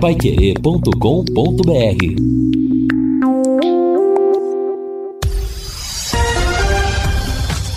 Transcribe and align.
paiquerê.com.br 0.00 0.90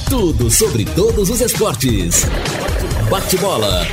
Tudo 0.09 0.49
sobre 0.49 0.85
todos 0.85 1.29
os 1.29 1.41
esportes. 1.41 2.25
Bate-bola. 3.09 3.85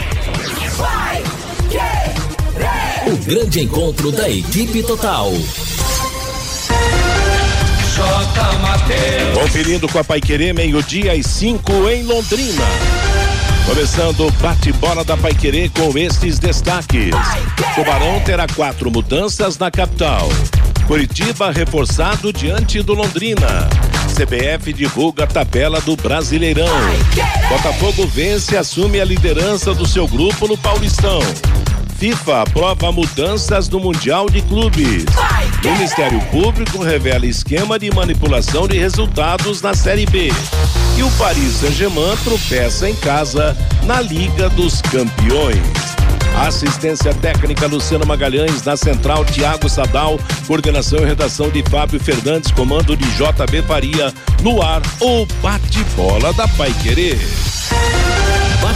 O 3.08 3.17
grande 3.27 3.65
encontro 3.65 4.13
da 4.13 4.31
equipe 4.31 4.85
total. 4.85 5.33
Conferindo 9.35 9.88
com 9.88 9.99
a 9.99 10.04
Paiquerê, 10.04 10.53
meio-dia 10.53 11.17
e 11.17 11.24
cinco 11.24 11.72
em 11.88 12.04
Londrina. 12.04 12.99
Começando 13.67 14.27
o 14.27 14.31
bate-bola 14.33 15.04
da 15.04 15.17
Paiquerê 15.17 15.69
com 15.69 15.97
estes 15.97 16.38
destaques. 16.38 17.10
Tubarão 17.74 18.20
terá 18.20 18.47
quatro 18.48 18.91
mudanças 18.91 19.59
na 19.59 19.70
capital. 19.70 20.28
Curitiba 20.86 21.52
reforçado 21.52 22.33
diante 22.33 22.83
do 22.83 22.95
Londrina. 22.95 23.69
CBF 24.14 24.73
divulga 24.73 25.24
a 25.24 25.27
tabela 25.27 25.80
do 25.80 25.95
Brasileirão. 25.96 26.66
Botafogo 27.48 28.06
vence 28.06 28.55
e 28.55 28.59
assume 28.59 29.00
a 29.00 29.05
liderança 29.05 29.72
do 29.72 29.86
seu 29.86 30.06
grupo 30.08 30.48
no 30.48 30.58
Paulistão. 30.58 31.20
FIFA 32.00 32.40
aprova 32.40 32.90
mudanças 32.90 33.68
no 33.68 33.78
Mundial 33.78 34.30
de 34.30 34.41
Clubes. 34.41 35.04
Ministério 35.62 36.18
Público 36.30 36.82
revela 36.82 37.27
esquema 37.27 37.78
de 37.78 37.91
manipulação 37.95 38.66
de 38.66 38.78
resultados 38.78 39.60
na 39.60 39.74
Série 39.74 40.06
B. 40.06 40.32
E 40.96 41.02
o 41.02 41.10
Paris 41.18 41.56
Saint-Germain 41.56 42.16
tropeça 42.24 42.88
em 42.88 42.96
casa 42.96 43.55
na 43.84 44.00
Liga 44.00 44.48
dos 44.48 44.80
Campeões. 44.80 45.60
Assistência 46.38 47.12
técnica 47.12 47.66
Luciano 47.66 48.06
Magalhães, 48.06 48.62
na 48.62 48.78
central 48.78 49.22
Tiago 49.27 49.69
Sadal, 49.69 50.19
coordenação 50.46 51.00
e 51.00 51.05
redação 51.05 51.50
de 51.50 51.62
Fábio 51.69 52.00
Fernandes, 52.00 52.50
comando 52.50 52.97
de 52.97 53.05
JB 53.10 53.60
Faria, 53.69 54.10
no 54.42 54.62
ar 54.62 54.80
o 55.03 55.27
bate-bola 55.42 56.32
da 56.32 56.48
Pai 56.48 56.72
Querer. 56.82 57.19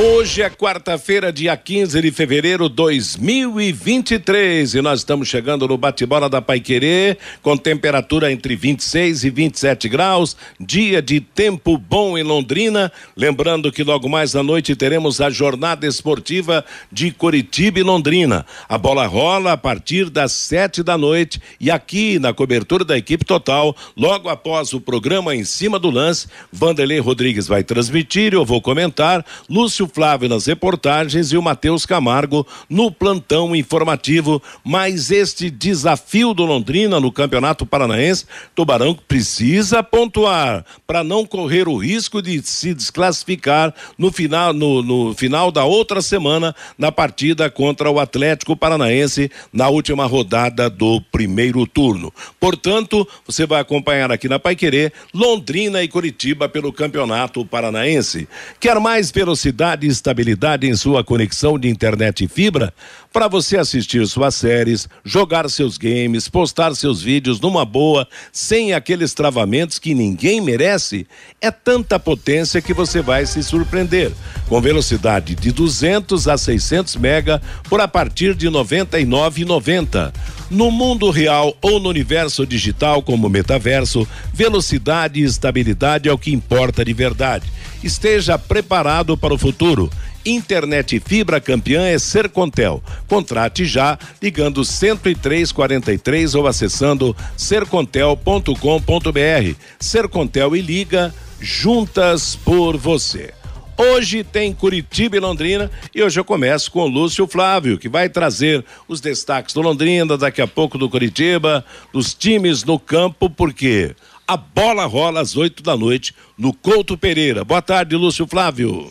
Hoje 0.00 0.42
é 0.42 0.48
quarta-feira, 0.48 1.32
dia 1.32 1.56
15 1.56 2.00
de 2.00 2.12
fevereiro 2.12 2.68
de 2.68 2.76
2023 2.76 4.76
e 4.76 4.80
nós 4.80 5.00
estamos 5.00 5.26
chegando 5.26 5.66
no 5.66 5.76
bate-bola 5.76 6.28
da 6.28 6.40
Paiquerê 6.40 7.18
com 7.42 7.56
temperatura 7.56 8.30
entre 8.30 8.54
26 8.54 9.24
e 9.24 9.30
27 9.30 9.88
graus, 9.88 10.36
dia 10.60 11.02
de 11.02 11.20
tempo 11.20 11.76
bom 11.76 12.16
em 12.16 12.22
Londrina. 12.22 12.92
Lembrando 13.16 13.72
que 13.72 13.82
logo 13.82 14.08
mais 14.08 14.36
à 14.36 14.42
noite 14.42 14.76
teremos 14.76 15.20
a 15.20 15.30
jornada 15.30 15.84
esportiva 15.84 16.64
de 16.92 17.10
Curitiba 17.10 17.80
e 17.80 17.82
Londrina. 17.82 18.46
A 18.68 18.78
bola 18.78 19.04
rola 19.04 19.54
a 19.54 19.56
partir 19.56 20.10
das 20.10 20.30
sete 20.30 20.80
da 20.80 20.96
noite 20.96 21.42
e 21.58 21.72
aqui 21.72 22.20
na 22.20 22.32
cobertura 22.32 22.84
da 22.84 22.96
equipe 22.96 23.24
total, 23.24 23.74
logo 23.96 24.28
após 24.28 24.72
o 24.72 24.80
programa 24.80 25.34
em 25.34 25.42
cima 25.42 25.76
do 25.76 25.90
lance, 25.90 26.28
Vanderlei 26.52 27.00
Rodrigues 27.00 27.48
vai 27.48 27.64
transmitir, 27.64 28.32
eu 28.32 28.44
vou 28.44 28.62
comentar, 28.62 29.26
Lúcio 29.50 29.87
Flávio 29.88 30.28
nas 30.28 30.46
reportagens 30.46 31.32
e 31.32 31.36
o 31.36 31.42
Matheus 31.42 31.84
Camargo 31.84 32.46
no 32.68 32.92
plantão 32.92 33.56
informativo. 33.56 34.42
Mas 34.62 35.10
este 35.10 35.50
desafio 35.50 36.34
do 36.34 36.44
Londrina 36.44 37.00
no 37.00 37.10
Campeonato 37.10 37.66
Paranaense, 37.66 38.26
Tubarão 38.54 38.94
precisa 38.94 39.82
pontuar 39.82 40.64
para 40.86 41.02
não 41.02 41.24
correr 41.24 41.68
o 41.68 41.76
risco 41.76 42.20
de 42.22 42.40
se 42.42 42.74
desclassificar 42.74 43.74
no 43.96 44.12
final, 44.12 44.52
no, 44.52 44.82
no 44.82 45.14
final 45.14 45.50
da 45.50 45.64
outra 45.64 46.02
semana 46.02 46.54
na 46.76 46.92
partida 46.92 47.50
contra 47.50 47.90
o 47.90 47.98
Atlético 47.98 48.56
Paranaense 48.56 49.30
na 49.52 49.68
última 49.68 50.06
rodada 50.06 50.68
do 50.68 51.00
primeiro 51.12 51.66
turno. 51.66 52.12
Portanto, 52.38 53.06
você 53.26 53.46
vai 53.46 53.60
acompanhar 53.60 54.12
aqui 54.12 54.28
na 54.28 54.38
Paiquerê 54.38 54.92
Londrina 55.12 55.82
e 55.82 55.88
Curitiba 55.88 56.48
pelo 56.48 56.72
Campeonato 56.72 57.44
Paranaense. 57.44 58.28
Quer 58.60 58.78
mais 58.80 59.10
velocidade 59.10 59.77
e 59.86 59.88
estabilidade 59.88 60.66
em 60.66 60.76
sua 60.76 61.02
conexão 61.04 61.58
de 61.58 61.68
internet 61.68 62.24
e 62.24 62.28
fibra? 62.28 62.72
Para 63.12 63.26
você 63.26 63.56
assistir 63.56 64.06
suas 64.06 64.34
séries, 64.34 64.88
jogar 65.04 65.48
seus 65.48 65.78
games, 65.78 66.28
postar 66.28 66.74
seus 66.74 67.02
vídeos 67.02 67.40
numa 67.40 67.64
boa, 67.64 68.06
sem 68.32 68.72
aqueles 68.72 69.14
travamentos 69.14 69.78
que 69.78 69.94
ninguém 69.94 70.40
merece, 70.40 71.06
é 71.40 71.50
tanta 71.50 71.98
potência 71.98 72.60
que 72.60 72.74
você 72.74 73.00
vai 73.00 73.26
se 73.26 73.42
surpreender. 73.42 74.12
Com 74.48 74.60
velocidade 74.60 75.34
de 75.34 75.50
200 75.50 76.28
a 76.28 76.36
600 76.36 76.96
mega 76.96 77.40
por 77.68 77.80
a 77.80 77.88
partir 77.88 78.34
de 78.34 78.48
99,90. 78.48 80.12
No 80.50 80.70
mundo 80.70 81.10
real 81.10 81.54
ou 81.60 81.78
no 81.78 81.88
universo 81.90 82.46
digital 82.46 83.02
como 83.02 83.28
metaverso, 83.28 84.08
velocidade 84.32 85.20
e 85.20 85.24
estabilidade 85.24 86.08
é 86.08 86.12
o 86.12 86.16
que 86.16 86.32
importa 86.32 86.84
de 86.84 86.92
verdade. 86.92 87.46
Esteja 87.82 88.38
preparado 88.38 89.16
para 89.16 89.32
o 89.32 89.38
futuro. 89.38 89.90
Internet 90.26 91.00
fibra 91.00 91.40
campeã 91.40 91.86
é 91.86 91.98
Sercontel. 91.98 92.82
Contrate 93.06 93.64
já 93.64 93.98
ligando 94.20 94.64
10343 94.64 96.34
ou 96.34 96.46
acessando 96.46 97.16
sercontel.com.br. 97.36 99.54
Sercontel 99.78 100.56
e 100.56 100.60
liga 100.60 101.14
juntas 101.40 102.36
por 102.36 102.76
você. 102.76 103.32
Hoje 103.80 104.24
tem 104.24 104.52
Curitiba 104.52 105.16
e 105.16 105.20
Londrina 105.20 105.70
e 105.94 106.02
hoje 106.02 106.18
eu 106.18 106.24
começo 106.24 106.68
com 106.72 106.80
o 106.80 106.88
Lúcio 106.88 107.28
Flávio, 107.28 107.78
que 107.78 107.88
vai 107.88 108.08
trazer 108.08 108.64
os 108.88 109.00
destaques 109.00 109.54
do 109.54 109.60
Londrina, 109.60 110.18
daqui 110.18 110.42
a 110.42 110.48
pouco 110.48 110.76
do 110.76 110.90
Curitiba, 110.90 111.64
dos 111.92 112.12
times 112.12 112.64
no 112.64 112.76
campo, 112.76 113.30
porque 113.30 113.94
a 114.28 114.36
bola 114.36 114.84
rola 114.84 115.22
às 115.22 115.38
8 115.38 115.62
da 115.62 115.74
noite 115.74 116.14
no 116.36 116.52
Couto 116.52 116.98
Pereira. 116.98 117.46
Boa 117.46 117.62
tarde, 117.62 117.96
Lúcio 117.96 118.26
Flávio. 118.26 118.86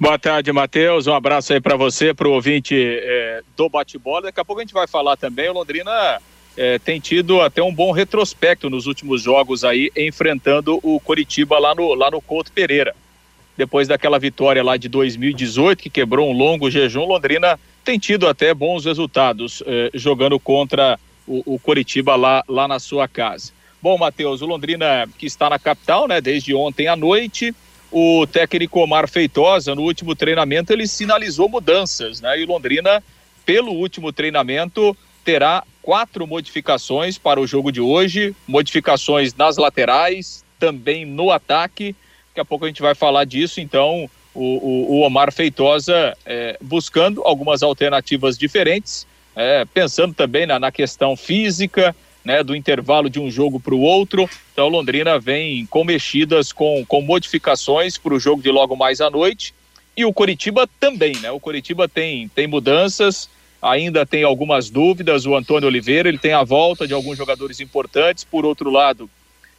Boa 0.00 0.18
tarde, 0.18 0.50
Matheus. 0.50 1.06
Um 1.06 1.14
abraço 1.14 1.52
aí 1.52 1.60
para 1.60 1.76
você, 1.76 2.12
para 2.12 2.26
o 2.26 2.32
ouvinte 2.32 2.74
é, 2.76 3.40
do 3.56 3.68
bate-bola. 3.68 4.22
Daqui 4.22 4.40
a 4.40 4.44
pouco 4.44 4.60
a 4.60 4.64
gente 4.64 4.74
vai 4.74 4.88
falar 4.88 5.16
também. 5.16 5.48
O 5.48 5.52
Londrina 5.52 6.20
é, 6.56 6.76
tem 6.80 6.98
tido 6.98 7.40
até 7.40 7.62
um 7.62 7.72
bom 7.72 7.92
retrospecto 7.92 8.68
nos 8.68 8.88
últimos 8.88 9.22
jogos 9.22 9.62
aí, 9.62 9.92
enfrentando 9.96 10.80
o 10.82 10.98
Coritiba 10.98 11.56
lá 11.60 11.72
no, 11.72 11.94
lá 11.94 12.10
no 12.10 12.20
Couto 12.20 12.50
Pereira 12.50 12.92
depois 13.56 13.86
daquela 13.86 14.18
vitória 14.18 14.64
lá 14.64 14.78
de 14.78 14.88
2018, 14.88 15.82
que 15.82 15.90
quebrou 15.90 16.30
um 16.30 16.32
longo 16.32 16.70
jejum, 16.70 17.04
Londrina 17.04 17.60
tem 17.84 17.98
tido 17.98 18.26
até 18.26 18.54
bons 18.54 18.86
resultados 18.86 19.62
eh, 19.66 19.90
jogando 19.92 20.40
contra 20.40 20.98
o, 21.26 21.54
o 21.56 21.58
Coritiba 21.58 22.16
lá, 22.16 22.42
lá 22.48 22.66
na 22.66 22.78
sua 22.78 23.06
casa. 23.06 23.52
Bom, 23.82 23.96
Matheus, 23.98 24.42
o 24.42 24.46
Londrina 24.46 25.08
que 25.18 25.26
está 25.26 25.48
na 25.50 25.58
capital, 25.58 26.06
né, 26.06 26.20
desde 26.20 26.54
ontem 26.54 26.86
à 26.86 26.96
noite, 26.96 27.54
o 27.90 28.26
técnico 28.26 28.80
Omar 28.80 29.08
Feitosa, 29.08 29.74
no 29.74 29.82
último 29.82 30.14
treinamento, 30.14 30.72
ele 30.72 30.86
sinalizou 30.86 31.48
mudanças, 31.48 32.20
né, 32.20 32.38
e 32.40 32.44
Londrina, 32.44 33.02
pelo 33.44 33.72
último 33.72 34.12
treinamento, 34.12 34.96
terá 35.24 35.64
quatro 35.82 36.26
modificações 36.26 37.18
para 37.18 37.40
o 37.40 37.46
jogo 37.46 37.72
de 37.72 37.80
hoje, 37.80 38.34
modificações 38.46 39.34
nas 39.34 39.56
laterais, 39.56 40.44
também 40.58 41.04
no 41.04 41.30
ataque, 41.30 41.96
Daqui 42.30 42.40
a 42.40 42.44
pouco 42.44 42.64
a 42.64 42.68
gente 42.68 42.80
vai 42.80 42.94
falar 42.94 43.24
disso, 43.24 43.60
então 43.60 44.08
o, 44.32 44.40
o, 44.40 44.92
o 44.92 45.00
Omar 45.00 45.32
Feitosa 45.32 46.16
é, 46.24 46.56
buscando 46.60 47.22
algumas 47.24 47.60
alternativas 47.62 48.38
diferentes, 48.38 49.04
é, 49.34 49.64
pensando 49.64 50.14
também 50.14 50.46
na, 50.46 50.58
na 50.58 50.70
questão 50.70 51.16
física, 51.16 51.94
né, 52.24 52.42
do 52.42 52.54
intervalo 52.54 53.08
de 53.08 53.18
um 53.18 53.30
jogo 53.30 53.58
para 53.58 53.74
o 53.74 53.80
outro. 53.80 54.28
Então 54.52 54.68
Londrina 54.68 55.18
vem 55.18 55.66
com 55.66 55.84
mexidas, 55.84 56.52
com, 56.52 56.84
com 56.86 57.00
modificações 57.00 57.96
para 57.96 58.14
o 58.14 58.20
jogo 58.20 58.42
de 58.42 58.50
logo 58.50 58.76
mais 58.76 59.00
à 59.00 59.10
noite. 59.10 59.54
E 59.96 60.04
o 60.04 60.12
Coritiba 60.12 60.68
também, 60.78 61.16
né? 61.16 61.30
O 61.30 61.40
Coritiba 61.40 61.88
tem, 61.88 62.28
tem 62.28 62.46
mudanças, 62.46 63.28
ainda 63.60 64.06
tem 64.06 64.22
algumas 64.22 64.70
dúvidas. 64.70 65.26
O 65.26 65.34
Antônio 65.34 65.68
Oliveira 65.68 66.08
ele 66.08 66.18
tem 66.18 66.32
a 66.32 66.44
volta 66.44 66.86
de 66.86 66.94
alguns 66.94 67.18
jogadores 67.18 67.60
importantes. 67.60 68.24
Por 68.24 68.44
outro 68.44 68.70
lado, 68.70 69.10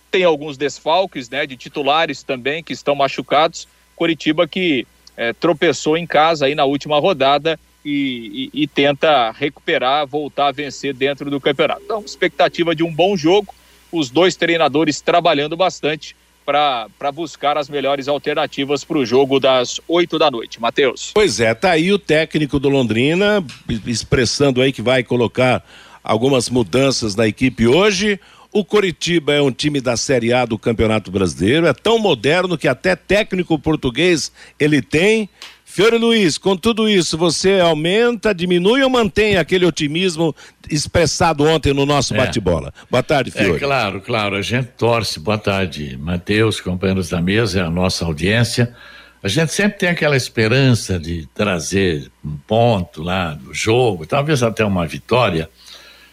tem 0.09 0.23
alguns 0.23 0.57
desfalques, 0.57 1.29
né, 1.29 1.45
de 1.45 1.55
titulares 1.55 2.23
também 2.23 2.63
que 2.63 2.73
estão 2.73 2.95
machucados. 2.95 3.67
Coritiba 3.95 4.47
que 4.47 4.87
é, 5.15 5.33
tropeçou 5.33 5.97
em 5.97 6.07
casa 6.07 6.45
aí 6.45 6.55
na 6.55 6.65
última 6.65 6.99
rodada 6.99 7.59
e, 7.83 8.49
e, 8.53 8.63
e, 8.63 8.67
tenta 8.67 9.31
recuperar, 9.31 10.05
voltar 10.05 10.47
a 10.47 10.51
vencer 10.51 10.93
dentro 10.93 11.29
do 11.29 11.39
campeonato. 11.41 11.81
Então, 11.83 12.01
expectativa 12.01 12.75
de 12.75 12.83
um 12.83 12.93
bom 12.93 13.17
jogo, 13.17 13.53
os 13.91 14.09
dois 14.09 14.35
treinadores 14.35 15.01
trabalhando 15.01 15.57
bastante 15.57 16.15
para 16.45 17.11
buscar 17.13 17.57
as 17.57 17.69
melhores 17.69 18.07
alternativas 18.07 18.83
para 18.83 18.97
o 18.97 19.05
jogo 19.05 19.39
das 19.39 19.79
8 19.87 20.19
da 20.19 20.29
noite. 20.29 20.59
Matheus. 20.59 21.11
Pois 21.13 21.39
é, 21.39 21.53
tá 21.53 21.71
aí 21.71 21.91
o 21.91 21.99
técnico 21.99 22.59
do 22.59 22.69
Londrina 22.69 23.43
expressando 23.85 24.61
aí 24.61 24.71
que 24.71 24.81
vai 24.81 25.03
colocar 25.03 25.63
algumas 26.03 26.49
mudanças 26.49 27.15
na 27.15 27.27
equipe 27.27 27.67
hoje 27.67 28.19
O 28.51 28.65
Coritiba 28.65 29.33
é 29.33 29.41
um 29.41 29.51
time 29.51 29.79
da 29.79 29.95
Série 29.95 30.33
A 30.33 30.45
do 30.45 30.57
Campeonato 30.57 31.09
Brasileiro, 31.09 31.67
é 31.67 31.73
tão 31.73 31.97
moderno 31.97 32.57
que 32.57 32.67
até 32.67 32.97
técnico 32.97 33.57
português 33.57 34.29
ele 34.59 34.81
tem. 34.81 35.29
Fiore 35.73 35.97
Luiz, 35.97 36.37
com 36.37 36.57
tudo 36.57 36.89
isso, 36.89 37.17
você 37.17 37.61
aumenta, 37.61 38.35
diminui 38.35 38.83
ou 38.83 38.89
mantém 38.89 39.37
aquele 39.37 39.65
otimismo 39.65 40.35
expressado 40.69 41.45
ontem 41.45 41.73
no 41.73 41.85
nosso 41.85 42.13
é. 42.13 42.17
bate-bola? 42.17 42.73
Boa 42.89 43.01
tarde, 43.01 43.31
Fiore. 43.31 43.55
É 43.55 43.59
claro, 43.59 44.01
claro, 44.01 44.35
a 44.35 44.41
gente 44.41 44.67
torce. 44.77 45.17
Boa 45.17 45.37
tarde, 45.37 45.95
Matheus, 45.95 46.59
companheiros 46.59 47.07
da 47.07 47.21
mesa, 47.21 47.63
a 47.63 47.69
nossa 47.69 48.03
audiência. 48.03 48.75
A 49.23 49.29
gente 49.29 49.53
sempre 49.53 49.77
tem 49.77 49.87
aquela 49.87 50.17
esperança 50.17 50.99
de 50.99 51.25
trazer 51.33 52.11
um 52.21 52.35
ponto 52.45 53.01
lá 53.01 53.33
do 53.33 53.53
jogo, 53.53 54.05
talvez 54.05 54.43
até 54.43 54.65
uma 54.65 54.85
vitória, 54.85 55.49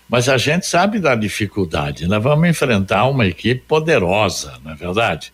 mas 0.09 0.29
a 0.29 0.39
gente 0.39 0.67
sabe 0.67 1.01
da 1.01 1.17
dificuldade. 1.17 2.07
Nós 2.07 2.23
vamos 2.23 2.49
enfrentar 2.49 3.07
uma 3.07 3.27
equipe 3.27 3.65
poderosa, 3.67 4.55
não 4.65 4.71
é 4.71 4.77
verdade? 4.77 5.33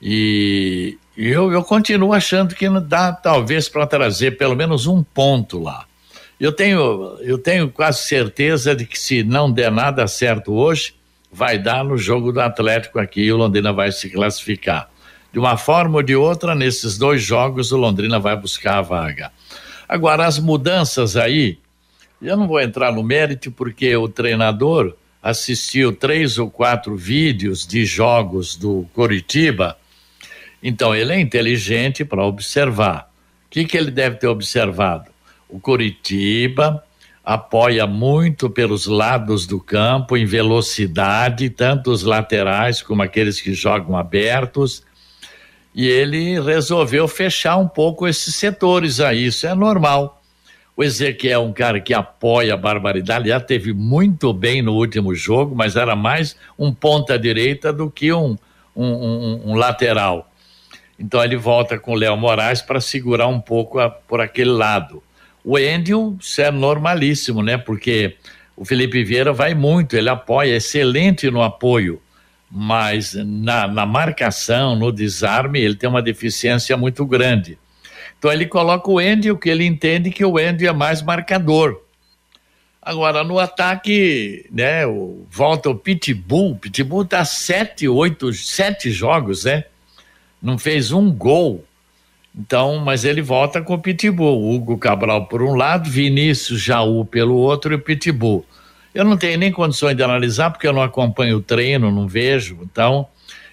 E 0.00 0.99
eu, 1.16 1.52
eu 1.52 1.62
continuo 1.62 2.12
achando 2.12 2.54
que 2.54 2.68
não 2.68 2.82
dá, 2.82 3.12
talvez, 3.12 3.68
para 3.68 3.86
trazer 3.86 4.36
pelo 4.36 4.56
menos 4.56 4.86
um 4.86 5.02
ponto 5.02 5.58
lá. 5.58 5.84
Eu 6.38 6.52
tenho, 6.52 7.18
eu 7.20 7.36
tenho 7.36 7.70
quase 7.70 8.04
certeza 8.04 8.74
de 8.74 8.86
que 8.86 8.98
se 8.98 9.22
não 9.22 9.50
der 9.50 9.70
nada 9.70 10.06
certo 10.06 10.52
hoje, 10.52 10.94
vai 11.30 11.58
dar 11.58 11.84
no 11.84 11.98
jogo 11.98 12.32
do 12.32 12.40
Atlético 12.40 12.98
aqui 12.98 13.22
e 13.22 13.32
o 13.32 13.36
Londrina 13.36 13.72
vai 13.72 13.92
se 13.92 14.08
classificar 14.08 14.90
de 15.32 15.38
uma 15.38 15.56
forma 15.56 15.96
ou 15.96 16.02
de 16.02 16.16
outra, 16.16 16.54
nesses 16.54 16.98
dois 16.98 17.22
jogos, 17.22 17.72
o 17.72 17.76
Londrina 17.76 18.18
vai 18.18 18.36
buscar 18.36 18.78
a 18.78 18.82
vaga. 18.82 19.32
Agora, 19.88 20.26
as 20.26 20.38
mudanças 20.38 21.16
aí, 21.16 21.58
eu 22.20 22.36
não 22.36 22.46
vou 22.46 22.60
entrar 22.60 22.92
no 22.92 23.02
mérito, 23.02 23.50
porque 23.50 23.94
o 23.96 24.08
treinador 24.08 24.94
assistiu 25.22 25.92
três 25.92 26.38
ou 26.38 26.50
quatro 26.50 26.96
vídeos 26.96 27.66
de 27.66 27.84
jogos 27.84 28.56
do 28.56 28.86
Coritiba, 28.94 29.76
então 30.62 30.94
ele 30.94 31.12
é 31.12 31.20
inteligente 31.20 32.04
para 32.04 32.24
observar. 32.24 33.10
O 33.46 33.50
que, 33.50 33.64
que 33.64 33.76
ele 33.76 33.90
deve 33.90 34.16
ter 34.16 34.28
observado? 34.28 35.10
O 35.48 35.58
Coritiba 35.58 36.82
apoia 37.24 37.86
muito 37.86 38.48
pelos 38.48 38.86
lados 38.86 39.46
do 39.46 39.60
campo, 39.60 40.16
em 40.16 40.24
velocidade, 40.24 41.50
tanto 41.50 41.90
os 41.90 42.02
laterais 42.02 42.82
como 42.82 43.02
aqueles 43.02 43.40
que 43.40 43.52
jogam 43.52 43.96
abertos 43.96 44.84
e 45.74 45.86
ele 45.86 46.40
resolveu 46.40 47.06
fechar 47.06 47.56
um 47.56 47.68
pouco 47.68 48.08
esses 48.08 48.34
setores 48.34 49.00
aí, 49.00 49.26
isso 49.26 49.46
é 49.46 49.54
normal. 49.54 50.20
O 50.76 50.82
Ezequiel 50.82 51.42
é 51.42 51.44
um 51.44 51.52
cara 51.52 51.80
que 51.80 51.92
apoia 51.92 52.54
a 52.54 52.56
barbaridade, 52.56 53.28
já 53.28 53.38
teve 53.38 53.72
muito 53.72 54.32
bem 54.32 54.62
no 54.62 54.74
último 54.74 55.14
jogo, 55.14 55.54
mas 55.54 55.76
era 55.76 55.94
mais 55.94 56.36
um 56.58 56.72
ponta-direita 56.72 57.72
do 57.72 57.90
que 57.90 58.12
um, 58.12 58.36
um, 58.74 58.86
um, 58.86 59.42
um, 59.50 59.54
lateral. 59.54 60.29
Então 61.00 61.24
ele 61.24 61.36
volta 61.36 61.78
com 61.78 61.92
o 61.92 61.96
Léo 61.96 62.16
Moraes 62.16 62.62
para 62.62 62.80
segurar 62.80 63.26
um 63.26 63.40
pouco 63.40 63.80
a, 63.80 63.90
por 63.90 64.20
aquele 64.20 64.50
lado. 64.50 65.02
O 65.42 65.58
Endil, 65.58 66.18
isso 66.20 66.40
é 66.42 66.50
normalíssimo, 66.50 67.42
né? 67.42 67.56
Porque 67.56 68.16
o 68.54 68.64
Felipe 68.64 69.02
Vieira 69.02 69.32
vai 69.32 69.54
muito, 69.54 69.96
ele 69.96 70.10
apoia, 70.10 70.52
é 70.52 70.56
excelente 70.56 71.30
no 71.30 71.42
apoio 71.42 72.00
mas 72.50 73.14
na, 73.14 73.68
na 73.68 73.86
marcação, 73.86 74.74
no 74.74 74.90
desarme, 74.90 75.60
ele 75.60 75.76
tem 75.76 75.88
uma 75.88 76.02
deficiência 76.02 76.76
muito 76.76 77.06
grande. 77.06 77.56
Então 78.18 78.32
ele 78.32 78.46
coloca 78.46 78.90
o 78.90 78.98
Andy, 78.98 79.30
o 79.30 79.38
que 79.38 79.48
ele 79.48 79.64
entende 79.64 80.10
que 80.10 80.24
o 80.24 80.36
Andy 80.36 80.66
é 80.66 80.72
mais 80.72 81.00
marcador. 81.00 81.80
Agora, 82.82 83.22
no 83.22 83.38
ataque, 83.38 84.46
né, 84.50 84.82
volta 85.30 85.70
o 85.70 85.74
Pitbull, 85.74 86.56
Pitbull 86.56 87.04
tá 87.04 87.24
sete, 87.24 87.86
oito, 87.86 88.32
sete 88.32 88.90
jogos, 88.90 89.44
né? 89.44 89.64
Não 90.42 90.58
fez 90.58 90.92
um 90.92 91.10
gol. 91.10 91.64
Então, 92.36 92.78
mas 92.78 93.04
ele 93.04 93.20
volta 93.20 93.60
com 93.60 93.74
o 93.74 93.78
Pitbull. 93.78 94.54
Hugo 94.54 94.78
Cabral 94.78 95.26
por 95.26 95.42
um 95.42 95.54
lado, 95.54 95.90
Vinícius 95.90 96.60
Jaú 96.60 97.04
pelo 97.04 97.34
outro 97.34 97.72
e 97.72 97.76
o 97.76 97.80
Pitbull. 97.80 98.44
Eu 98.94 99.04
não 99.04 99.16
tenho 99.16 99.38
nem 99.38 99.52
condições 99.52 99.96
de 99.96 100.02
analisar, 100.02 100.50
porque 100.50 100.66
eu 100.66 100.72
não 100.72 100.82
acompanho 100.82 101.36
o 101.36 101.42
treino, 101.42 101.90
não 101.90 102.08
vejo. 102.08 102.58
Então, 102.62 103.06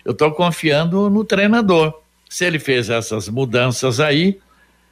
eu 0.04 0.12
estou 0.12 0.32
confiando 0.32 1.10
no 1.10 1.24
treinador. 1.24 1.94
Se 2.30 2.46
ele 2.46 2.60
fez 2.60 2.90
essas 2.90 3.30
mudanças 3.30 4.00
aí, 4.00 4.40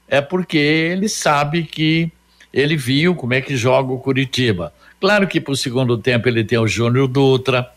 é 0.08 0.22
porque 0.22 0.58
ele 0.58 1.10
sabe 1.10 1.64
que 1.64 2.12
ele 2.54 2.78
viu 2.78 3.16
como 3.16 3.34
é 3.34 3.42
que 3.42 3.58
joga 3.58 3.92
o 3.92 4.00
Curitiba. 4.00 4.74
Claro 5.00 5.28
que 5.28 5.42
para 5.42 5.52
o 5.52 5.58
segundo 5.58 5.98
tempo 5.98 6.28
ele 6.28 6.44
tem 6.44 6.58
o 6.58 6.68
Júnior 6.68 7.08
Dutra, 7.08 7.70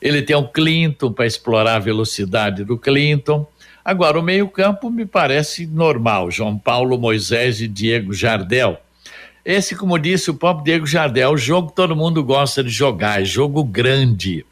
ele 0.00 0.22
tem 0.22 0.34
o 0.34 0.48
Clinton 0.48 1.12
para 1.12 1.26
explorar 1.26 1.76
a 1.76 1.80
velocidade 1.80 2.64
do 2.64 2.78
Clinton. 2.78 3.46
Agora, 3.84 4.18
o 4.18 4.22
meio-campo 4.22 4.90
me 4.90 5.04
parece 5.04 5.66
normal: 5.66 6.30
João 6.30 6.58
Paulo, 6.58 6.98
Moisés 6.98 7.60
e 7.60 7.68
Diego 7.68 8.12
Jardel. 8.12 8.78
Esse, 9.44 9.74
como 9.74 9.98
disse 9.98 10.30
o 10.30 10.34
próprio 10.34 10.64
Diego 10.64 10.86
Jardel, 10.86 11.36
jogo 11.36 11.70
que 11.70 11.76
todo 11.76 11.96
mundo 11.96 12.22
gosta 12.22 12.62
de 12.62 12.70
jogar, 12.70 13.20
é 13.20 13.24
jogo 13.24 13.64
grande. 13.64 14.46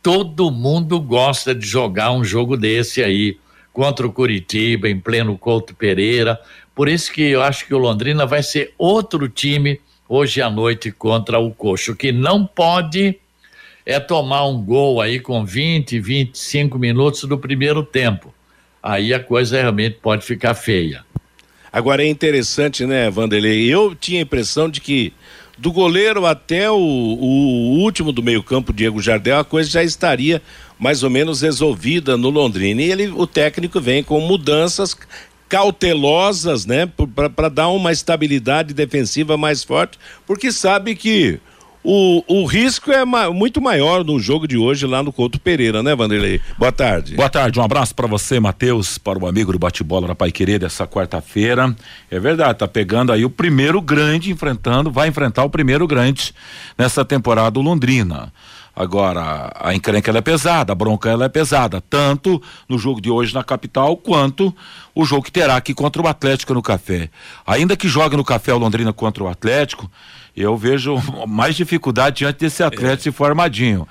Todo 0.00 0.50
mundo 0.50 1.00
gosta 1.00 1.52
de 1.52 1.66
jogar 1.66 2.12
um 2.12 2.22
jogo 2.22 2.56
desse 2.56 3.02
aí, 3.02 3.36
contra 3.72 4.06
o 4.06 4.12
Curitiba, 4.12 4.88
em 4.88 4.98
pleno 4.98 5.36
Couto 5.36 5.74
Pereira. 5.74 6.40
Por 6.72 6.88
isso 6.88 7.12
que 7.12 7.22
eu 7.22 7.42
acho 7.42 7.66
que 7.66 7.74
o 7.74 7.78
Londrina 7.78 8.24
vai 8.24 8.42
ser 8.42 8.72
outro 8.78 9.28
time 9.28 9.80
hoje 10.08 10.40
à 10.40 10.48
noite 10.48 10.92
contra 10.92 11.40
o 11.40 11.50
Coxo, 11.50 11.96
que 11.96 12.12
não 12.12 12.46
pode 12.46 13.18
é 13.84 13.98
tomar 13.98 14.46
um 14.46 14.62
gol 14.62 15.00
aí 15.00 15.18
com 15.18 15.44
20, 15.44 15.98
25 15.98 16.78
minutos 16.78 17.24
do 17.24 17.38
primeiro 17.38 17.82
tempo. 17.82 18.34
Aí 18.88 19.12
a 19.12 19.20
coisa 19.20 19.60
realmente 19.60 19.98
pode 20.00 20.24
ficar 20.24 20.54
feia. 20.54 21.04
Agora 21.70 22.02
é 22.02 22.08
interessante, 22.08 22.86
né, 22.86 23.10
Vanderlei? 23.10 23.66
Eu 23.66 23.94
tinha 23.94 24.18
a 24.18 24.22
impressão 24.22 24.66
de 24.66 24.80
que 24.80 25.12
do 25.58 25.70
goleiro 25.70 26.24
até 26.24 26.70
o, 26.70 26.74
o 26.74 27.80
último 27.80 28.12
do 28.12 28.22
meio-campo, 28.22 28.72
Diego 28.72 29.02
Jardel, 29.02 29.40
a 29.40 29.44
coisa 29.44 29.68
já 29.68 29.84
estaria 29.84 30.40
mais 30.78 31.02
ou 31.02 31.10
menos 31.10 31.42
resolvida 31.42 32.16
no 32.16 32.30
Londrina. 32.30 32.80
E 32.80 32.90
ele, 32.90 33.08
o 33.08 33.26
técnico 33.26 33.78
vem 33.78 34.02
com 34.02 34.22
mudanças 34.22 34.96
cautelosas, 35.50 36.64
né, 36.64 36.90
para 37.36 37.50
dar 37.50 37.68
uma 37.68 37.92
estabilidade 37.92 38.72
defensiva 38.72 39.36
mais 39.36 39.62
forte, 39.62 39.98
porque 40.26 40.50
sabe 40.50 40.96
que 40.96 41.38
o, 41.90 42.22
o 42.28 42.44
risco 42.44 42.92
é 42.92 43.02
ma 43.02 43.30
muito 43.30 43.62
maior 43.62 44.04
no 44.04 44.20
jogo 44.20 44.46
de 44.46 44.58
hoje 44.58 44.86
lá 44.86 45.02
no 45.02 45.10
Couto 45.10 45.40
Pereira, 45.40 45.82
né, 45.82 45.96
Vanderlei? 45.96 46.38
Boa 46.58 46.70
tarde. 46.70 47.14
Boa 47.14 47.30
tarde, 47.30 47.58
um 47.58 47.62
abraço 47.62 47.94
para 47.94 48.06
você, 48.06 48.38
Matheus, 48.38 48.98
para 48.98 49.18
o 49.18 49.26
amigo 49.26 49.52
do 49.52 49.58
bate-bola 49.58 50.06
da 50.06 50.14
Pai 50.14 50.30
Querer 50.30 50.58
dessa 50.58 50.86
quarta-feira. 50.86 51.74
É 52.10 52.20
verdade, 52.20 52.58
tá 52.58 52.68
pegando 52.68 53.10
aí 53.10 53.24
o 53.24 53.30
primeiro 53.30 53.80
grande 53.80 54.30
enfrentando, 54.30 54.90
vai 54.90 55.08
enfrentar 55.08 55.44
o 55.44 55.48
primeiro 55.48 55.86
grande 55.86 56.34
nessa 56.76 57.06
temporada 57.06 57.58
Londrina. 57.58 58.30
Agora, 58.76 59.50
a 59.58 59.74
encrenca 59.74 60.16
é 60.16 60.20
pesada, 60.20 60.72
a 60.72 60.74
bronca 60.74 61.10
é 61.10 61.28
pesada, 61.28 61.80
tanto 61.80 62.40
no 62.68 62.78
jogo 62.78 63.00
de 63.00 63.10
hoje 63.10 63.34
na 63.34 63.42
capital, 63.42 63.96
quanto 63.96 64.54
o 64.94 65.06
jogo 65.06 65.22
que 65.22 65.32
terá 65.32 65.56
aqui 65.56 65.72
contra 65.72 66.02
o 66.02 66.06
Atlético 66.06 66.52
no 66.52 66.62
Café. 66.62 67.08
Ainda 67.46 67.76
que 67.76 67.88
jogue 67.88 68.14
no 68.16 68.22
Café 68.22 68.52
o 68.52 68.58
Londrina 68.58 68.92
contra 68.92 69.24
o 69.24 69.28
Atlético, 69.28 69.90
eu 70.42 70.56
vejo 70.56 70.96
mais 71.26 71.56
dificuldade 71.56 72.18
diante 72.18 72.38
desse 72.38 72.62
é. 72.62 72.96
se 72.98 73.10
for 73.10 73.28
armadinho. 73.28 73.86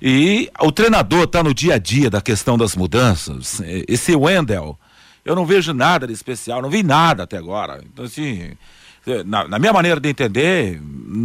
E 0.00 0.50
o 0.60 0.72
treinador 0.72 1.24
está 1.24 1.42
no 1.42 1.54
dia 1.54 1.74
a 1.74 1.78
dia 1.78 2.10
da 2.10 2.20
questão 2.20 2.58
das 2.58 2.74
mudanças. 2.74 3.62
Esse 3.86 4.16
Wendel, 4.16 4.76
eu 5.24 5.36
não 5.36 5.46
vejo 5.46 5.72
nada 5.72 6.06
de 6.06 6.12
especial, 6.12 6.60
não 6.60 6.68
vi 6.68 6.82
nada 6.82 7.22
até 7.22 7.36
agora. 7.36 7.80
Então, 7.92 8.04
assim, 8.04 8.52
na, 9.24 9.46
na 9.46 9.58
minha 9.58 9.72
maneira 9.72 10.00
de 10.00 10.08
entender, 10.08 10.80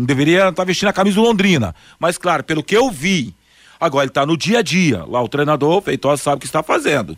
deveria 0.06 0.50
estar 0.50 0.54
tá 0.54 0.64
vestindo 0.64 0.90
a 0.90 0.94
camisa 0.94 1.20
Londrina. 1.20 1.74
Mas, 2.00 2.18
claro, 2.18 2.44
pelo 2.44 2.64
que 2.64 2.78
eu 2.78 2.92
vi, 2.92 3.34
agora 3.80 4.04
ele 4.04 4.12
está 4.12 4.26
no 4.26 4.38
dia 4.38 4.60
a 4.60 4.62
dia. 4.62 5.04
Lá 5.08 5.24
o 5.24 5.28
treinador, 5.28 5.78
o 5.78 5.82
Feitosa, 5.82 6.22
sabe 6.22 6.38
o 6.38 6.40
que 6.40 6.46
está 6.46 6.62
fazendo. 6.62 7.18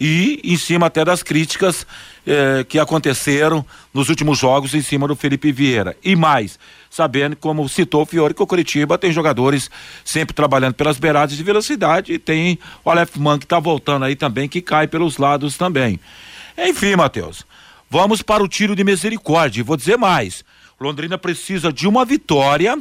E 0.00 0.40
em 0.42 0.56
cima 0.56 0.86
até 0.86 1.04
das 1.04 1.22
críticas 1.22 1.86
eh, 2.26 2.64
que 2.66 2.78
aconteceram 2.78 3.64
nos 3.92 4.08
últimos 4.08 4.38
jogos 4.38 4.74
em 4.74 4.80
cima 4.80 5.06
do 5.06 5.14
Felipe 5.14 5.52
Vieira. 5.52 5.94
E 6.02 6.16
mais, 6.16 6.58
sabendo, 6.88 7.36
como 7.36 7.68
citou 7.68 8.02
o 8.02 8.06
Fiore, 8.06 8.32
que 8.32 8.42
o 8.42 8.46
Curitiba 8.46 8.96
tem 8.96 9.12
jogadores 9.12 9.70
sempre 10.04 10.34
trabalhando 10.34 10.74
pelas 10.74 10.98
beiradas 10.98 11.36
de 11.36 11.42
velocidade 11.42 12.14
e 12.14 12.18
tem 12.18 12.58
o 12.82 12.90
Aleph 12.90 13.16
Man 13.16 13.38
que 13.38 13.44
está 13.44 13.58
voltando 13.58 14.06
aí 14.06 14.16
também, 14.16 14.48
que 14.48 14.62
cai 14.62 14.88
pelos 14.88 15.18
lados 15.18 15.58
também. 15.58 16.00
Enfim, 16.56 16.96
Matheus, 16.96 17.44
Vamos 17.92 18.22
para 18.22 18.40
o 18.40 18.46
tiro 18.46 18.76
de 18.76 18.84
misericórdia. 18.84 19.64
Vou 19.64 19.76
dizer 19.76 19.98
mais: 19.98 20.44
Londrina 20.78 21.18
precisa 21.18 21.72
de 21.72 21.88
uma 21.88 22.04
vitória 22.04 22.78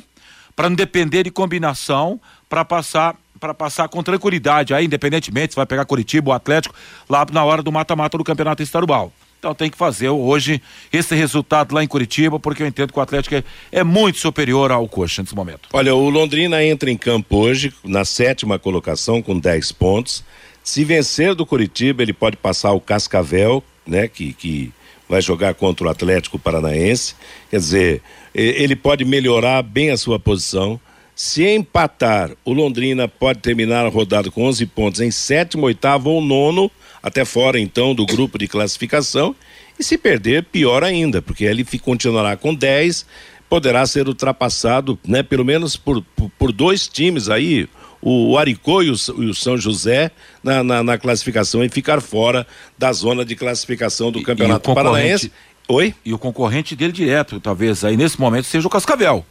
para 0.55 0.69
não 0.69 0.75
depender 0.75 1.23
de 1.23 1.31
combinação 1.31 2.21
para 2.47 2.63
passar 2.63 3.15
para 3.39 3.53
passar 3.53 3.87
com 3.87 4.03
tranquilidade 4.03 4.73
aí, 4.73 4.85
independentemente 4.85 5.53
se 5.53 5.55
vai 5.55 5.65
pegar 5.65 5.85
Curitiba 5.85 6.31
ou 6.31 6.35
Atlético 6.35 6.75
lá 7.09 7.25
na 7.31 7.43
hora 7.43 7.63
do 7.63 7.71
mata-mata 7.71 8.17
do 8.17 8.23
Campeonato 8.23 8.61
Estadual. 8.61 9.11
Então 9.39 9.55
tem 9.55 9.69
que 9.69 9.77
fazer 9.77 10.09
hoje 10.09 10.61
esse 10.91 11.15
resultado 11.15 11.73
lá 11.73 11.81
em 11.81 11.87
Curitiba, 11.87 12.37
porque 12.37 12.61
eu 12.61 12.67
entendo 12.67 12.91
que 12.91 12.99
o 12.99 13.01
Atlético 13.01 13.35
é, 13.35 13.43
é 13.71 13.83
muito 13.85 14.19
superior 14.19 14.69
ao 14.69 14.87
Coxa 14.87 15.21
nesse 15.21 15.33
momento. 15.33 15.69
Olha, 15.71 15.95
o 15.95 16.09
Londrina 16.09 16.63
entra 16.63 16.91
em 16.91 16.97
campo 16.97 17.37
hoje 17.37 17.73
na 17.83 18.03
sétima 18.03 18.59
colocação 18.59 19.21
com 19.21 19.39
10 19.39 19.71
pontos. 19.71 20.25
Se 20.61 20.83
vencer 20.83 21.33
do 21.33 21.45
Curitiba, 21.45 22.03
ele 22.03 22.11
pode 22.11 22.35
passar 22.35 22.73
o 22.73 22.81
Cascavel, 22.81 23.63
né, 23.87 24.09
que, 24.09 24.33
que 24.33 24.73
vai 25.07 25.21
jogar 25.21 25.53
contra 25.53 25.87
o 25.87 25.89
Atlético 25.89 26.37
Paranaense. 26.37 27.15
Quer 27.49 27.57
dizer, 27.57 28.01
ele 28.35 28.75
pode 28.75 29.05
melhorar 29.05 29.63
bem 29.63 29.89
a 29.89 29.97
sua 29.97 30.19
posição. 30.19 30.79
Se 31.21 31.45
empatar, 31.45 32.31
o 32.45 32.53
Londrina 32.53 33.05
pode 33.05 33.39
terminar 33.39 33.85
a 33.85 33.89
rodada 33.89 34.31
com 34.31 34.45
11 34.45 34.65
pontos 34.67 35.01
em 35.01 35.11
sétimo, 35.11 35.65
oitavo 35.65 36.11
ou 36.11 36.21
nono 36.21 36.71
até 37.03 37.25
fora 37.25 37.59
então 37.59 37.93
do 37.93 38.05
grupo 38.05 38.37
de 38.37 38.47
classificação. 38.47 39.35
E 39.77 39.83
se 39.83 39.97
perder, 39.97 40.45
pior 40.45 40.81
ainda, 40.81 41.21
porque 41.21 41.43
ele 41.43 41.65
continuará 41.81 42.37
com 42.37 42.55
10, 42.55 43.05
poderá 43.49 43.85
ser 43.85 44.07
ultrapassado, 44.07 44.97
né, 45.05 45.21
pelo 45.21 45.43
menos 45.43 45.75
por, 45.75 46.01
por, 46.15 46.31
por 46.39 46.51
dois 46.53 46.87
times 46.87 47.27
aí, 47.27 47.67
o 48.01 48.37
Aricô 48.37 48.81
e 48.81 48.89
o, 48.89 48.95
e 49.17 49.25
o 49.25 49.35
São 49.35 49.57
José 49.57 50.11
na, 50.41 50.63
na, 50.63 50.81
na, 50.81 50.97
classificação 50.97 51.61
e 51.65 51.67
ficar 51.67 51.99
fora 51.99 52.47
da 52.77 52.93
zona 52.93 53.25
de 53.25 53.35
classificação 53.35 54.09
do 54.09 54.23
Campeonato 54.23 54.73
Paranaense. 54.73 55.33
Oi? 55.67 55.93
E 56.05 56.13
o 56.13 56.17
concorrente 56.17 56.77
dele 56.77 56.93
direto, 56.93 57.41
talvez 57.41 57.83
aí 57.83 57.97
nesse 57.97 58.17
momento, 58.17 58.45
seja 58.45 58.65
o 58.65 58.71
Cascavel. 58.71 59.25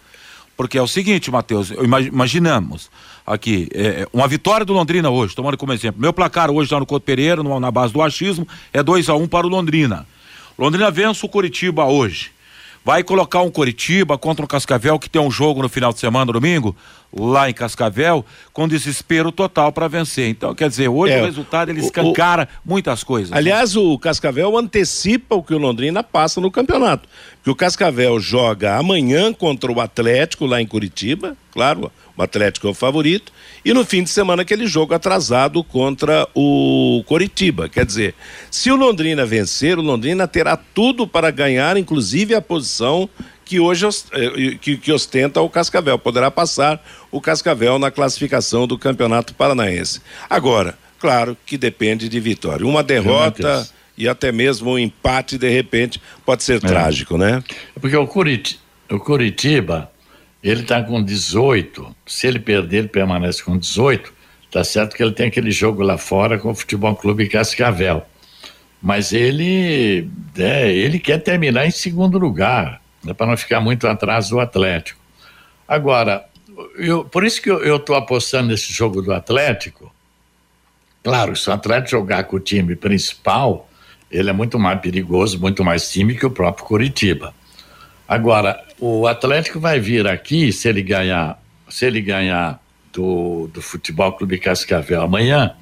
Porque 0.59 0.77
é 0.77 0.83
o 0.83 0.89
seguinte, 0.89 1.31
Matheus, 1.31 1.71
imaginamos 1.71 2.91
aqui, 3.25 3.69
é, 3.73 3.87
é, 3.87 4.09
uma 4.13 4.27
vitória 4.27 4.67
do 4.67 4.73
Londrina 4.73 5.09
hoje, 5.09 5.33
tomando 5.33 5.57
como 5.57 5.73
exemplo. 5.73 6.01
Meu 6.01 6.13
placar 6.13 6.51
hoje 6.51 6.75
lá 6.75 6.81
no 6.81 6.85
Couto 6.85 7.07
Pereira, 7.07 7.45
no, 7.45 7.61
na 7.61 7.71
base 7.71 7.93
do 7.93 8.03
achismo, 8.03 8.47
é 8.73 8.83
2 8.83 9.09
a 9.09 9.15
1 9.15 9.23
um 9.23 9.29
para 9.29 9.47
o 9.47 9.49
Londrina. 9.49 10.05
Londrina 10.59 10.91
vence 10.91 11.25
o 11.25 11.29
Curitiba 11.29 11.85
hoje. 11.85 12.33
Vai 12.89 13.05
colocar 13.05 13.43
um 13.43 13.51
Curitiba 13.51 14.17
contra 14.17 14.43
o 14.43 14.49
Cascavel, 14.49 14.99
que 14.99 15.11
tem 15.11 15.21
um 15.21 15.31
jogo 15.31 15.61
no 15.61 15.69
final 15.69 15.93
de 15.93 16.01
semana, 16.01 16.33
domingo, 16.33 16.75
lá 17.15 17.51
em 17.51 17.53
Cascavel, 17.53 18.25
com 18.51 18.67
desespero 18.67 19.31
total 19.31 19.71
para 19.71 19.87
vencer. 19.89 20.31
Então, 20.31 20.55
quer 20.55 20.71
dizer, 20.71 20.89
hoje 20.89 21.13
é, 21.13 21.21
o 21.21 21.27
resultado 21.27 21.69
ele 21.69 21.81
escancara 21.81 22.49
o, 22.65 22.71
muitas 22.71 23.05
coisas. 23.05 23.29
Né? 23.29 23.37
Aliás, 23.37 23.75
né? 23.75 23.83
o 23.83 23.99
Cascavel 23.99 24.57
antecipa 24.57 25.35
o 25.35 25.43
que 25.43 25.53
o 25.53 25.59
Londrina 25.59 26.03
passa 26.03 26.41
no 26.41 26.51
campeonato. 26.51 27.07
Que 27.45 27.51
o 27.51 27.55
Cascavel 27.55 28.19
joga 28.19 28.79
amanhã 28.79 29.35
contra 29.35 29.71
o 29.71 29.83
Atlético 29.83 30.47
lá 30.47 30.59
em 30.59 30.67
Curitiba, 30.67 31.37
claro, 31.53 31.93
o 32.19 32.23
Atlético 32.23 32.67
é 32.67 32.71
o 32.71 32.75
favorito, 32.75 33.33
e 33.65 33.73
no 33.73 33.85
fim 33.85 34.03
de 34.03 34.11
semana 34.11 34.43
aquele 34.43 34.67
jogo 34.67 34.93
atrasado 34.93 35.63
contra 35.63 36.27
o 36.35 37.03
Coritiba. 37.07 37.69
Quer 37.69 37.87
dizer, 37.87 38.15
se 38.51 38.71
o 38.71 38.77
Londrina 38.77 39.25
vencer, 39.25 39.79
o 39.79 39.83
Londrina 39.83 40.27
terá 40.27 40.57
tudo 40.57 41.07
para 41.07 41.31
ganhar, 41.31 41.77
inclusive 41.77 42.35
a 42.35 42.43
posição 42.43 43.09
que 43.45 43.59
hoje 43.59 43.87
eh, 44.13 44.57
que, 44.61 44.77
que, 44.77 44.93
ostenta 44.93 45.41
o 45.41 45.49
Cascavel. 45.49 45.99
Poderá 45.99 46.31
passar 46.31 46.85
o 47.11 47.21
Cascavel 47.21 47.79
na 47.79 47.91
classificação 47.91 48.67
do 48.67 48.77
Campeonato 48.77 49.35
Paranaense. 49.35 50.03
Agora, 50.29 50.79
claro 50.99 51.37
que 51.47 51.57
depende 51.57 52.09
de 52.09 52.21
vitória. 52.21 52.67
Uma 52.67 52.83
derrota 52.83 53.67
e 53.97 54.07
até 54.07 54.31
mesmo 54.31 54.73
um 54.73 54.79
empate, 54.79 55.39
de 55.39 55.49
repente, 55.49 56.01
pode 56.27 56.45
ser 56.45 56.57
é. 56.57 56.61
trágico, 56.61 57.17
né? 57.17 57.43
Porque 57.81 57.97
o, 57.97 58.07
Curit 58.07 58.61
o 58.91 58.99
Curitiba 58.99 59.91
ele 60.43 60.63
está 60.63 60.83
com 60.83 61.03
18. 61.03 61.95
Se 62.07 62.27
ele 62.27 62.39
perder, 62.39 62.79
ele 62.79 62.89
permanece 62.89 63.43
com 63.43 63.57
18. 63.57 64.13
Tá 64.51 64.65
certo 64.65 64.97
que 64.97 65.03
ele 65.03 65.13
tem 65.13 65.27
aquele 65.27 65.51
jogo 65.51 65.83
lá 65.83 65.99
fora 65.99 66.39
com 66.39 66.51
o 66.51 66.55
Futebol 66.55 66.95
Clube 66.97 67.29
Cascavel. 67.29 68.07
Mas 68.81 69.13
ele, 69.13 70.09
é, 70.37 70.73
ele 70.73 70.99
quer 70.99 71.19
terminar 71.19 71.67
em 71.67 71.71
segundo 71.71 72.17
lugar, 72.17 72.81
né, 73.03 73.13
para 73.13 73.27
não 73.27 73.37
ficar 73.37 73.61
muito 73.61 73.87
atrás 73.89 74.29
do 74.29 74.39
Atlético. 74.39 75.01
Agora, 75.67 76.25
eu, 76.77 77.05
por 77.05 77.25
isso 77.25 77.43
que 77.43 77.51
eu 77.51 77.77
estou 77.77 77.97
apostando 77.97 78.49
nesse 78.49 78.73
jogo 78.73 79.03
do 79.03 79.13
Atlético. 79.13 79.93
Claro, 81.03 81.37
se 81.37 81.51
o 81.51 81.53
Atlético 81.53 81.91
jogar 81.91 82.25
com 82.25 82.37
o 82.37 82.41
time 82.41 82.77
principal, 82.77 83.69
ele 84.11 84.31
é 84.31 84.33
muito 84.33 84.59
mais 84.59 84.81
perigoso, 84.81 85.39
muito 85.39 85.65
mais 85.65 85.91
time 85.91 86.15
que 86.15 86.25
o 86.25 86.31
próprio 86.31 86.65
Curitiba. 86.65 87.35
Agora, 88.09 88.65
o 88.81 89.07
Atlético 89.07 89.61
vai 89.61 89.79
vir 89.79 90.07
aqui, 90.07 90.51
se 90.51 90.69
ele 90.69 90.83
ganhar, 90.83 91.39
se 91.69 91.85
ele 91.85 92.01
ganhar 92.01 92.59
do, 92.93 93.49
do 93.53 93.61
Futebol 93.61 94.13
Clube 94.13 94.39
Cascavel 94.39 95.03
amanhã, 95.03 95.55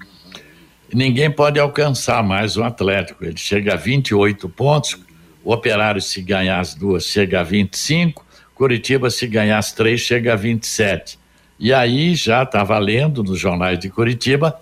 ninguém 0.94 1.28
pode 1.30 1.58
alcançar 1.58 2.22
mais 2.22 2.56
o 2.56 2.62
Atlético. 2.62 3.24
Ele 3.24 3.36
chega 3.36 3.74
a 3.74 3.76
28 3.76 4.48
pontos, 4.48 4.96
o 5.42 5.52
Operário, 5.52 6.00
se 6.00 6.22
ganhar 6.22 6.60
as 6.60 6.74
duas, 6.74 7.04
chega 7.04 7.40
a 7.40 7.42
25, 7.42 8.24
Curitiba, 8.54 9.10
se 9.10 9.26
ganhar 9.26 9.58
as 9.58 9.72
três, 9.72 10.00
chega 10.00 10.32
a 10.32 10.36
27. 10.36 11.18
E 11.58 11.74
aí 11.74 12.14
já 12.14 12.44
está 12.44 12.62
valendo 12.62 13.24
nos 13.24 13.38
jornais 13.38 13.78
de 13.78 13.90
Curitiba 13.90 14.58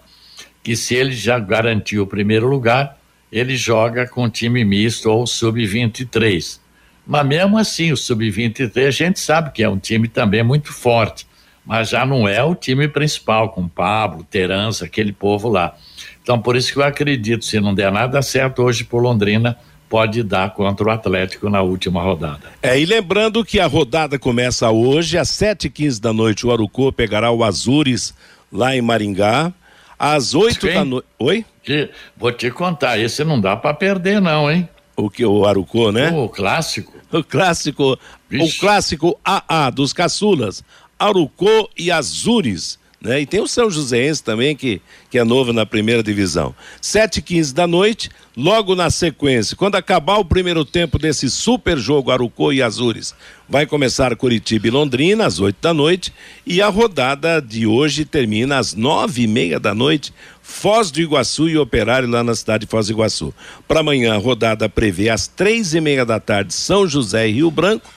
que 0.64 0.74
se 0.74 0.94
ele 0.94 1.12
já 1.12 1.38
garantiu 1.38 2.04
o 2.04 2.06
primeiro 2.06 2.48
lugar, 2.48 2.98
ele 3.30 3.54
joga 3.54 4.08
com 4.08 4.30
time 4.30 4.64
misto 4.64 5.10
ou 5.10 5.26
sub-23. 5.26 6.58
Mas 7.06 7.26
mesmo 7.26 7.58
assim, 7.58 7.92
o 7.92 7.96
Sub-23 7.96 8.86
a 8.86 8.90
gente 8.90 9.20
sabe 9.20 9.52
que 9.52 9.62
é 9.62 9.68
um 9.68 9.78
time 9.78 10.08
também 10.08 10.42
muito 10.42 10.72
forte, 10.72 11.26
mas 11.64 11.90
já 11.90 12.04
não 12.06 12.26
é 12.26 12.42
o 12.42 12.54
time 12.54 12.88
principal, 12.88 13.50
com 13.50 13.68
Pablo, 13.68 14.24
Terança, 14.24 14.84
aquele 14.84 15.12
povo 15.12 15.48
lá. 15.48 15.74
Então, 16.22 16.40
por 16.40 16.56
isso 16.56 16.72
que 16.72 16.78
eu 16.78 16.82
acredito, 16.82 17.44
se 17.44 17.60
não 17.60 17.74
der 17.74 17.92
nada 17.92 18.22
certo 18.22 18.62
hoje 18.62 18.84
por 18.84 19.02
Londrina, 19.02 19.58
pode 19.88 20.22
dar 20.22 20.50
contra 20.54 20.88
o 20.88 20.90
Atlético 20.90 21.48
na 21.50 21.62
última 21.62 22.02
rodada. 22.02 22.50
É, 22.62 22.80
e 22.80 22.86
lembrando 22.86 23.44
que 23.44 23.60
a 23.60 23.66
rodada 23.66 24.18
começa 24.18 24.70
hoje, 24.70 25.18
às 25.18 25.28
sete 25.28 25.66
e 25.66 25.70
quinze 25.70 26.00
da 26.00 26.12
noite, 26.12 26.46
o 26.46 26.50
Arucô 26.50 26.90
pegará 26.90 27.30
o 27.30 27.44
Azures 27.44 28.14
lá 28.50 28.74
em 28.74 28.82
Maringá. 28.82 29.52
Às 29.98 30.34
oito 30.34 30.66
da 30.66 30.84
noite. 30.84 31.06
Oi? 31.18 31.44
Vou 32.16 32.32
te 32.32 32.50
contar, 32.50 32.98
esse 32.98 33.22
não 33.24 33.40
dá 33.40 33.56
para 33.56 33.72
perder, 33.72 34.20
não, 34.20 34.50
hein? 34.50 34.68
O 34.96 35.10
que 35.10 35.24
o 35.24 35.44
Arucô, 35.44 35.90
né? 35.90 36.10
O 36.10 36.28
clássico. 36.28 36.92
O 37.12 37.22
clássico, 37.22 37.98
Vixe. 38.28 38.56
o 38.56 38.60
clássico 38.60 39.18
AA 39.24 39.70
dos 39.70 39.92
caçulas, 39.92 40.62
Arucô 40.98 41.68
e 41.76 41.90
Azures. 41.90 42.78
Né? 43.04 43.20
E 43.20 43.26
tem 43.26 43.40
o 43.40 43.46
São 43.46 43.70
Joséense 43.70 44.24
também, 44.24 44.56
que, 44.56 44.80
que 45.10 45.18
é 45.18 45.24
novo 45.24 45.52
na 45.52 45.66
primeira 45.66 46.02
divisão. 46.02 46.54
Sete 46.80 47.18
e 47.18 47.22
quinze 47.22 47.52
da 47.52 47.66
noite, 47.66 48.08
logo 48.34 48.74
na 48.74 48.88
sequência, 48.88 49.54
quando 49.54 49.74
acabar 49.74 50.16
o 50.16 50.24
primeiro 50.24 50.64
tempo 50.64 50.98
desse 50.98 51.30
super 51.30 51.76
jogo 51.76 52.10
Arucô 52.10 52.50
e 52.50 52.62
Azures, 52.62 53.14
vai 53.46 53.66
começar 53.66 54.16
Curitiba 54.16 54.68
e 54.68 54.70
Londrina 54.70 55.26
às 55.26 55.38
oito 55.38 55.58
da 55.60 55.74
noite 55.74 56.14
e 56.46 56.62
a 56.62 56.68
rodada 56.68 57.42
de 57.42 57.66
hoje 57.66 58.06
termina 58.06 58.56
às 58.56 58.72
nove 58.72 59.24
e 59.24 59.26
meia 59.26 59.60
da 59.60 59.74
noite, 59.74 60.10
Foz 60.42 60.90
do 60.90 61.00
Iguaçu 61.00 61.48
e 61.48 61.58
Operário 61.58 62.08
lá 62.08 62.24
na 62.24 62.34
cidade 62.34 62.64
de 62.64 62.70
Foz 62.70 62.86
do 62.86 62.94
Iguaçu. 62.94 63.34
Para 63.68 63.80
amanhã 63.80 64.14
a 64.14 64.18
rodada 64.18 64.66
prevê 64.66 65.10
às 65.10 65.28
três 65.28 65.74
e 65.74 65.80
meia 65.80 66.06
da 66.06 66.18
tarde 66.18 66.54
São 66.54 66.88
José 66.88 67.28
e 67.28 67.32
Rio 67.32 67.50
Branco, 67.50 67.90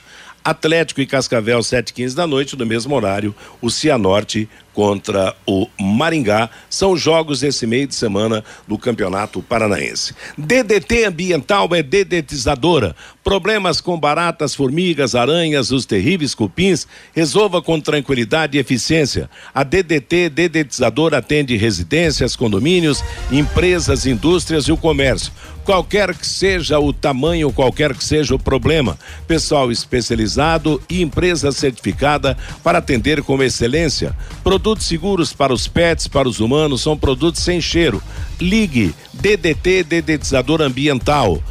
Atlético 0.48 1.02
e 1.02 1.06
Cascavel, 1.06 1.60
7h15 1.60 2.16
da 2.16 2.26
noite, 2.26 2.58
no 2.58 2.66
mesmo 2.66 2.96
horário, 2.96 3.36
o 3.62 3.70
Cianorte 3.70 4.48
contra 4.78 5.36
o 5.44 5.68
Maringá. 5.82 6.52
São 6.70 6.96
jogos 6.96 7.40
desse 7.40 7.66
meio 7.66 7.88
de 7.88 7.96
semana 7.96 8.44
do 8.68 8.78
Campeonato 8.78 9.42
Paranaense. 9.42 10.14
DDT 10.38 11.06
Ambiental 11.06 11.68
é 11.74 11.82
dedetizadora. 11.82 12.96
Problemas 13.24 13.82
com 13.82 14.00
baratas, 14.00 14.54
formigas, 14.54 15.16
aranhas, 15.16 15.72
os 15.72 15.88
terríveis 15.88 16.36
cupins, 16.36 16.88
resolva 17.12 17.60
com 17.60 17.82
tranquilidade 17.82 18.56
e 18.56 18.60
eficiência. 18.60 19.28
A 19.52 19.64
DDT 19.64 20.30
Dedetizadora 20.30 21.18
atende 21.18 21.58
residências, 21.58 22.36
condomínios, 22.36 23.04
empresas, 23.32 24.06
indústrias 24.06 24.66
e 24.66 24.72
o 24.72 24.78
comércio 24.78 25.34
qualquer 25.68 26.16
que 26.16 26.26
seja 26.26 26.80
o 26.80 26.94
tamanho, 26.94 27.52
qualquer 27.52 27.94
que 27.94 28.02
seja 28.02 28.34
o 28.34 28.40
problema. 28.40 28.98
Pessoal 29.28 29.70
especializado 29.70 30.82
e 30.90 31.02
empresa 31.02 31.52
certificada 31.52 32.38
para 32.64 32.78
atender 32.78 33.22
com 33.22 33.44
excelência. 33.44 34.16
Produtos 34.46 34.67
seguros 34.76 35.34
para 35.34 35.54
os 35.54 35.68
pets, 35.68 36.08
para 36.08 36.28
os 36.28 36.40
humanos, 36.40 36.82
são 36.82 36.98
produtos 36.98 37.44
sem 37.44 37.62
cheiro. 37.62 38.02
Ligue 38.40 38.96
DDT 39.14 39.84
Dedetizador 39.84 40.62
Ambiental. 40.62 41.44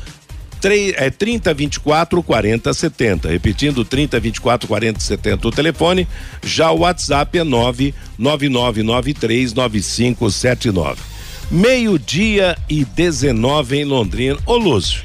3, 0.60 0.94
é 0.96 1.10
30 1.10 1.54
24 1.54 2.22
40 2.22 2.74
70. 2.74 3.28
Repetindo, 3.28 3.84
30 3.84 4.18
24 4.18 4.68
40 4.68 5.00
70 5.00 5.48
o 5.48 5.50
telefone. 5.50 6.08
Já 6.42 6.70
o 6.70 6.80
WhatsApp 6.80 7.38
é 7.38 7.44
99993 7.44 9.54
9579 9.54 11.16
meio-dia 11.50 12.56
e 12.68 12.84
19 12.84 13.78
em 13.78 13.84
Londrina. 13.84 14.38
Ô 14.46 14.56
Lúcio, 14.56 15.02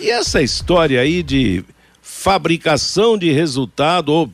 e 0.00 0.10
essa 0.10 0.42
história 0.42 1.00
aí 1.00 1.22
de 1.22 1.64
fabricação 2.02 3.16
de 3.16 3.32
resultado 3.32 4.12
ou 4.12 4.30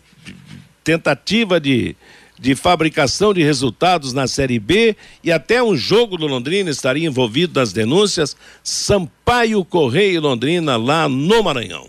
tentativa 0.83 1.61
de, 1.61 1.95
de 2.43 2.57
fabricação 2.57 3.33
de 3.33 3.41
resultados 3.41 4.13
na 4.13 4.27
Série 4.27 4.59
B 4.59 4.97
e 5.23 5.31
até 5.31 5.63
um 5.63 5.77
jogo 5.77 6.17
do 6.17 6.27
Londrina 6.27 6.69
estaria 6.71 7.07
envolvido 7.07 7.61
nas 7.61 7.73
denúncias. 7.73 8.37
Sampaio 8.65 9.65
Correia 9.65 10.17
e 10.17 10.19
Londrina 10.19 10.77
lá 10.77 11.09
no 11.09 11.41
Maranhão. 11.45 11.89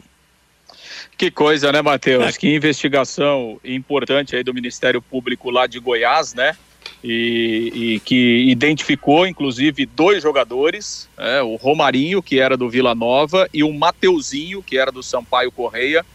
Que 1.18 1.32
coisa, 1.32 1.72
né, 1.72 1.82
Matheus? 1.82 2.36
É. 2.36 2.40
Que 2.40 2.54
investigação 2.54 3.60
importante 3.66 4.36
aí 4.36 4.44
do 4.44 4.54
Ministério 4.54 5.02
Público 5.02 5.50
lá 5.50 5.66
de 5.66 5.80
Goiás, 5.80 6.36
né? 6.36 6.56
E, 7.04 7.72
e 7.74 8.00
que 8.02 8.46
identificou, 8.48 9.26
inclusive, 9.26 9.88
dois 9.88 10.22
jogadores, 10.22 11.10
é, 11.18 11.42
o 11.42 11.56
Romarinho, 11.56 12.22
que 12.22 12.40
era 12.40 12.56
do 12.56 12.70
Vila 12.70 12.94
Nova, 12.94 13.50
e 13.52 13.64
o 13.64 13.74
Mateuzinho, 13.74 14.62
que 14.62 14.78
era 14.78 14.92
do 14.92 15.02
Sampaio 15.02 15.52
Correia, 15.52 16.06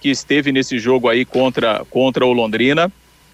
que 0.00 0.08
esteve 0.08 0.50
nesse 0.50 0.76
jogo 0.76 1.08
aí 1.08 1.24
contra, 1.24 1.84
contra 1.88 2.26
o 2.26 2.32
Londrina. 2.32 2.90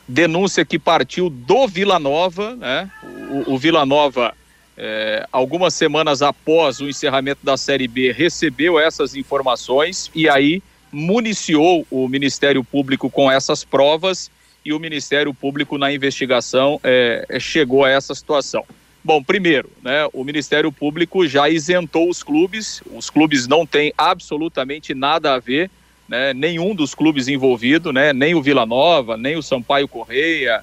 Denúncia 0.06 0.64
que 0.64 0.78
partiu 0.78 1.30
do 1.30 1.66
Vila 1.66 1.98
Nova, 1.98 2.56
né? 2.56 2.90
O, 3.30 3.54
o 3.54 3.58
Vila 3.58 3.86
Nova, 3.86 4.34
é, 4.76 5.26
algumas 5.30 5.74
semanas 5.74 6.22
após 6.22 6.80
o 6.80 6.88
encerramento 6.88 7.40
da 7.42 7.56
Série 7.56 7.88
B, 7.88 8.12
recebeu 8.12 8.78
essas 8.78 9.14
informações 9.14 10.10
e 10.14 10.28
aí 10.28 10.62
municiou 10.92 11.86
o 11.90 12.06
Ministério 12.06 12.62
Público 12.62 13.08
com 13.08 13.30
essas 13.30 13.64
provas 13.64 14.30
e 14.64 14.72
o 14.72 14.78
Ministério 14.78 15.32
Público 15.32 15.78
na 15.78 15.92
investigação 15.92 16.80
é, 16.84 17.24
é, 17.28 17.40
chegou 17.40 17.84
a 17.84 17.90
essa 17.90 18.14
situação. 18.14 18.64
Bom, 19.04 19.22
primeiro, 19.22 19.68
né, 19.82 20.08
o 20.12 20.22
Ministério 20.22 20.70
Público 20.70 21.26
já 21.26 21.48
isentou 21.48 22.08
os 22.08 22.22
clubes, 22.22 22.80
os 22.94 23.10
clubes 23.10 23.48
não 23.48 23.66
têm 23.66 23.92
absolutamente 23.98 24.94
nada 24.94 25.34
a 25.34 25.38
ver, 25.40 25.70
né, 26.12 26.34
nenhum 26.34 26.74
dos 26.74 26.94
clubes 26.94 27.26
envolvido, 27.26 27.90
né, 27.90 28.12
nem 28.12 28.34
o 28.34 28.42
Vila 28.42 28.66
Nova, 28.66 29.16
nem 29.16 29.34
o 29.34 29.42
Sampaio 29.42 29.88
Correia, 29.88 30.62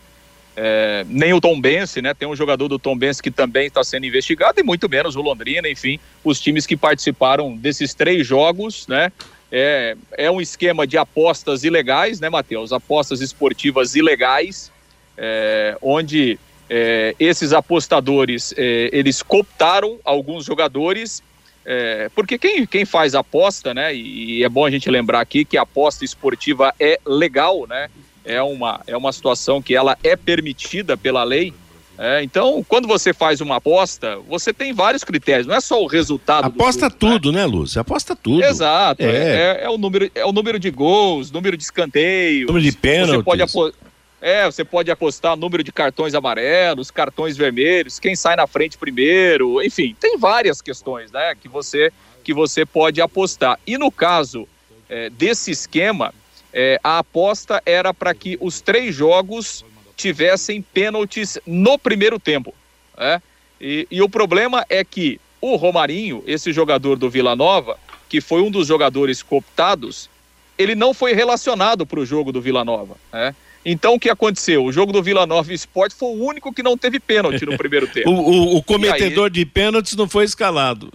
é, 0.56 1.04
nem 1.10 1.34
o 1.34 1.42
Tombense, 1.42 2.04
né, 2.04 2.14
tem 2.14 2.28
um 2.28 2.36
jogador 2.36 2.68
do 2.68 2.78
Tombense 2.78 3.24
que 3.24 3.32
também 3.32 3.66
está 3.66 3.84
sendo 3.84 4.06
investigado, 4.06 4.60
e 4.60 4.64
muito 4.64 4.88
menos 4.88 5.16
o 5.16 5.22
Londrina, 5.24 5.68
enfim, 5.68 6.00
os 6.24 6.40
times 6.40 6.68
que 6.68 6.78
participaram 6.78 7.58
desses 7.58 7.96
três 7.96 8.28
jogos, 8.28 8.88
né, 8.88 9.12
é, 9.52 9.98
é 10.12 10.30
um 10.30 10.40
esquema 10.40 10.86
de 10.86 11.00
apostas 11.00 11.64
ilegais, 11.64 12.20
né, 12.20 12.30
Matheus? 12.30 12.72
Apostas 12.72 13.20
esportivas 13.20 13.96
ilegais, 13.96 14.72
é, 15.18 15.76
onde 15.82 16.38
é, 16.70 17.16
esses 17.20 17.54
apostadores 17.54 18.54
é, 18.56 18.92
eles 18.94 19.24
cooptaram 19.24 19.98
alguns 20.06 20.46
jogadores, 20.46 21.24
é, 21.72 22.10
porque 22.16 22.40
quem, 22.40 22.66
quem 22.66 22.84
faz 22.84 23.14
aposta, 23.14 23.76
né? 23.76 23.94
E, 23.94 24.44
é 24.44 24.50
bom 24.50 24.66
a 24.66 24.72
gente 24.72 24.90
lembrar 24.90 25.22
aqui 25.22 25.46
que 25.46 25.56
a 25.56 25.62
aposta 25.62 26.04
esportiva 26.04 26.74
é 26.80 27.00
legal, 27.06 27.68
né? 27.68 27.90
É 28.26 28.42
uma, 28.42 28.82
é 28.88 28.98
uma 28.98 29.14
situação 29.14 29.62
que 29.62 29.76
ela 29.76 29.96
é 30.04 30.16
permitida 30.16 30.98
pela 30.98 31.24
lei. 31.24 31.54
É, 31.96 32.24
então, 32.24 32.66
quando 32.68 32.88
você 32.88 33.14
faz 33.14 33.40
uma 33.40 33.58
aposta, 33.58 34.18
você 34.28 34.52
tem 34.52 34.74
vários 34.74 35.04
critérios, 35.04 35.46
não 35.46 35.54
é 35.54 35.62
só 35.62 35.80
o 35.80 35.86
resultado. 35.86 36.46
Aposta 36.46 36.86
jogo, 36.86 36.96
tudo, 36.98 37.32
né, 37.32 37.42
né 37.42 37.46
Lúcio? 37.46 37.80
Aposta 37.80 38.16
tudo. 38.16 38.44
Exato. 38.44 39.04
É. 39.04 39.60
É, 39.60 39.64
é. 39.66 39.70
o 39.70 39.78
número, 39.78 40.10
é 40.16 40.26
o 40.26 40.32
número 40.32 40.58
de 40.58 40.72
gols, 40.72 41.30
número 41.30 41.56
de 41.56 41.62
escanteio. 41.62 42.48
Número 42.48 42.66
de 42.66 42.72
pênaltis. 42.72 43.18
Você 43.18 43.24
pode 43.24 43.42
apostar. 43.44 43.89
É, 44.22 44.46
você 44.46 44.66
pode 44.66 44.92
apostar 44.92 45.38
número 45.38 45.64
de 45.64 45.72
cartões 45.72 46.14
amarelos, 46.14 46.92
cartões 46.92 47.38
vermelhos, 47.38 48.00
quem 48.00 48.16
sai 48.16 48.36
na 48.36 48.48
frente 48.48 48.78
primeiro, 48.78 49.64
enfim, 49.64 49.96
tem 50.00 50.18
várias 50.18 50.62
questões, 50.62 51.12
né, 51.12 51.34
que 51.36 51.48
você 51.48 51.92
que 52.22 52.34
você 52.34 52.66
pode 52.66 53.02
apostar. 53.02 53.58
E 53.66 53.78
no 53.78 53.90
caso 53.90 54.48
é, 54.90 55.10
desse 55.10 55.52
esquema, 55.52 56.14
é, 56.54 56.80
a 56.84 57.00
aposta 57.00 57.62
era 57.66 57.94
para 57.94 58.14
que 58.14 58.38
os 58.42 58.60
três 58.60 58.94
jogos 58.94 59.64
tivessem 59.96 60.62
pênaltis 60.62 61.38
no 61.46 61.78
primeiro 61.78 62.20
tempo. 62.20 62.54
Né? 62.98 63.22
E, 63.60 63.88
e, 63.90 64.02
o 64.02 64.10
problema 64.10 64.66
é 64.70 64.84
que 64.84 65.20
o 65.42 65.56
Romarinho, 65.56 66.24
esse 66.26 66.52
jogador 66.52 66.98
do 66.98 67.10
Vila 67.10 67.36
Nova, 67.36 67.78
que 68.08 68.22
foi 68.22 68.42
um 68.42 68.52
dos 68.52 68.68
jogadores 68.68 69.22
cooptados, 69.22 70.10
ele 70.58 70.76
não 70.76 70.94
foi 70.94 71.14
relacionado 71.14 71.86
para 71.86 72.00
o 72.00 72.06
jogo 72.06 72.32
do 72.32 72.42
Vila 72.42 72.66
Nova. 72.66 72.96
Né? 73.12 73.36
Então 73.66 73.96
o 73.96 74.00
que 74.00 74.10
aconteceu? 74.10 74.64
O 74.64 74.72
jogo 74.72 74.92
do 74.92 75.04
Vila 75.04 75.26
Nova 75.26 75.54
Esporte 75.54 75.96
foi 75.96 76.10
o 76.10 76.24
único 76.24 76.54
que 76.54 76.64
não 76.64 76.78
teve 76.78 77.00
pênalti 77.00 77.46
no 77.46 77.56
primeiro 77.58 77.88
tempo. 77.88 78.10
o, 78.10 78.14
o, 78.14 78.58
o, 78.58 78.64
cometedor 78.64 79.26
aí... 79.26 79.32
de 79.32 79.46
pênaltis 79.46 79.96
não 79.96 80.08
foi 80.08 80.26
escalado. 80.26 80.92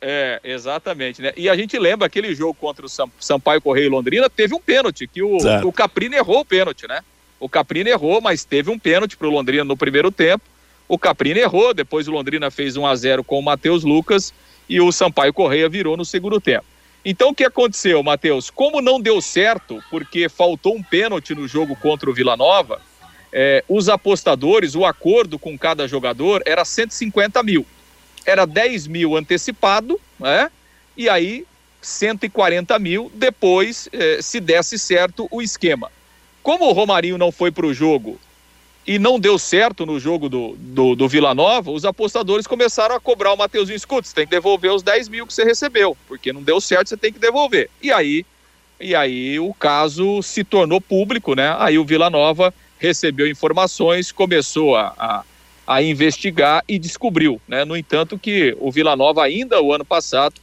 É, 0.00 0.40
exatamente, 0.44 1.20
né? 1.20 1.32
E 1.36 1.48
a 1.48 1.56
gente 1.56 1.76
lembra 1.78 2.06
aquele 2.06 2.34
jogo 2.34 2.54
contra 2.54 2.86
o 2.86 2.88
Sampaio 3.18 3.60
Correia 3.60 3.86
e 3.86 3.88
Londrina, 3.88 4.30
teve 4.30 4.54
um 4.54 4.60
pênalti, 4.60 5.08
que 5.08 5.22
o, 5.22 5.38
o 5.64 5.72
Caprini 5.72 6.16
errou 6.16 6.40
o 6.40 6.44
pênalti, 6.44 6.86
né? 6.86 7.00
O 7.40 7.48
Caprino 7.48 7.88
errou, 7.88 8.20
mas 8.20 8.44
teve 8.44 8.70
um 8.70 8.78
pênalti 8.78 9.16
para 9.16 9.28
o 9.28 9.30
Londrina 9.30 9.64
no 9.64 9.76
primeiro 9.76 10.10
tempo. 10.10 10.44
O 10.88 10.98
Caprino 10.98 11.38
errou, 11.38 11.74
depois 11.74 12.08
o 12.08 12.12
Londrina 12.12 12.50
fez 12.50 12.76
1 12.76 12.86
a 12.86 12.94
0 12.94 13.24
com 13.24 13.38
o 13.38 13.42
Matheus 13.42 13.84
Lucas 13.84 14.32
e 14.68 14.80
o 14.80 14.90
Sampaio 14.90 15.32
Correia 15.32 15.68
virou 15.68 15.96
no 15.96 16.04
segundo 16.04 16.40
tempo. 16.40 16.64
Então 17.04 17.30
o 17.30 17.34
que 17.34 17.44
aconteceu, 17.44 18.02
Matheus? 18.02 18.50
Como 18.50 18.80
não 18.80 19.00
deu 19.00 19.20
certo, 19.20 19.82
porque 19.90 20.28
faltou 20.28 20.76
um 20.76 20.82
pênalti 20.82 21.34
no 21.34 21.46
jogo 21.46 21.76
contra 21.76 22.10
o 22.10 22.14
Vila 22.14 22.36
Nova, 22.36 22.80
é, 23.32 23.64
os 23.68 23.88
apostadores, 23.88 24.74
o 24.74 24.84
acordo 24.84 25.38
com 25.38 25.58
cada 25.58 25.86
jogador 25.86 26.42
era 26.46 26.64
150 26.64 27.42
mil. 27.42 27.66
Era 28.24 28.46
10 28.46 28.86
mil 28.86 29.16
antecipado, 29.16 30.00
né? 30.18 30.50
E 30.96 31.08
aí 31.08 31.46
140 31.80 32.78
mil 32.78 33.10
depois, 33.14 33.88
é, 33.92 34.20
se 34.20 34.40
desse 34.40 34.78
certo 34.78 35.28
o 35.30 35.40
esquema. 35.40 35.90
Como 36.42 36.66
o 36.66 36.72
Romarinho 36.72 37.18
não 37.18 37.30
foi 37.30 37.50
para 37.50 37.66
o 37.66 37.74
jogo 37.74 38.18
e 38.88 38.98
não 38.98 39.20
deu 39.20 39.38
certo 39.38 39.84
no 39.84 40.00
jogo 40.00 40.30
do, 40.30 40.56
do, 40.58 40.96
do, 40.96 41.06
Vila 41.06 41.34
Nova, 41.34 41.70
os 41.70 41.84
apostadores 41.84 42.46
começaram 42.46 42.94
a 42.94 43.00
cobrar 43.00 43.34
o 43.34 43.36
Mateuzinho, 43.36 43.76
escuta, 43.76 44.08
tem 44.14 44.24
que 44.24 44.30
devolver 44.30 44.72
os 44.72 44.82
10 44.82 45.10
mil 45.10 45.26
que 45.26 45.34
você 45.34 45.44
recebeu, 45.44 45.94
porque 46.08 46.32
não 46.32 46.42
deu 46.42 46.58
certo, 46.58 46.88
você 46.88 46.96
tem 46.96 47.12
que 47.12 47.18
devolver. 47.18 47.68
E 47.82 47.92
aí, 47.92 48.24
e 48.80 48.94
aí 48.94 49.38
o 49.38 49.52
caso 49.52 50.22
se 50.22 50.42
tornou 50.42 50.80
público, 50.80 51.34
né? 51.34 51.54
Aí 51.58 51.78
o 51.78 51.84
Vila 51.84 52.08
Nova 52.08 52.54
recebeu 52.78 53.28
informações, 53.28 54.10
começou 54.10 54.74
a, 54.74 54.94
a, 54.96 55.24
a 55.66 55.82
investigar 55.82 56.64
e 56.66 56.78
descobriu, 56.78 57.38
né? 57.46 57.66
No 57.66 57.76
entanto 57.76 58.18
que 58.18 58.56
o 58.58 58.72
Vila 58.72 58.96
Nova 58.96 59.22
ainda 59.22 59.60
o 59.60 59.70
ano 59.70 59.84
passado 59.84 60.40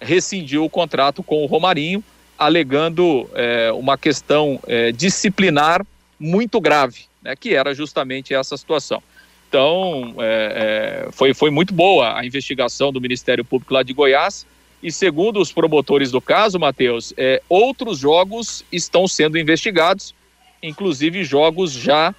rescindiu 0.00 0.64
o 0.64 0.70
contrato 0.70 1.20
com 1.20 1.42
o 1.42 1.46
Romarinho, 1.46 2.04
alegando 2.38 3.28
é, 3.34 3.72
uma 3.72 3.98
questão 3.98 4.60
é, 4.68 4.92
disciplinar 4.92 5.84
muito 6.20 6.60
grave, 6.60 7.07
né, 7.22 7.34
que 7.36 7.54
era 7.54 7.74
justamente 7.74 8.34
essa 8.34 8.56
situação. 8.56 9.02
Então, 9.48 10.14
é, 10.18 11.06
é, 11.06 11.12
foi, 11.12 11.32
foi 11.32 11.50
muito 11.50 11.72
boa 11.72 12.18
a 12.18 12.24
investigação 12.24 12.92
do 12.92 13.00
Ministério 13.00 13.44
Público 13.44 13.72
lá 13.72 13.82
de 13.82 13.92
Goiás. 13.92 14.46
E 14.82 14.92
segundo 14.92 15.40
os 15.40 15.50
promotores 15.50 16.10
do 16.10 16.20
caso, 16.20 16.58
Matheus, 16.58 17.12
é, 17.16 17.42
outros 17.48 17.98
jogos 17.98 18.64
estão 18.70 19.08
sendo 19.08 19.38
investigados, 19.38 20.14
inclusive 20.62 21.24
jogos 21.24 21.72
já 21.72 22.14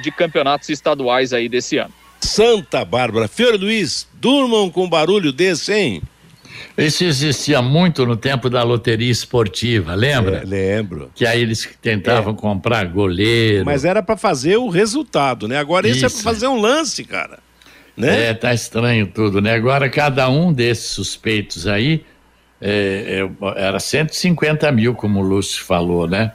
de 0.00 0.12
campeonatos 0.12 0.68
estaduais 0.68 1.32
aí 1.32 1.48
desse 1.48 1.78
ano. 1.78 1.92
Santa 2.20 2.84
Bárbara. 2.84 3.28
Fiore 3.28 3.56
Luiz, 3.56 4.08
durmam 4.14 4.70
com 4.70 4.88
barulho 4.88 5.32
desse, 5.32 5.72
hein? 5.72 6.02
Isso 6.76 7.04
existia 7.04 7.62
muito 7.62 8.04
no 8.04 8.16
tempo 8.16 8.50
da 8.50 8.62
loteria 8.62 9.10
esportiva, 9.10 9.94
lembra? 9.94 10.38
É, 10.38 10.44
lembro. 10.44 11.10
Que 11.14 11.26
aí 11.26 11.40
eles 11.40 11.68
tentavam 11.80 12.32
é. 12.32 12.36
comprar 12.36 12.84
goleiro. 12.86 13.64
Mas 13.64 13.84
era 13.84 14.02
para 14.02 14.16
fazer 14.16 14.56
o 14.56 14.68
resultado, 14.68 15.46
né? 15.46 15.58
Agora 15.58 15.86
isso, 15.88 16.04
é 16.04 16.08
para 16.08 16.18
fazer 16.18 16.48
um 16.48 16.60
lance, 16.60 17.04
cara. 17.04 17.38
Né? 17.96 18.30
É, 18.30 18.34
tá 18.34 18.52
estranho 18.52 19.06
tudo, 19.06 19.40
né? 19.40 19.54
Agora 19.54 19.88
cada 19.88 20.28
um 20.28 20.52
desses 20.52 20.86
suspeitos 20.86 21.66
aí 21.66 22.04
é, 22.60 23.20
é, 23.20 23.62
era 23.62 23.78
150 23.78 24.72
mil, 24.72 24.94
como 24.94 25.20
o 25.20 25.22
Lúcio 25.22 25.62
falou, 25.62 26.08
né? 26.08 26.32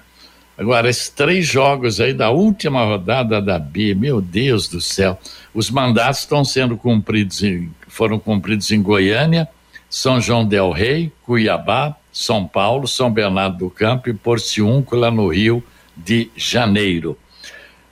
Agora, 0.57 0.89
esses 0.89 1.07
três 1.07 1.47
jogos 1.47 2.01
aí 2.01 2.13
da 2.13 2.29
última 2.31 2.83
rodada 2.83 3.41
da 3.41 3.57
B, 3.57 3.95
meu 3.95 4.19
Deus 4.19 4.67
do 4.67 4.81
céu, 4.81 5.17
os 5.53 5.71
mandatos 5.71 6.19
estão 6.19 6.43
sendo 6.43 6.75
cumpridos, 6.75 7.41
em, 7.41 7.71
foram 7.87 8.19
cumpridos 8.19 8.69
em 8.69 8.81
Goiânia, 8.81 9.47
são 9.89 10.21
João 10.21 10.45
del 10.45 10.71
Rei, 10.71 11.11
Cuiabá, 11.23 11.95
São 12.11 12.47
Paulo, 12.47 12.87
São 12.87 13.11
Bernardo 13.11 13.57
do 13.57 13.69
Campo 13.69 14.09
e 14.09 14.13
Porciúncula 14.13 15.09
no 15.09 15.27
Rio 15.27 15.63
de 15.95 16.29
Janeiro. 16.35 17.17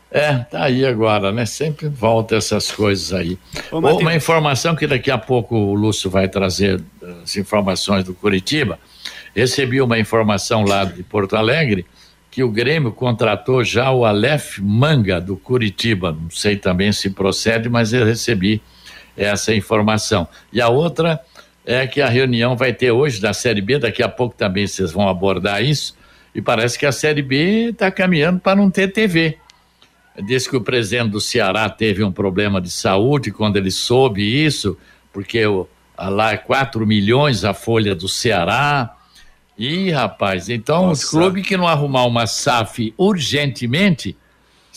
É, 0.09 0.37
tá 0.37 0.63
aí 0.63 0.85
agora, 0.85 1.31
né? 1.31 1.45
Sempre 1.45 1.89
volta 1.89 2.35
essas 2.35 2.71
coisas 2.71 3.11
aí. 3.11 3.37
Ô, 3.71 3.79
Uma 3.79 4.15
informação 4.15 4.75
que 4.75 4.87
daqui 4.87 5.11
a 5.11 5.17
pouco 5.17 5.55
o 5.55 5.73
Lúcio 5.73 6.09
vai 6.09 6.29
trazer 6.29 6.81
as 7.23 7.35
informações 7.35 8.05
do 8.05 8.13
Curitiba. 8.13 8.79
Recebi 9.35 9.81
uma 9.81 9.99
informação 9.99 10.63
lá 10.63 10.85
de 10.85 11.03
Porto 11.03 11.35
Alegre 11.35 11.85
que 12.31 12.43
o 12.43 12.49
Grêmio 12.49 12.91
contratou 12.91 13.63
já 13.63 13.91
o 13.91 14.05
Aleph 14.05 14.59
Manga 14.59 15.19
do 15.19 15.35
Curitiba. 15.35 16.11
Não 16.11 16.29
sei 16.29 16.55
também 16.55 16.91
se 16.91 17.09
procede, 17.09 17.67
mas 17.67 17.93
eu 17.93 18.05
recebi 18.05 18.61
essa 19.15 19.53
informação. 19.53 20.27
E 20.53 20.61
a 20.61 20.69
outra 20.69 21.19
é 21.67 21.85
que 21.85 22.01
a 22.01 22.07
reunião 22.07 22.55
vai 22.55 22.71
ter 22.71 22.91
hoje 22.91 23.19
da 23.19 23.33
Série 23.33 23.59
B, 23.59 23.77
daqui 23.77 24.01
a 24.01 24.07
pouco 24.07 24.33
também 24.33 24.65
vocês 24.65 24.93
vão 24.93 25.09
abordar 25.09 25.61
isso, 25.61 25.97
e 26.33 26.41
parece 26.41 26.79
que 26.79 26.85
a 26.85 26.93
Série 26.93 27.21
B 27.21 27.71
está 27.71 27.91
caminhando 27.91 28.39
para 28.39 28.55
não 28.55 28.71
ter 28.71 28.87
TV. 28.93 29.37
Diz 30.25 30.47
que 30.47 30.55
o 30.55 30.61
presidente 30.61 31.11
do 31.11 31.19
Ceará 31.19 31.69
teve 31.69 32.05
um 32.05 32.11
problema 32.11 32.61
de 32.61 32.69
saúde 32.69 33.31
quando 33.31 33.57
ele 33.57 33.69
soube 33.69 34.23
isso, 34.23 34.77
porque 35.11 35.45
o, 35.45 35.67
lá 35.99 36.31
é 36.31 36.37
4 36.37 36.87
milhões 36.87 37.43
a 37.43 37.53
folha 37.53 37.93
do 37.93 38.07
Ceará. 38.07 38.95
Ih, 39.57 39.91
rapaz, 39.91 40.47
então 40.47 40.87
Nossa. 40.87 41.05
o 41.05 41.09
clube 41.09 41.41
que 41.41 41.57
não 41.57 41.67
arrumar 41.67 42.05
uma 42.05 42.25
SAF 42.25 42.93
urgentemente 42.97 44.15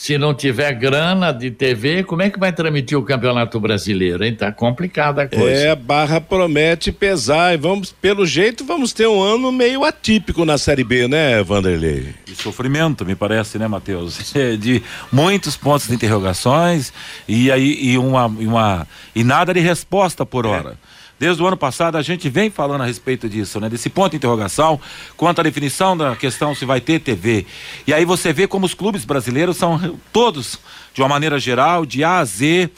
se 0.01 0.17
não 0.17 0.33
tiver 0.33 0.73
grana 0.73 1.31
de 1.31 1.51
TV, 1.51 2.03
como 2.05 2.23
é 2.23 2.31
que 2.31 2.41
vai 2.41 2.51
transmitir 2.51 2.97
o 2.97 3.03
Campeonato 3.03 3.61
Brasileiro, 3.61 4.25
hein? 4.25 4.35
Tá 4.35 4.51
complicada 4.51 5.25
a 5.25 5.29
coisa. 5.29 5.51
É, 5.51 5.77
barra 5.77 6.19
promete 6.19 6.91
pesar 6.91 7.53
e 7.53 7.59
vamos, 7.59 7.93
pelo 7.93 8.25
jeito, 8.25 8.65
vamos 8.65 8.95
ter 8.95 9.07
um 9.07 9.21
ano 9.21 9.53
meio 9.53 9.85
atípico 9.85 10.47
na 10.47 10.57
Série 10.57 10.85
B, 10.85 11.07
né, 11.07 11.43
Vanderlei? 11.43 12.15
De 12.25 12.35
sofrimento, 12.35 13.05
me 13.05 13.15
parece, 13.15 13.59
né, 13.59 13.69
Matheus? 13.69 14.33
De 14.59 14.83
muitos 15.13 15.55
pontos 15.55 15.87
de 15.87 15.95
interrogações 15.95 16.95
e 17.29 17.53
aí 17.53 17.79
e 17.79 17.99
uma, 17.99 18.35
e 18.41 18.47
uma 18.47 18.89
e 19.15 19.23
nada 19.23 19.53
de 19.53 19.61
resposta 19.61 20.25
por 20.25 20.47
hora. 20.47 20.79
É. 20.87 20.90
Desde 21.21 21.43
o 21.43 21.47
ano 21.47 21.57
passado 21.57 21.99
a 21.99 22.03
gente 22.03 22.31
vem 22.31 22.49
falando 22.49 22.81
a 22.81 22.87
respeito 22.87 23.29
disso, 23.29 23.61
né? 23.61 23.69
Desse 23.69 23.91
ponto 23.91 24.13
de 24.13 24.17
interrogação 24.17 24.81
quanto 25.19 25.39
à 25.39 25.43
definição 25.45 25.95
da 25.95 26.17
questão 26.17 26.55
se 26.55 26.65
vai 26.65 26.81
ter 26.81 26.99
TV. 26.99 27.45
E 27.87 27.93
aí 27.93 28.07
você 28.07 28.33
vê 28.33 28.47
como 28.47 28.65
os 28.65 28.73
clubes 28.73 29.05
brasileiros 29.05 29.59
são 29.59 29.99
todos, 30.15 30.59
de 30.95 31.03
uma 31.03 31.09
maneira 31.09 31.39
geral, 31.39 31.85
de 31.85 32.03
A 32.03 32.21
a 32.21 32.25
Z, 32.25 32.71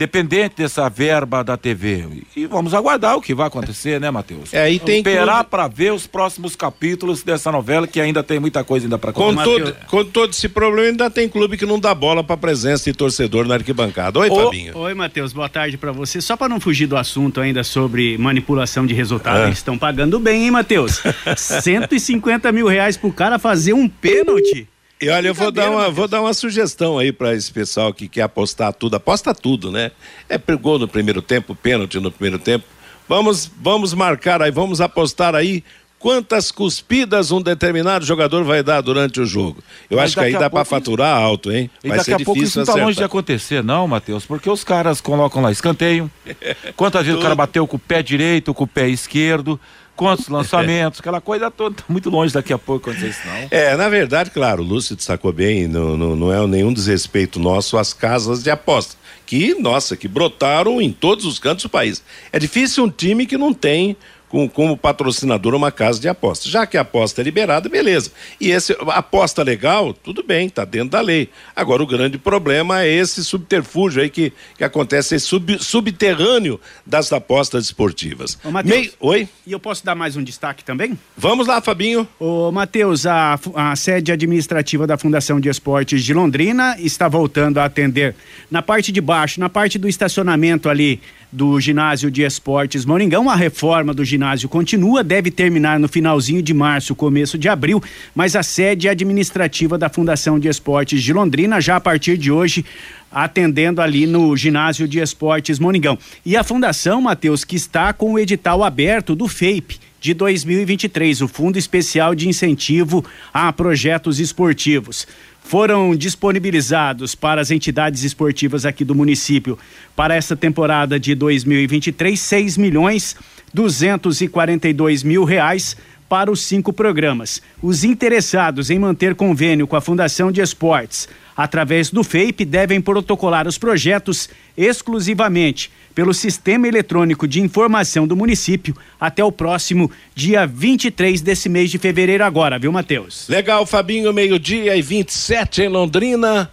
dependente 0.00 0.54
dessa 0.56 0.88
verba 0.88 1.44
da 1.44 1.58
TV. 1.58 2.06
E 2.34 2.46
vamos 2.46 2.72
aguardar 2.72 3.18
o 3.18 3.20
que 3.20 3.34
vai 3.34 3.48
acontecer, 3.48 4.00
né, 4.00 4.10
Matheus? 4.10 4.54
É, 4.54 4.72
e 4.72 4.78
tem 4.78 5.00
esperar 5.00 5.44
para 5.44 5.68
ver 5.68 5.92
os 5.92 6.06
próximos 6.06 6.56
capítulos 6.56 7.22
dessa 7.22 7.52
novela 7.52 7.86
que 7.86 8.00
ainda 8.00 8.22
tem 8.22 8.40
muita 8.40 8.64
coisa 8.64 8.86
ainda 8.86 8.96
para 8.96 9.10
acontecer. 9.10 9.44
Com 9.44 9.44
todo, 9.44 9.76
com 9.88 10.04
todo 10.06 10.30
esse 10.30 10.48
problema 10.48 10.88
ainda 10.88 11.10
tem 11.10 11.28
clube 11.28 11.58
que 11.58 11.66
não 11.66 11.78
dá 11.78 11.94
bola 11.94 12.24
para 12.24 12.34
presença 12.34 12.90
de 12.90 12.96
torcedor 12.96 13.46
na 13.46 13.56
arquibancada. 13.56 14.18
Oi, 14.20 14.30
Ô, 14.30 14.44
Fabinho. 14.44 14.78
Oi, 14.78 14.94
Matheus, 14.94 15.34
boa 15.34 15.50
tarde 15.50 15.76
para 15.76 15.92
você. 15.92 16.18
Só 16.22 16.34
para 16.34 16.48
não 16.48 16.58
fugir 16.58 16.86
do 16.86 16.96
assunto 16.96 17.38
ainda 17.38 17.62
sobre 17.62 18.16
manipulação 18.16 18.86
de 18.86 18.94
resultado, 18.94 19.40
é. 19.40 19.46
eles 19.48 19.58
estão 19.58 19.76
pagando 19.76 20.18
bem, 20.18 20.44
hein, 20.44 20.50
Matheus? 20.50 21.02
150 21.36 22.50
mil 22.52 22.66
reais 22.66 22.96
pro 22.96 23.12
cara 23.12 23.38
fazer 23.38 23.74
um 23.74 23.86
pênalti. 23.86 24.66
E 25.00 25.08
olha, 25.08 25.28
eu 25.28 25.34
vou 25.34 25.50
dar, 25.50 25.70
uma, 25.70 25.90
vou 25.90 26.06
dar 26.06 26.20
uma 26.20 26.34
sugestão 26.34 26.98
aí 26.98 27.10
para 27.10 27.34
esse 27.34 27.50
pessoal 27.50 27.92
que 27.92 28.06
quer 28.06 28.22
apostar 28.22 28.72
tudo. 28.74 28.96
Aposta 28.96 29.34
tudo, 29.34 29.72
né? 29.72 29.92
É 30.28 30.38
gol 30.56 30.78
no 30.78 30.86
primeiro 30.86 31.22
tempo, 31.22 31.54
pênalti 31.54 31.98
no 31.98 32.12
primeiro 32.12 32.38
tempo. 32.38 32.66
Vamos, 33.08 33.50
vamos 33.60 33.94
marcar 33.94 34.42
aí, 34.42 34.50
vamos 34.50 34.80
apostar 34.80 35.34
aí 35.34 35.64
quantas 35.98 36.50
cuspidas 36.50 37.30
um 37.30 37.40
determinado 37.40 38.04
jogador 38.04 38.44
vai 38.44 38.62
dar 38.62 38.82
durante 38.82 39.20
o 39.20 39.26
jogo. 39.26 39.62
Eu 39.90 39.96
Mas 39.96 40.06
acho 40.06 40.14
que 40.14 40.20
aí 40.20 40.32
dá 40.32 40.50
para 40.50 40.64
faturar 40.64 41.16
alto, 41.16 41.50
hein? 41.50 41.70
Vai 41.82 41.96
e 41.96 41.98
daqui 41.98 42.12
a 42.14 42.24
pouco 42.24 42.42
isso 42.42 42.58
não 42.58 42.66
tá 42.66 42.74
longe 42.74 42.96
de 42.96 43.04
acontecer, 43.04 43.64
não, 43.64 43.88
Matheus, 43.88 44.26
porque 44.26 44.50
os 44.50 44.62
caras 44.62 45.00
colocam 45.00 45.42
lá 45.42 45.50
escanteio. 45.50 46.10
Quantas 46.76 47.06
vezes 47.06 47.18
o 47.18 47.22
cara 47.22 47.34
bateu 47.34 47.66
com 47.66 47.76
o 47.76 47.80
pé 47.80 48.02
direito, 48.02 48.52
com 48.52 48.64
o 48.64 48.66
pé 48.66 48.88
esquerdo 48.88 49.58
quantos 50.00 50.28
lançamentos, 50.32 50.98
aquela 50.98 51.20
coisa 51.20 51.50
toda. 51.50 51.76
Tá 51.76 51.84
muito 51.86 52.08
longe 52.08 52.32
daqui 52.32 52.54
a 52.54 52.58
pouco 52.58 52.88
acontecer 52.88 53.10
isso, 53.10 53.20
não. 53.26 53.48
É, 53.50 53.76
na 53.76 53.90
verdade, 53.90 54.30
claro, 54.30 54.62
o 54.62 54.66
Lúcio 54.66 54.96
destacou 54.96 55.30
bem, 55.30 55.68
não, 55.68 55.94
não, 55.94 56.16
não 56.16 56.32
é 56.32 56.46
nenhum 56.46 56.72
desrespeito 56.72 57.38
nosso 57.38 57.76
às 57.76 57.92
casas 57.92 58.42
de 58.42 58.50
aposta. 58.50 58.96
Que, 59.26 59.54
nossa, 59.54 59.96
que 59.96 60.08
brotaram 60.08 60.80
em 60.80 60.90
todos 60.90 61.26
os 61.26 61.38
cantos 61.38 61.64
do 61.64 61.68
país. 61.68 62.02
É 62.32 62.38
difícil 62.38 62.82
um 62.82 62.90
time 62.90 63.26
que 63.26 63.36
não 63.36 63.52
tem 63.52 63.94
com, 64.30 64.48
como 64.48 64.76
patrocinador 64.76 65.54
uma 65.54 65.72
casa 65.72 66.00
de 66.00 66.08
aposta. 66.08 66.48
Já 66.48 66.64
que 66.64 66.78
a 66.78 66.82
aposta 66.82 67.20
é 67.20 67.24
liberada, 67.24 67.68
beleza. 67.68 68.12
E 68.40 68.50
esse 68.50 68.74
aposta 68.86 69.42
legal, 69.42 69.92
tudo 69.92 70.22
bem, 70.22 70.46
está 70.46 70.64
dentro 70.64 70.90
da 70.90 71.00
lei. 71.00 71.28
Agora 71.54 71.82
o 71.82 71.86
grande 71.86 72.16
problema 72.16 72.82
é 72.82 72.88
esse 72.88 73.24
subterfúgio 73.24 74.00
aí 74.00 74.08
que, 74.08 74.32
que 74.56 74.64
acontece, 74.64 75.16
esse 75.16 75.26
sub, 75.26 75.62
subterrâneo 75.62 76.60
das 76.86 77.12
apostas 77.12 77.64
esportivas. 77.64 78.38
Ô, 78.44 78.50
Mateus, 78.50 78.76
Mei... 78.76 78.92
Oi? 79.00 79.28
E 79.44 79.52
eu 79.52 79.58
posso 79.58 79.84
dar 79.84 79.96
mais 79.96 80.16
um 80.16 80.22
destaque 80.22 80.62
também? 80.62 80.96
Vamos 81.16 81.48
lá, 81.48 81.60
Fabinho. 81.60 82.06
Ô, 82.18 82.52
Matheus, 82.52 83.06
a, 83.06 83.38
a 83.54 83.74
sede 83.74 84.12
administrativa 84.12 84.86
da 84.86 84.96
Fundação 84.96 85.40
de 85.40 85.48
Esportes 85.48 86.04
de 86.04 86.14
Londrina 86.14 86.76
está 86.78 87.08
voltando 87.08 87.58
a 87.58 87.64
atender 87.64 88.14
na 88.48 88.62
parte 88.62 88.92
de 88.92 89.00
baixo, 89.00 89.40
na 89.40 89.48
parte 89.48 89.76
do 89.76 89.88
estacionamento 89.88 90.68
ali 90.68 91.00
do 91.32 91.60
ginásio 91.60 92.10
de 92.10 92.22
esportes 92.22 92.84
Moringão. 92.84 93.28
A 93.28 93.34
reforma 93.34 93.94
do 93.94 94.04
ginásio 94.04 94.19
continua, 94.48 95.02
deve 95.02 95.30
terminar 95.30 95.78
no 95.78 95.88
finalzinho 95.88 96.42
de 96.42 96.52
março, 96.52 96.94
começo 96.94 97.38
de 97.38 97.48
abril, 97.48 97.82
mas 98.14 98.36
a 98.36 98.42
sede 98.42 98.88
administrativa 98.88 99.78
da 99.78 99.88
Fundação 99.88 100.38
de 100.38 100.48
Esportes 100.48 101.02
de 101.02 101.12
Londrina 101.12 101.60
já 101.60 101.76
a 101.76 101.80
partir 101.80 102.16
de 102.16 102.30
hoje 102.30 102.64
atendendo 103.10 103.80
ali 103.80 104.06
no 104.06 104.36
ginásio 104.36 104.86
de 104.86 105.00
esportes 105.00 105.58
Moningão. 105.58 105.98
E 106.24 106.36
a 106.36 106.44
fundação, 106.44 107.00
Matheus, 107.00 107.44
que 107.44 107.56
está 107.56 107.92
com 107.92 108.12
o 108.12 108.18
edital 108.18 108.62
aberto 108.62 109.14
do 109.16 109.26
FEIP 109.26 109.78
de 110.00 110.14
2023, 110.14 111.20
o 111.20 111.28
Fundo 111.28 111.58
Especial 111.58 112.14
de 112.14 112.28
Incentivo 112.28 113.04
a 113.34 113.52
Projetos 113.52 114.18
Esportivos 114.18 115.06
foram 115.42 115.96
disponibilizados 115.96 117.14
para 117.14 117.40
as 117.40 117.50
entidades 117.50 118.04
esportivas 118.04 118.64
aqui 118.64 118.84
do 118.84 118.94
município 118.94 119.58
para 119.96 120.14
essa 120.14 120.36
temporada 120.36 120.98
de 120.98 121.14
2023 121.14 122.18
6 122.18 122.56
milhões 122.56 123.16
242 123.52 125.02
mil 125.02 125.24
reais 125.24 125.76
para 126.08 126.30
os 126.30 126.42
cinco 126.42 126.72
programas. 126.72 127.40
Os 127.62 127.84
interessados 127.84 128.68
em 128.68 128.80
manter 128.80 129.14
convênio 129.14 129.66
com 129.68 129.76
a 129.76 129.80
Fundação 129.80 130.32
de 130.32 130.40
Esportes 130.40 131.08
através 131.36 131.88
do 131.88 132.02
FEIP 132.02 132.44
devem 132.44 132.80
protocolar 132.80 133.46
os 133.46 133.56
projetos 133.56 134.28
exclusivamente 134.56 135.70
pelo 135.94 136.12
Sistema 136.12 136.66
Eletrônico 136.66 137.28
de 137.28 137.40
Informação 137.40 138.06
do 138.06 138.16
município 138.16 138.76
até 139.00 139.24
o 139.24 139.30
próximo 139.30 139.90
dia 140.14 140.46
23 140.46 141.20
desse 141.20 141.48
mês 141.48 141.70
de 141.70 141.78
fevereiro 141.78 142.24
agora, 142.24 142.58
viu, 142.58 142.72
Matheus? 142.72 143.28
Legal, 143.28 143.64
Fabinho, 143.64 144.12
meio-dia 144.12 144.76
e 144.76 144.82
27 144.82 145.62
em 145.62 145.68
Londrina. 145.68 146.50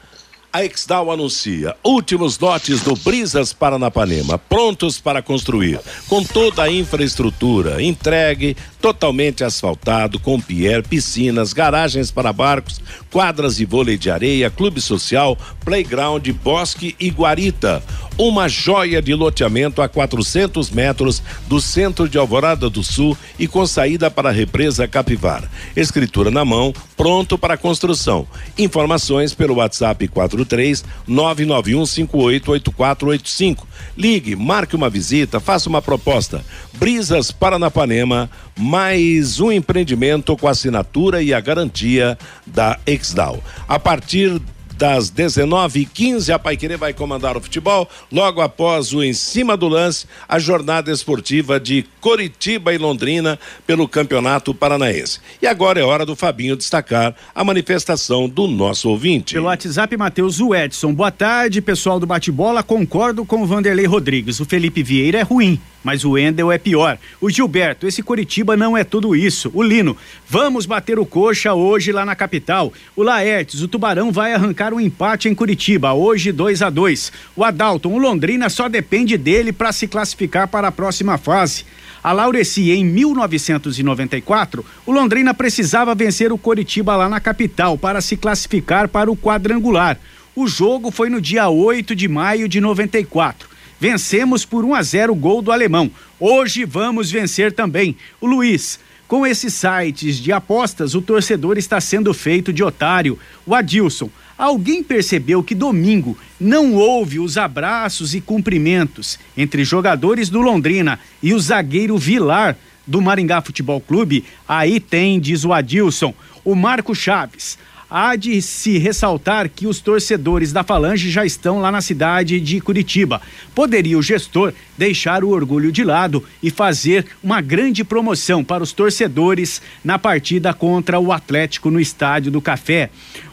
A 0.51 0.63
Exdal 0.63 1.11
anuncia 1.11 1.75
últimos 1.83 2.39
lotes 2.39 2.81
do 2.81 2.95
Brisas 2.95 3.51
Paranapanema, 3.51 4.37
prontos 4.37 4.97
para 4.97 5.21
construir, 5.21 5.79
com 6.07 6.23
toda 6.23 6.63
a 6.63 6.71
infraestrutura 6.71 7.83
entregue, 7.83 8.55
totalmente 8.81 9.43
asfaltado, 9.43 10.17
com 10.17 10.39
pier, 10.39 10.81
piscinas, 10.87 11.51
garagens 11.51 12.11
para 12.11 12.31
barcos, 12.31 12.81
quadras 13.11 13.57
de 13.57 13.65
vôlei 13.65 13.97
de 13.97 14.09
areia, 14.09 14.49
clube 14.49 14.79
social, 14.79 15.37
playground, 15.65 16.25
bosque 16.41 16.95
e 16.97 17.09
guarita. 17.09 17.83
Uma 18.17 18.47
joia 18.47 18.99
de 18.99 19.13
loteamento 19.13 19.79
a 19.79 19.87
400 19.87 20.71
metros 20.71 21.21
do 21.47 21.61
centro 21.61 22.09
de 22.09 22.17
Alvorada 22.17 22.67
do 22.67 22.83
Sul 22.83 23.15
e 23.37 23.47
com 23.47 23.63
saída 23.67 24.09
para 24.09 24.29
a 24.29 24.31
represa 24.31 24.87
Capivara. 24.87 25.47
Escritura 25.75 26.31
na 26.31 26.43
mão, 26.43 26.73
pronto 26.95 27.37
para 27.37 27.57
construção. 27.57 28.27
Informações 28.57 29.35
pelo 29.35 29.55
WhatsApp 29.55 30.07
43 30.45 30.83
991 31.07 31.85
588485. 31.85 33.67
Ligue, 33.97 34.35
marque 34.35 34.75
uma 34.75 34.89
visita, 34.89 35.39
faça 35.39 35.69
uma 35.69 35.81
proposta. 35.81 36.43
Brisas 36.73 37.31
Paranapanema, 37.31 38.29
mais 38.57 39.39
um 39.39 39.51
empreendimento 39.51 40.35
com 40.37 40.47
assinatura 40.47 41.21
e 41.21 41.33
a 41.33 41.39
garantia 41.39 42.17
da 42.45 42.77
Exdal. 42.85 43.43
A 43.67 43.79
partir 43.79 44.41
das 44.77 45.11
19h15, 45.11 46.33
a 46.33 46.37
Paiquerê 46.37 46.77
vai 46.77 46.93
comandar 46.93 47.35
o 47.35 47.41
futebol. 47.41 47.89
Logo 48.11 48.41
após 48.41 48.93
o 48.93 49.03
Em 49.03 49.11
Cima 49.11 49.57
do 49.57 49.67
Lance, 49.67 50.05
a 50.29 50.37
jornada 50.37 50.91
esportiva 50.91 51.59
de 51.59 51.85
Coritiba 51.99 52.73
e 52.73 52.77
Londrina 52.77 53.39
pelo 53.65 53.87
Campeonato 53.87 54.53
Paranaense. 54.53 55.19
E 55.41 55.47
agora 55.47 55.79
é 55.79 55.83
hora 55.83 56.05
do 56.05 56.15
Fabinho 56.15 56.55
destacar 56.55 57.15
a 57.33 57.43
manifestação 57.43 58.29
do 58.29 58.47
nosso 58.47 58.89
ouvinte. 58.89 59.33
Pelo 59.33 59.47
WhatsApp, 59.47 59.97
Matheus 59.97 60.39
Edson. 60.39 60.93
Boa 60.93 61.11
tarde, 61.11 61.61
pessoal 61.61 61.99
do 61.99 62.05
bate-bola. 62.05 62.61
Concordo 62.61 63.25
com 63.25 63.41
o 63.41 63.45
Vanderlei 63.45 63.85
Rodrigues. 63.85 64.39
O 64.39 64.45
Felipe 64.45 64.83
Vieira 64.83 65.19
é 65.19 65.23
ruim 65.23 65.59
mas 65.87 66.03
o 66.03 66.17
Endel 66.17 66.51
é 66.51 66.57
pior. 66.57 66.97
O 67.21 67.29
Gilberto, 67.29 67.87
esse 67.87 68.03
Coritiba 68.03 68.57
não 68.57 68.75
é 68.75 68.83
tudo 68.83 69.15
isso. 69.15 69.49
O 69.53 69.63
Lino, 69.63 69.95
vamos 70.27 70.65
bater 70.65 70.99
o 70.99 71.05
coxa 71.05 71.53
hoje 71.53 71.93
lá 71.93 72.05
na 72.05 72.13
capital. 72.13 72.73
O 72.93 73.01
Laertes, 73.01 73.61
o 73.61 73.69
Tubarão 73.69 74.11
vai 74.11 74.33
arrancar 74.33 74.73
um 74.73 74.81
empate 74.81 75.29
em 75.29 75.33
Curitiba, 75.33 75.93
hoje 75.93 76.33
2 76.33 76.61
a 76.61 76.69
2 76.69 77.13
O 77.37 77.41
Adalton, 77.45 77.93
o 77.93 77.97
Londrina 77.97 78.49
só 78.49 78.67
depende 78.67 79.17
dele 79.17 79.53
para 79.53 79.71
se 79.71 79.87
classificar 79.87 80.49
para 80.49 80.67
a 80.67 80.73
próxima 80.73 81.17
fase. 81.17 81.63
A 82.03 82.11
Laureci, 82.11 82.69
em 82.71 82.83
1994, 82.83 84.65
o 84.85 84.91
Londrina 84.91 85.33
precisava 85.33 85.95
vencer 85.95 86.33
o 86.33 86.37
Coritiba 86.37 86.97
lá 86.97 87.07
na 87.07 87.21
capital 87.21 87.77
para 87.77 88.01
se 88.01 88.17
classificar 88.17 88.89
para 88.89 89.09
o 89.09 89.15
quadrangular. 89.15 89.97
O 90.35 90.47
jogo 90.47 90.91
foi 90.91 91.09
no 91.09 91.21
dia 91.21 91.47
8 91.47 91.95
de 91.95 92.09
maio 92.09 92.49
de 92.49 92.59
94. 92.59 93.55
Vencemos 93.79 94.43
por 94.43 94.65
1 94.65 94.73
a 94.73 94.81
0 94.81 95.13
o 95.13 95.15
gol 95.15 95.41
do 95.41 95.51
alemão. 95.51 95.91
Hoje 96.19 96.65
vamos 96.65 97.11
vencer 97.11 97.51
também. 97.51 97.95
O 98.19 98.25
Luiz. 98.25 98.79
Com 99.07 99.25
esses 99.25 99.53
sites 99.53 100.17
de 100.17 100.33
apostas, 100.33 100.93
o 100.93 101.01
torcedor 101.01 101.57
está 101.57 101.79
sendo 101.79 102.13
feito 102.13 102.51
de 102.51 102.63
otário. 102.63 103.17
O 103.45 103.55
Adilson. 103.55 104.09
Alguém 104.37 104.83
percebeu 104.83 105.41
que 105.41 105.55
domingo 105.55 106.17
não 106.39 106.75
houve 106.75 107.19
os 107.19 107.37
abraços 107.37 108.13
e 108.13 108.21
cumprimentos 108.21 109.17
entre 109.35 109.63
jogadores 109.63 110.29
do 110.29 110.41
Londrina 110.41 110.99
e 111.23 111.33
o 111.33 111.39
zagueiro 111.39 111.97
Vilar 111.97 112.55
do 112.85 113.01
Maringá 113.01 113.41
Futebol 113.41 113.81
Clube? 113.81 114.25
Aí 114.47 114.79
tem, 114.79 115.19
diz 115.19 115.43
o 115.43 115.53
Adilson, 115.53 116.13
o 116.45 116.53
Marco 116.53 116.93
Chaves 116.93 117.57
há 117.89 118.15
de 118.15 118.41
se 118.41 118.77
ressaltar 118.77 119.49
que 119.49 119.67
os 119.67 119.79
torcedores 119.79 120.51
da 120.51 120.63
Falange 120.63 121.09
já 121.09 121.25
estão 121.25 121.59
lá 121.59 121.71
na 121.71 121.81
cidade 121.81 122.39
de 122.39 122.59
Curitiba. 122.59 123.21
Poderia 123.55 123.97
o 123.97 124.01
gestor 124.01 124.53
deixar 124.77 125.23
o 125.23 125.29
orgulho 125.29 125.71
de 125.71 125.83
lado 125.83 126.23
e 126.41 126.49
fazer 126.49 127.05
uma 127.23 127.41
grande 127.41 127.83
promoção 127.83 128.43
para 128.43 128.63
os 128.63 128.71
torcedores 128.71 129.61
na 129.83 129.97
partida 129.97 130.53
contra 130.53 130.99
o 130.99 131.11
Atlético 131.11 131.71
no 131.71 131.79
Estádio 131.79 132.31
do 132.31 132.41
Café. 132.41 132.89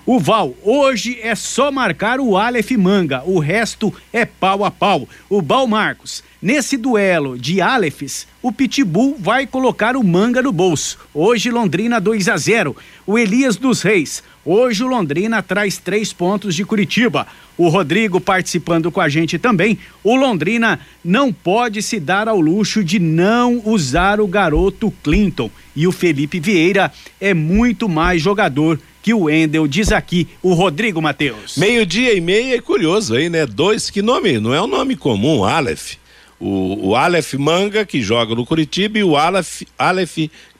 O 0.07 0.19
Val, 0.19 0.55
hoje 0.62 1.19
é 1.23 1.35
só 1.35 1.73
marcar 1.73 2.21
o 2.21 2.37
Aleph 2.37 2.73
Manga, 2.73 3.23
o 3.25 3.38
resto 3.38 3.90
é 4.12 4.27
pau 4.27 4.62
a 4.62 4.71
pau. 4.71 5.09
O 5.31 5.40
Bal 5.40 5.67
Marcos, 5.67 6.23
nesse 6.43 6.77
duelo 6.77 7.38
de 7.38 7.62
Alephs, 7.62 8.27
o 8.43 8.53
Pitbull 8.53 9.17
vai 9.19 9.47
colocar 9.47 9.97
o 9.97 10.05
Manga 10.05 10.43
no 10.43 10.53
bolso. 10.53 10.99
Hoje 11.14 11.51
Londrina 11.51 11.99
2 11.99 12.29
a 12.29 12.37
0. 12.37 12.77
O 13.07 13.19
Elias 13.19 13.57
dos 13.57 13.81
Reis, 13.81 14.23
Hoje 14.47 14.85
o 14.85 14.87
Londrina 14.87 15.43
traz 15.43 15.79
três 15.79 16.12
pontos 16.12 16.55
de 16.55 16.67
Curitiba. 16.67 17.27
O 17.57 17.69
Rodrigo 17.69 18.21
participando 18.21 18.93
com 18.93 19.01
a 19.01 19.09
gente 19.09 19.38
também. 19.38 19.79
O 20.03 20.14
Londrina 20.14 20.79
não 21.03 21.33
pode 21.33 21.81
se 21.81 21.99
dar 21.99 22.29
ao 22.29 22.38
luxo 22.38 22.85
de 22.85 22.99
não 22.99 23.62
usar 23.64 24.21
o 24.21 24.27
garoto 24.27 24.93
Clinton. 25.03 25.51
E 25.75 25.87
o 25.87 25.93
Felipe 25.93 26.38
Vieira 26.40 26.93
é 27.19 27.33
muito 27.33 27.88
mais 27.88 28.21
jogador 28.21 28.79
que 29.05 29.12
o 29.12 29.29
Endel, 29.29 29.69
diz 29.69 29.93
aqui 29.93 30.27
o 30.43 30.55
Rodrigo 30.55 31.03
Matheus. 31.03 31.59
Meio-dia 31.59 32.14
e 32.14 32.23
meia 32.23 32.57
é 32.57 32.61
curioso 32.61 33.14
aí, 33.14 33.29
né? 33.29 33.45
Dois, 33.45 33.90
que 33.90 34.01
nome? 34.01 34.40
Não 34.40 34.55
é 34.55 34.62
um 34.62 34.67
nome 34.67 34.97
comum, 34.97 35.45
Aleph. 35.45 35.97
O, 36.40 36.88
o 36.88 36.97
Aleph 36.97 37.35
Manga, 37.35 37.85
que 37.85 38.01
joga 38.01 38.35
no 38.35 38.47
Curitiba, 38.47 38.99
e 38.99 39.05
o 39.05 39.14
Aleph, 39.14 39.61
Aleph 39.79 40.17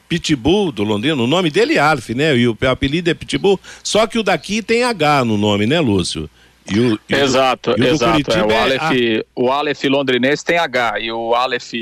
Pitbull 0.07 0.71
do 0.71 0.83
Londrina, 0.83 1.15
o 1.15 1.25
nome 1.25 1.49
dele 1.49 1.73
é 1.73 1.79
Alf, 1.79 2.09
né? 2.11 2.37
E 2.37 2.47
o 2.47 2.55
apelido 2.69 3.09
é 3.09 3.15
Pitbull, 3.15 3.59
só 3.83 4.05
que 4.05 4.19
o 4.19 4.23
daqui 4.23 4.61
tem 4.61 4.83
H 4.83 5.25
no 5.25 5.39
nome, 5.39 5.65
né, 5.65 5.79
Lúcio? 5.79 6.29
E 6.71 6.79
o, 6.79 6.99
e 7.09 7.15
exato, 7.15 7.71
o, 7.71 7.83
exato. 7.83 8.31
É, 8.31 8.43
o, 8.45 8.51
é 8.51 8.59
Aleph, 8.59 8.91
é 8.91 9.25
o 9.35 9.51
Aleph 9.51 9.83
londrinense 9.85 10.45
tem 10.45 10.59
H 10.59 10.99
e 10.99 11.11
o 11.11 11.33
Aleph 11.33 11.73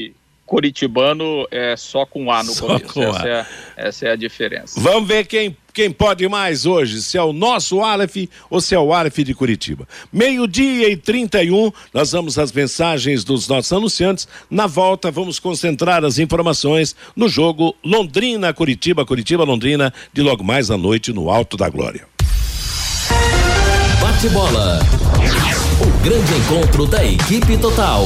curitibano 0.46 1.46
é 1.52 1.76
só 1.76 2.06
com 2.06 2.32
A 2.32 2.44
no 2.44 2.52
só 2.52 2.80
começo. 2.80 3.02
Essa 3.02 3.28
é, 3.28 3.46
essa, 3.76 4.08
é, 4.08 4.12
a 4.12 4.16
diferença. 4.16 4.80
Vamos 4.80 5.08
ver 5.08 5.26
quem, 5.26 5.58
quem 5.74 5.92
pode 5.92 6.28
mais 6.30 6.66
hoje, 6.66 7.02
se 7.02 7.18
é 7.18 7.24
o 7.24 7.34
nosso 7.34 7.82
Aleph 7.82 8.30
ou 8.50 8.62
se 8.62 8.76
é 8.76 8.80
o 8.80 8.94
Aleph 8.94 9.18
de 9.20 9.34
Curitiba. 9.34 9.88
Meio-dia 10.12 10.90
e 10.90 10.96
31, 10.96 11.72
nós 11.94 12.12
vamos 12.12 12.38
às 12.38 12.52
mensagens 12.52 13.24
dos 13.24 13.48
nossos 13.48 13.74
anunciantes. 13.74 14.28
Na 14.50 14.68
volta, 14.68 15.10
vamos 15.10 15.40
concentrar 15.40 16.06
as 16.06 16.20
informações 16.20 16.96
no 17.16 17.28
jogo 17.28 17.76
Londrina-Curitiba, 17.84 19.06
Curitiba-Londrina, 19.06 19.94
de 20.14 20.22
logo 20.22 20.44
mais 20.44 20.70
à 20.70 20.78
noite 20.78 21.12
no 21.12 21.30
Alto 21.30 21.58
da 21.58 21.70
Glória. 21.70 22.06
Bate 24.00 24.30
bola. 24.30 24.80
O 25.82 26.04
grande 26.04 26.34
encontro 26.36 26.86
da 26.86 27.04
equipe 27.04 27.58
total. 27.58 28.06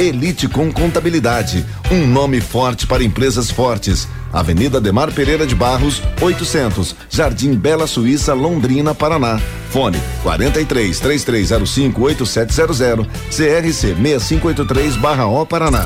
Elite 0.00 0.48
com 0.48 0.72
Contabilidade, 0.72 1.66
um 1.90 2.06
nome 2.06 2.40
forte 2.40 2.86
para 2.86 3.04
empresas 3.04 3.50
fortes. 3.50 4.08
Avenida 4.32 4.80
Demar 4.80 5.12
Pereira 5.12 5.46
de 5.46 5.54
Barros, 5.54 6.02
800, 6.22 6.96
Jardim 7.10 7.54
Bela 7.54 7.86
Suíça, 7.86 8.32
Londrina, 8.32 8.94
Paraná. 8.94 9.38
Fone 9.68 10.00
43 10.22 10.98
3305 10.98 12.02
8700, 12.02 13.06
CRC 13.28 13.94
6583/O 13.94 15.44
Paraná. 15.44 15.84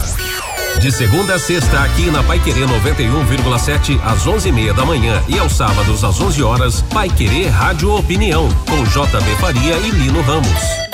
De 0.81 0.93
segunda 0.93 1.35
a 1.35 1.39
sexta, 1.39 1.81
aqui 1.83 2.09
na 2.11 2.23
Pai 2.23 2.39
Querer 2.39 2.69
91,7 2.69 4.01
às 4.05 4.27
11:30 4.27 4.75
da 4.75 4.85
manhã 4.85 5.21
e 5.27 5.39
aos 5.41 5.57
sábados 5.57 6.05
às 6.05 6.21
11 6.21 6.41
horas, 6.41 6.83
Pai 6.83 7.09
Querer 7.09 7.49
Rádio 7.49 7.93
Opinião 7.97 8.49
com 8.69 8.85
JB 8.85 9.37
Faria 9.41 9.77
e 9.77 9.91
Lino 9.91 10.21
Ramos. 10.23 10.94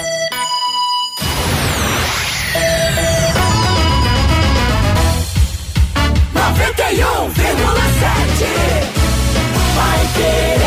Vai 8.46 10.09
querer. 10.14 10.61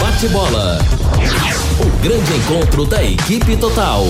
Bate 0.00 0.28
bola. 0.28 0.78
O 1.80 2.02
grande 2.02 2.32
encontro 2.34 2.84
da 2.86 3.04
equipe 3.04 3.56
total. 3.56 4.06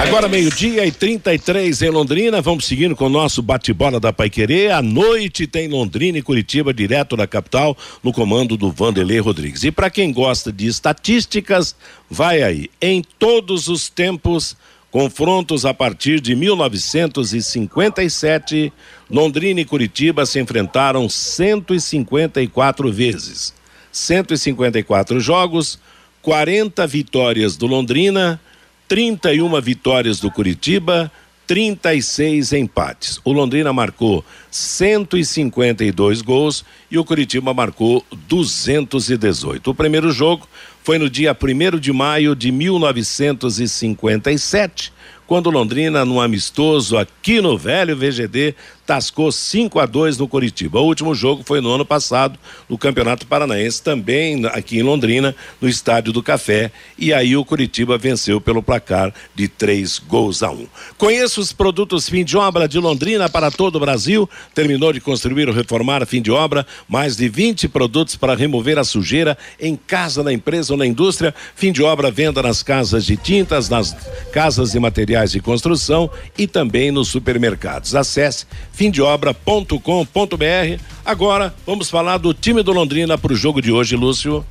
Agora 0.00 0.26
meio-dia 0.26 0.86
e 0.86 0.90
33 0.90 1.82
em 1.82 1.90
Londrina, 1.90 2.40
vamos 2.40 2.64
seguindo 2.64 2.96
com 2.96 3.06
o 3.06 3.10
nosso 3.10 3.42
bate-bola 3.42 4.00
da 4.00 4.10
Paiquerê. 4.10 4.70
À 4.70 4.80
noite 4.80 5.46
tem 5.46 5.68
Londrina 5.68 6.16
e 6.16 6.22
Curitiba, 6.22 6.72
direto 6.72 7.14
da 7.14 7.26
capital, 7.26 7.76
no 8.02 8.10
comando 8.10 8.56
do 8.56 8.70
Vanderlei 8.70 9.18
Rodrigues. 9.18 9.64
E 9.64 9.70
para 9.70 9.90
quem 9.90 10.10
gosta 10.10 10.50
de 10.50 10.66
estatísticas, 10.66 11.76
vai 12.08 12.42
aí. 12.42 12.70
Em 12.80 13.04
todos 13.18 13.68
os 13.68 13.90
tempos, 13.90 14.56
Confrontos 14.90 15.64
a 15.64 15.72
partir 15.72 16.20
de 16.20 16.34
1957, 16.34 18.72
Londrina 19.08 19.60
e 19.60 19.64
Curitiba 19.64 20.26
se 20.26 20.40
enfrentaram 20.40 21.08
154 21.08 22.90
vezes. 22.90 23.54
154 23.92 25.20
jogos, 25.20 25.78
40 26.22 26.84
vitórias 26.88 27.56
do 27.56 27.68
Londrina, 27.68 28.40
31 28.88 29.60
vitórias 29.60 30.18
do 30.18 30.28
Curitiba, 30.28 31.08
36 31.46 32.52
empates. 32.52 33.20
O 33.24 33.30
Londrina 33.32 33.72
marcou 33.72 34.24
152 34.50 36.22
gols 36.22 36.64
e 36.90 36.98
o 36.98 37.04
Curitiba 37.04 37.54
marcou 37.54 38.04
218. 38.28 39.70
O 39.70 39.74
primeiro 39.74 40.10
jogo 40.12 40.48
foi 40.90 40.98
no 40.98 41.08
dia 41.08 41.36
1 41.40 41.78
de 41.78 41.92
maio 41.92 42.34
de 42.34 42.50
1957, 42.50 44.92
quando 45.24 45.48
Londrina, 45.48 46.04
num 46.04 46.20
amistoso 46.20 46.98
aqui 46.98 47.40
no 47.40 47.56
velho 47.56 47.96
VGD, 47.96 48.56
tascou 48.90 49.30
5 49.30 49.78
a 49.78 49.86
2 49.86 50.18
no 50.18 50.26
Curitiba. 50.26 50.80
O 50.80 50.84
último 50.84 51.14
jogo 51.14 51.44
foi 51.46 51.60
no 51.60 51.70
ano 51.70 51.86
passado, 51.86 52.36
no 52.68 52.76
Campeonato 52.76 53.24
Paranaense, 53.24 53.80
também 53.80 54.44
aqui 54.46 54.80
em 54.80 54.82
Londrina, 54.82 55.32
no 55.60 55.68
Estádio 55.68 56.12
do 56.12 56.20
Café, 56.20 56.72
e 56.98 57.12
aí 57.12 57.36
o 57.36 57.44
Curitiba 57.44 57.96
venceu 57.96 58.40
pelo 58.40 58.60
placar 58.60 59.14
de 59.32 59.46
três 59.46 60.00
gols 60.00 60.42
a 60.42 60.50
um. 60.50 60.66
Conheça 60.98 61.40
os 61.40 61.52
produtos 61.52 62.08
fim 62.08 62.24
de 62.24 62.36
obra 62.36 62.66
de 62.66 62.80
Londrina 62.80 63.28
para 63.28 63.48
todo 63.48 63.76
o 63.76 63.80
Brasil. 63.80 64.28
Terminou 64.56 64.92
de 64.92 65.00
construir 65.00 65.48
ou 65.48 65.54
reformar 65.54 66.04
fim 66.04 66.20
de 66.20 66.32
obra, 66.32 66.66
mais 66.88 67.16
de 67.16 67.28
20 67.28 67.68
produtos 67.68 68.16
para 68.16 68.34
remover 68.34 68.76
a 68.76 68.82
sujeira 68.82 69.38
em 69.60 69.76
casa, 69.76 70.24
na 70.24 70.32
empresa 70.32 70.72
ou 70.72 70.76
na 70.76 70.84
indústria. 70.84 71.32
Fim 71.54 71.70
de 71.70 71.80
obra 71.80 72.10
venda 72.10 72.42
nas 72.42 72.60
casas 72.60 73.04
de 73.04 73.16
tintas, 73.16 73.68
nas 73.68 73.96
casas 74.32 74.72
de 74.72 74.80
materiais 74.80 75.30
de 75.30 75.38
construção 75.38 76.10
e 76.36 76.48
também 76.48 76.90
nos 76.90 77.06
supermercados. 77.06 77.94
Acesse 77.94 78.46
fimdeobra.com.br. 78.80 80.82
Agora 81.04 81.54
vamos 81.66 81.90
falar 81.90 82.16
do 82.16 82.32
time 82.32 82.62
do 82.62 82.72
Londrina 82.72 83.18
para 83.18 83.30
o 83.30 83.36
jogo 83.36 83.60
de 83.60 83.70
hoje, 83.70 83.94
Lúcio. 83.94 84.42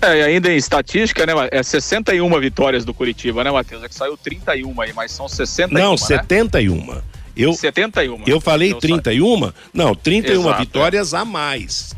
É, 0.00 0.20
e 0.20 0.22
ainda 0.22 0.50
em 0.50 0.56
estatística, 0.56 1.26
né? 1.26 1.34
É 1.50 1.62
61 1.62 2.40
vitórias 2.40 2.86
do 2.86 2.94
Curitiba, 2.94 3.44
né, 3.44 3.50
Matheus? 3.50 3.84
É 3.84 3.88
que 3.88 3.94
saiu 3.94 4.16
31 4.16 4.80
aí, 4.80 4.94
mas 4.94 5.12
são 5.12 5.28
61. 5.28 5.78
Não, 5.78 5.90
né? 5.90 5.96
71. 5.98 7.02
Eu, 7.36 7.52
71. 7.52 8.22
Eu 8.26 8.40
falei 8.40 8.70
então, 8.70 8.80
31? 8.80 9.52
Não, 9.74 9.94
31 9.94 10.40
Exato, 10.40 10.60
vitórias 10.60 11.12
é. 11.12 11.18
a 11.18 11.24
mais. 11.26 11.94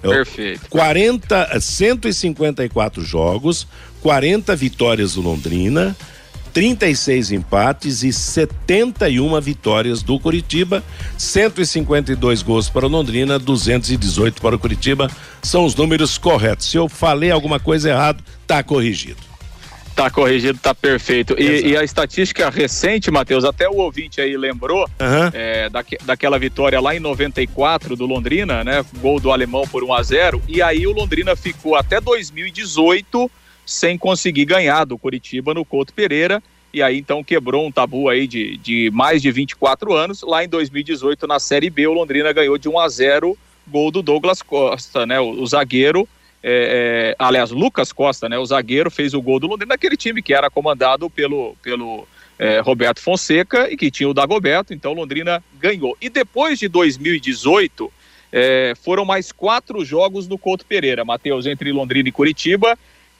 Perfeito. 0.00 0.70
40, 0.70 1.60
154 1.60 3.02
jogos, 3.02 3.66
40 4.02 4.54
vitórias 4.54 5.14
do 5.14 5.22
Londrina, 5.22 5.96
36 6.52 7.32
empates 7.32 8.02
e 8.02 8.12
71 8.12 9.40
vitórias 9.40 10.02
do 10.02 10.18
Curitiba, 10.18 10.82
152 11.16 12.42
gols 12.42 12.68
para 12.68 12.86
o 12.86 12.88
Londrina, 12.88 13.38
218 13.38 14.40
para 14.40 14.56
o 14.56 14.58
Curitiba. 14.58 15.10
São 15.42 15.64
os 15.64 15.74
números 15.74 16.18
corretos. 16.18 16.70
Se 16.70 16.76
eu 16.76 16.88
falei 16.88 17.30
alguma 17.30 17.60
coisa 17.60 17.90
errado, 17.90 18.22
tá 18.46 18.62
corrigido. 18.62 19.28
Tá 19.98 20.08
corrigido, 20.08 20.56
tá 20.60 20.72
perfeito. 20.72 21.34
E, 21.36 21.70
e, 21.70 21.76
a 21.76 21.82
estatística 21.82 22.48
recente, 22.48 23.10
Matheus, 23.10 23.44
até 23.44 23.68
o 23.68 23.78
ouvinte 23.78 24.20
aí 24.20 24.36
lembrou 24.36 24.88
uhum. 25.00 25.30
é, 25.32 25.68
da, 25.68 25.84
daquela 26.04 26.38
vitória 26.38 26.80
lá 26.80 26.94
em 26.94 27.00
94 27.00 27.96
do 27.96 28.06
Londrina, 28.06 28.62
né? 28.62 28.84
Gol 29.00 29.18
do 29.18 29.32
alemão 29.32 29.66
por 29.66 29.82
1 29.82 29.92
a 29.92 30.02
0 30.04 30.42
E 30.46 30.62
aí 30.62 30.86
o 30.86 30.92
Londrina 30.92 31.34
ficou 31.34 31.74
até 31.74 32.00
2018 32.00 33.28
sem 33.68 33.98
conseguir 33.98 34.46
ganhar 34.46 34.86
do 34.86 34.96
Curitiba 34.96 35.52
no 35.52 35.62
Couto 35.62 35.92
Pereira. 35.92 36.42
E 36.72 36.82
aí 36.82 36.96
então 36.96 37.22
quebrou 37.22 37.66
um 37.66 37.70
tabu 37.70 38.08
aí 38.08 38.26
de, 38.26 38.56
de 38.56 38.90
mais 38.94 39.20
de 39.20 39.30
24 39.30 39.92
anos. 39.92 40.22
Lá 40.22 40.42
em 40.42 40.48
2018, 40.48 41.26
na 41.26 41.38
Série 41.38 41.68
B, 41.68 41.86
o 41.86 41.92
Londrina 41.92 42.32
ganhou 42.32 42.56
de 42.56 42.66
1 42.66 42.78
a 42.78 42.88
0 42.88 43.38
gol 43.66 43.90
do 43.90 44.00
Douglas 44.00 44.40
Costa, 44.40 45.04
né? 45.04 45.20
O, 45.20 45.42
o 45.42 45.46
zagueiro. 45.46 46.08
É, 46.42 47.14
é, 47.14 47.16
aliás, 47.18 47.50
Lucas 47.50 47.92
Costa, 47.92 48.26
né? 48.26 48.38
O 48.38 48.46
zagueiro 48.46 48.90
fez 48.90 49.12
o 49.12 49.20
gol 49.20 49.38
do 49.38 49.46
Londrina 49.46 49.74
naquele 49.74 49.98
time 49.98 50.22
que 50.22 50.32
era 50.32 50.48
comandado 50.48 51.10
pelo, 51.10 51.54
pelo 51.62 52.08
é, 52.38 52.60
Roberto 52.60 53.00
Fonseca 53.00 53.70
e 53.70 53.76
que 53.76 53.90
tinha 53.90 54.08
o 54.08 54.14
Dagoberto, 54.14 54.72
então 54.72 54.94
Londrina 54.94 55.44
ganhou. 55.60 55.94
E 56.00 56.08
depois 56.08 56.58
de 56.58 56.68
2018, 56.68 57.92
é, 58.32 58.72
foram 58.82 59.04
mais 59.04 59.30
quatro 59.30 59.84
jogos 59.84 60.26
no 60.26 60.38
Couto 60.38 60.64
Pereira, 60.64 61.04
Matheus, 61.04 61.44
entre 61.44 61.70
Londrina 61.70 62.08
e 62.08 62.12
Curitiba 62.12 62.78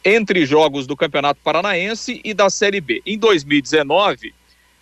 entre 0.08 0.46
jogos 0.46 0.86
do 0.86 0.96
Campeonato 0.96 1.38
Paranaense 1.44 2.20
e 2.24 2.32
da 2.32 2.48
Série 2.48 2.80
B. 2.80 3.02
Em 3.04 3.18
2019, 3.18 4.32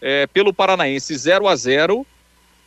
é, 0.01 0.27
pelo 0.29 0.55
Paranaense 0.55 1.17
0 1.17 1.49
a 1.49 1.57
0 1.57 2.07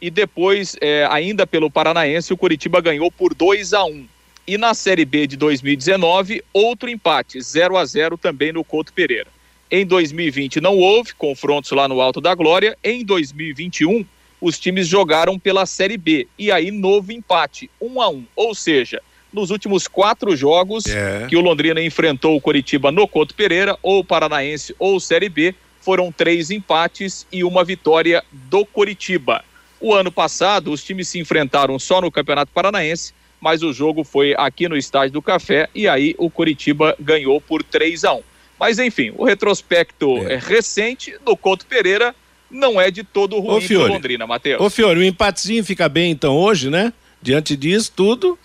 e 0.02 0.10
depois, 0.10 0.76
é, 0.82 1.08
ainda 1.10 1.48
pelo 1.48 1.72
Paranaense, 1.72 2.34
o 2.34 2.38
Curitiba 2.38 2.82
ganhou 2.82 3.10
por 3.10 3.34
2 3.34 3.74
a 3.74 3.86
1 3.86 4.06
E 4.46 4.58
na 4.58 4.74
Série 4.74 5.06
B 5.06 5.26
de 5.26 5.38
2019, 5.38 6.44
outro 6.52 6.90
empate, 6.90 7.42
0 7.42 7.78
a 7.78 7.86
0 7.86 8.18
também 8.18 8.52
no 8.52 8.64
Couto 8.64 8.92
Pereira. 8.92 9.28
Em 9.72 9.86
2020 9.86 10.60
não 10.60 10.78
houve 10.78 11.14
confrontos 11.14 11.72
lá 11.72 11.88
no 11.88 12.02
Alto 12.02 12.20
da 12.20 12.36
Glória. 12.36 12.78
Em 12.84 13.06
2021, 13.06 14.06
os 14.42 14.60
times 14.60 14.88
jogaram 14.88 15.40
pela 15.40 15.66
Série 15.66 15.98
B. 15.98 16.28
E 16.38 16.52
aí, 16.52 16.72
novo 16.72 17.12
empate, 17.12 17.70
1 17.80 18.02
a 18.02 18.10
1 18.10 18.26
Ou 18.36 18.56
seja, 18.56 19.02
nos 19.32 19.52
últimos 19.52 19.88
quatro 19.88 20.36
jogos 20.36 20.86
é. 20.86 21.28
que 21.28 21.36
o 21.36 21.42
Londrina 21.42 21.82
enfrentou 21.82 22.36
o 22.36 22.42
Coritiba 22.42 22.92
no 22.92 23.08
Couto 23.08 23.34
Pereira, 23.36 23.78
ou 23.82 24.04
Paranaense 24.04 24.76
ou 24.80 25.00
Série 25.00 25.30
B, 25.30 25.54
foram 25.82 26.12
três 26.12 26.52
empates 26.52 27.26
e 27.32 27.44
uma 27.44 27.64
vitória 27.64 28.24
do 28.32 28.66
Coritiba. 28.66 29.44
O 29.80 29.94
ano 29.94 30.12
passado, 30.12 30.72
os 30.72 30.84
times 30.84 31.08
se 31.08 31.20
enfrentaram 31.20 31.80
só 31.80 32.02
no 32.02 32.12
Campeonato 32.12 32.52
Paranaense, 32.54 33.14
mas 33.40 33.64
o 33.64 33.72
jogo 33.72 34.04
foi 34.04 34.36
aqui 34.38 34.68
no 34.68 34.76
Estádio 34.76 35.14
do 35.14 35.22
Café 35.22 35.70
e 35.74 35.88
aí 35.88 36.14
o 36.18 36.30
Coritiba 36.30 36.96
ganhou 37.00 37.40
por 37.40 37.64
3 37.64 38.04
a 38.04 38.14
1 38.14 38.22
Mas 38.60 38.78
enfim, 38.80 39.14
o 39.16 39.24
retrospecto 39.24 40.18
é. 40.28 40.36
recente 40.38 41.16
do 41.24 41.38
Couto 41.38 41.66
Pereira 41.66 42.14
não 42.52 42.82
é 42.82 42.92
de 42.92 43.04
todo 43.04 43.40
ruim 43.40 43.66
para 43.66 43.88
Londrina, 43.88 44.28
Matheus. 44.28 44.62
Ô 44.62 44.70
Fiore, 44.70 45.00
o 45.00 45.04
empatezinho 45.04 45.64
fica 45.64 45.88
bem 45.88 46.12
então 46.12 46.36
hoje, 46.36 46.70
né? 46.70 46.92
Diante 47.22 47.56
disso 47.56 47.94
tudo, 47.96 48.38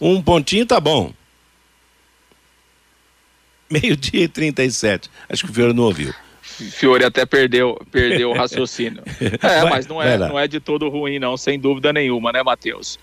um 0.00 0.22
pontinho 0.22 0.66
tá 0.66 0.80
bom. 0.80 1.12
Meio-dia 3.70 4.24
e 4.24 4.28
37. 4.28 5.10
Acho 5.28 5.44
que 5.44 5.50
o 5.50 5.54
Fiore 5.54 5.72
não 5.72 5.84
ouviu. 5.84 6.12
Fiore 6.42 7.04
até 7.04 7.24
perdeu, 7.24 7.80
perdeu 7.90 8.30
o 8.30 8.34
raciocínio. 8.34 9.02
É, 9.42 9.64
mas 9.64 9.86
não 9.86 10.02
é, 10.02 10.18
não 10.18 10.38
é 10.38 10.48
de 10.48 10.60
todo 10.60 10.88
ruim, 10.88 11.18
não, 11.18 11.36
sem 11.36 11.58
dúvida 11.58 11.92
nenhuma, 11.92 12.32
né, 12.32 12.42
Matheus? 12.42 12.98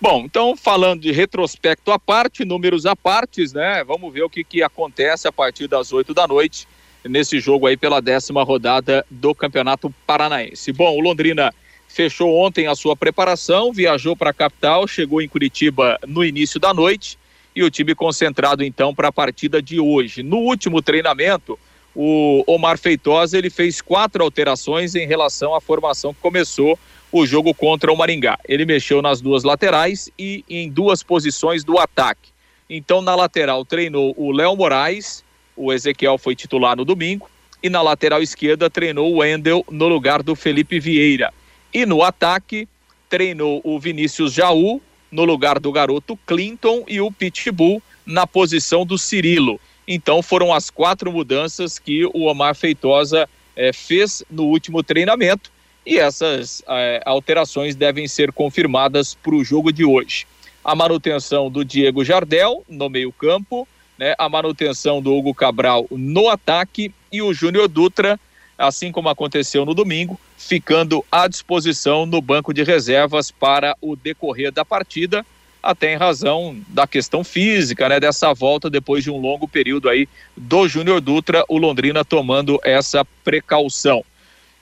Bom, 0.00 0.22
então 0.24 0.56
falando 0.56 1.02
de 1.02 1.12
retrospecto 1.12 1.90
à 1.90 1.98
parte, 1.98 2.44
números 2.44 2.86
à 2.86 2.94
partes, 2.94 3.52
né? 3.52 3.82
Vamos 3.84 4.12
ver 4.12 4.22
o 4.22 4.30
que, 4.30 4.44
que 4.44 4.62
acontece 4.62 5.26
a 5.26 5.32
partir 5.32 5.66
das 5.68 5.92
8 5.92 6.12
da 6.12 6.26
noite 6.26 6.66
nesse 7.04 7.40
jogo 7.40 7.66
aí 7.66 7.76
pela 7.76 8.00
décima 8.00 8.42
rodada 8.42 9.04
do 9.10 9.34
Campeonato 9.34 9.94
Paranaense. 10.06 10.72
Bom, 10.72 10.96
o 10.96 11.00
Londrina 11.00 11.52
fechou 11.88 12.36
ontem 12.36 12.66
a 12.66 12.74
sua 12.74 12.96
preparação, 12.96 13.72
viajou 13.72 14.16
para 14.16 14.30
a 14.30 14.34
capital, 14.34 14.86
chegou 14.86 15.22
em 15.22 15.28
Curitiba 15.28 15.98
no 16.06 16.24
início 16.24 16.60
da 16.60 16.74
noite 16.74 17.18
e 17.54 17.62
o 17.62 17.70
time 17.70 17.94
concentrado 17.94 18.62
então 18.62 18.94
para 18.94 19.08
a 19.08 19.12
partida 19.12 19.62
de 19.62 19.80
hoje. 19.80 20.22
No 20.22 20.36
último 20.38 20.82
treinamento, 20.82 21.58
o 21.94 22.44
Omar 22.46 22.76
Feitosa 22.76 23.38
ele 23.38 23.48
fez 23.48 23.80
quatro 23.80 24.22
alterações 24.22 24.94
em 24.94 25.06
relação 25.06 25.54
à 25.54 25.60
formação 25.60 26.12
que 26.12 26.20
começou 26.20 26.78
o 27.10 27.24
jogo 27.24 27.54
contra 27.54 27.90
o 27.90 27.96
Maringá. 27.96 28.38
Ele 28.46 28.66
mexeu 28.66 29.00
nas 29.00 29.22
duas 29.22 29.42
laterais 29.42 30.10
e 30.18 30.44
em 30.48 30.70
duas 30.70 31.02
posições 31.02 31.64
do 31.64 31.78
ataque. 31.78 32.30
Então 32.68 33.00
na 33.00 33.14
lateral 33.14 33.64
treinou 33.64 34.12
o 34.18 34.30
Léo 34.32 34.54
Moraes, 34.54 35.24
o 35.56 35.72
Ezequiel 35.72 36.18
foi 36.18 36.36
titular 36.36 36.76
no 36.76 36.84
domingo 36.84 37.30
e 37.62 37.70
na 37.70 37.80
lateral 37.80 38.20
esquerda 38.20 38.68
treinou 38.68 39.10
o 39.10 39.18
Wendel 39.18 39.64
no 39.70 39.88
lugar 39.88 40.22
do 40.22 40.36
Felipe 40.36 40.78
Vieira. 40.78 41.32
E 41.72 41.84
no 41.84 42.02
ataque, 42.02 42.68
treinou 43.08 43.60
o 43.64 43.78
Vinícius 43.78 44.32
Jaú 44.32 44.80
no 45.10 45.24
lugar 45.24 45.58
do 45.58 45.70
garoto 45.72 46.18
Clinton 46.26 46.84
e 46.88 47.00
o 47.00 47.10
Pitbull 47.10 47.82
na 48.04 48.26
posição 48.26 48.84
do 48.84 48.98
Cirilo. 48.98 49.60
Então 49.86 50.22
foram 50.22 50.52
as 50.52 50.70
quatro 50.70 51.12
mudanças 51.12 51.78
que 51.78 52.04
o 52.06 52.24
Omar 52.24 52.54
Feitosa 52.54 53.28
eh, 53.54 53.72
fez 53.72 54.22
no 54.30 54.44
último 54.44 54.82
treinamento 54.82 55.50
e 55.84 55.98
essas 55.98 56.62
eh, 56.68 57.00
alterações 57.06 57.76
devem 57.76 58.08
ser 58.08 58.32
confirmadas 58.32 59.14
para 59.14 59.34
o 59.34 59.44
jogo 59.44 59.72
de 59.72 59.84
hoje. 59.84 60.26
A 60.64 60.74
manutenção 60.74 61.48
do 61.48 61.64
Diego 61.64 62.04
Jardel 62.04 62.64
no 62.68 62.90
meio-campo, 62.90 63.68
né, 63.96 64.14
a 64.18 64.28
manutenção 64.28 65.00
do 65.00 65.14
Hugo 65.14 65.32
Cabral 65.32 65.86
no 65.90 66.28
ataque 66.28 66.92
e 67.12 67.22
o 67.22 67.32
Júnior 67.32 67.68
Dutra 67.68 68.18
assim 68.58 68.90
como 68.90 69.08
aconteceu 69.08 69.64
no 69.64 69.74
domingo, 69.74 70.18
ficando 70.36 71.04
à 71.10 71.28
disposição 71.28 72.06
no 72.06 72.20
banco 72.20 72.52
de 72.54 72.62
reservas 72.62 73.30
para 73.30 73.76
o 73.80 73.96
decorrer 73.96 74.52
da 74.52 74.64
partida, 74.64 75.24
até 75.62 75.92
em 75.92 75.96
razão 75.96 76.56
da 76.68 76.86
questão 76.86 77.24
física, 77.24 77.88
né, 77.88 77.98
dessa 77.98 78.32
volta 78.32 78.70
depois 78.70 79.02
de 79.02 79.10
um 79.10 79.18
longo 79.18 79.48
período 79.48 79.88
aí 79.88 80.08
do 80.36 80.68
Júnior 80.68 81.00
Dutra, 81.00 81.44
o 81.48 81.58
Londrina 81.58 82.04
tomando 82.04 82.60
essa 82.62 83.04
precaução. 83.24 84.04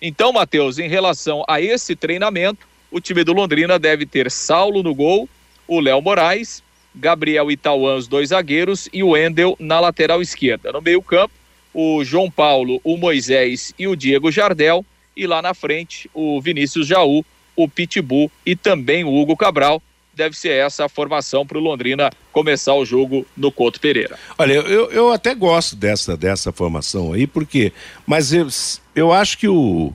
Então, 0.01 0.33
Matheus, 0.33 0.79
em 0.79 0.89
relação 0.89 1.45
a 1.49 1.61
esse 1.61 1.95
treinamento, 1.95 2.67
o 2.91 3.01
time 3.01 3.23
do 3.25 3.33
Londrina 3.33 3.79
deve 3.79 4.07
ter 4.07 4.31
Saulo 4.31 4.83
no 4.83 4.95
gol, 4.95 5.29
o 5.67 5.81
Léo 5.81 6.01
Moraes, 6.01 6.63
Gabriel 6.95 7.51
Itauã, 7.51 7.97
os 7.97 8.07
dois 8.07 8.29
zagueiros, 8.29 8.89
e 8.93 9.03
o 9.03 9.17
Endel 9.17 9.57
na 9.59 9.81
lateral 9.81 10.23
esquerda. 10.23 10.73
No 10.73 10.81
meio-campo, 10.81 11.35
o 11.75 12.05
João 12.05 12.31
Paulo, 12.31 12.81
o 12.85 12.97
Moisés 12.97 13.75
e 13.79 13.87
o 13.87 13.97
Diego 13.97 14.31
Jardel, 14.31 14.87
e 15.17 15.27
lá 15.27 15.43
na 15.43 15.53
frente 15.53 16.09
o 16.15 16.41
Vinícius 16.41 16.87
Jaú 16.87 17.25
o 17.57 17.69
Pitbull 17.69 18.31
e 18.45 18.57
também 18.57 19.05
o 19.05 19.15
Hugo 19.15 19.37
Cabral. 19.37 19.83
Deve 20.13 20.37
ser 20.37 20.51
essa 20.51 20.85
a 20.85 20.89
formação 20.89 21.45
para 21.45 21.59
o 21.59 21.61
Londrina 21.61 22.09
começar 22.31 22.75
o 22.75 22.85
jogo 22.85 23.27
no 23.37 23.51
Couto 23.51 23.81
Pereira. 23.81 24.17
Olha, 24.39 24.53
eu, 24.53 24.91
eu 24.93 25.13
até 25.13 25.35
gosto 25.35 25.75
dessa, 25.75 26.17
dessa 26.17 26.53
formação 26.53 27.13
aí, 27.13 27.27
porque. 27.27 27.73
Mas 28.07 28.33
eu, 28.33 28.47
eu 28.95 29.13
acho 29.13 29.37
que 29.37 29.49
o, 29.49 29.93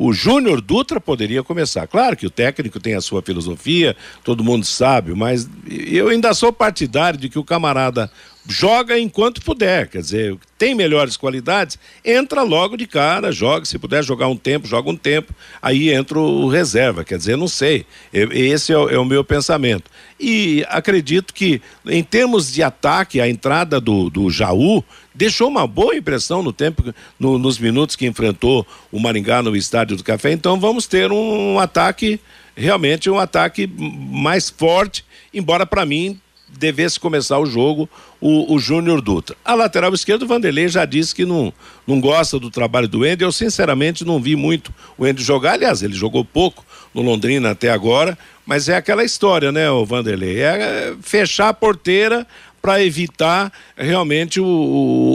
o 0.00 0.14
Júnior 0.14 0.62
Dutra 0.62 0.98
poderia 0.98 1.42
começar. 1.42 1.86
Claro 1.86 2.16
que 2.16 2.26
o 2.26 2.30
técnico 2.30 2.80
tem 2.80 2.94
a 2.94 3.02
sua 3.02 3.20
filosofia, 3.20 3.94
todo 4.24 4.42
mundo 4.42 4.64
sabe, 4.64 5.14
mas 5.14 5.46
eu 5.68 6.08
ainda 6.08 6.32
sou 6.32 6.50
partidário 6.50 7.20
de 7.20 7.28
que 7.28 7.38
o 7.38 7.44
camarada 7.44 8.10
joga 8.48 8.98
enquanto 8.98 9.42
puder, 9.42 9.88
quer 9.88 10.00
dizer, 10.00 10.38
tem 10.56 10.74
melhores 10.74 11.18
qualidades, 11.18 11.78
entra 12.02 12.40
logo 12.40 12.78
de 12.78 12.86
cara, 12.86 13.30
joga, 13.30 13.66
se 13.66 13.78
puder 13.78 14.02
jogar 14.02 14.28
um 14.28 14.36
tempo, 14.38 14.66
joga 14.66 14.88
um 14.88 14.96
tempo, 14.96 15.34
aí 15.60 15.90
entra 15.90 16.18
o 16.18 16.48
reserva, 16.48 17.04
quer 17.04 17.18
dizer, 17.18 17.36
não 17.36 17.46
sei, 17.46 17.84
esse 18.10 18.72
é 18.72 18.78
o, 18.78 18.88
é 18.88 18.98
o 18.98 19.04
meu 19.04 19.22
pensamento. 19.22 19.90
E 20.18 20.64
acredito 20.70 21.34
que, 21.34 21.60
em 21.86 22.02
termos 22.02 22.50
de 22.50 22.62
ataque, 22.62 23.20
a 23.20 23.28
entrada 23.28 23.78
do, 23.78 24.08
do 24.08 24.30
Jaú 24.30 24.82
deixou 25.20 25.48
uma 25.48 25.66
boa 25.66 25.94
impressão 25.94 26.42
no 26.42 26.50
tempo, 26.50 26.94
no, 27.18 27.38
nos 27.38 27.58
minutos 27.58 27.94
que 27.94 28.06
enfrentou 28.06 28.66
o 28.90 28.98
Maringá 28.98 29.42
no 29.42 29.54
Estádio 29.54 29.94
do 29.94 30.02
Café, 30.02 30.32
então 30.32 30.58
vamos 30.58 30.86
ter 30.86 31.12
um, 31.12 31.56
um 31.56 31.58
ataque, 31.58 32.18
realmente 32.56 33.10
um 33.10 33.18
ataque 33.18 33.66
mais 33.66 34.48
forte, 34.48 35.04
embora 35.34 35.66
para 35.66 35.84
mim 35.84 36.18
devesse 36.48 36.98
começar 36.98 37.38
o 37.38 37.44
jogo 37.44 37.88
o, 38.18 38.54
o 38.54 38.58
Júnior 38.58 39.02
Dutra. 39.02 39.36
A 39.44 39.54
lateral 39.54 39.92
esquerda, 39.92 40.24
o 40.24 40.28
Vanderlei 40.28 40.68
já 40.68 40.86
disse 40.86 41.14
que 41.14 41.26
não, 41.26 41.52
não 41.86 42.00
gosta 42.00 42.38
do 42.38 42.50
trabalho 42.50 42.88
do 42.88 43.06
Ender. 43.06 43.26
Eu, 43.26 43.32
sinceramente, 43.32 44.04
não 44.04 44.20
vi 44.20 44.34
muito 44.34 44.72
o 44.98 45.06
Ender 45.06 45.24
jogar. 45.24 45.52
Aliás, 45.52 45.82
ele 45.82 45.94
jogou 45.94 46.24
pouco 46.24 46.64
no 46.92 47.02
Londrina 47.02 47.50
até 47.50 47.70
agora, 47.70 48.18
mas 48.44 48.68
é 48.68 48.76
aquela 48.76 49.04
história, 49.04 49.52
né, 49.52 49.70
o 49.70 49.84
Vanderlei? 49.84 50.40
É 50.40 50.94
fechar 51.00 51.48
a 51.48 51.54
porteira 51.54 52.26
para 52.60 52.82
evitar 52.82 53.52
realmente 53.76 54.40
o, 54.40 54.46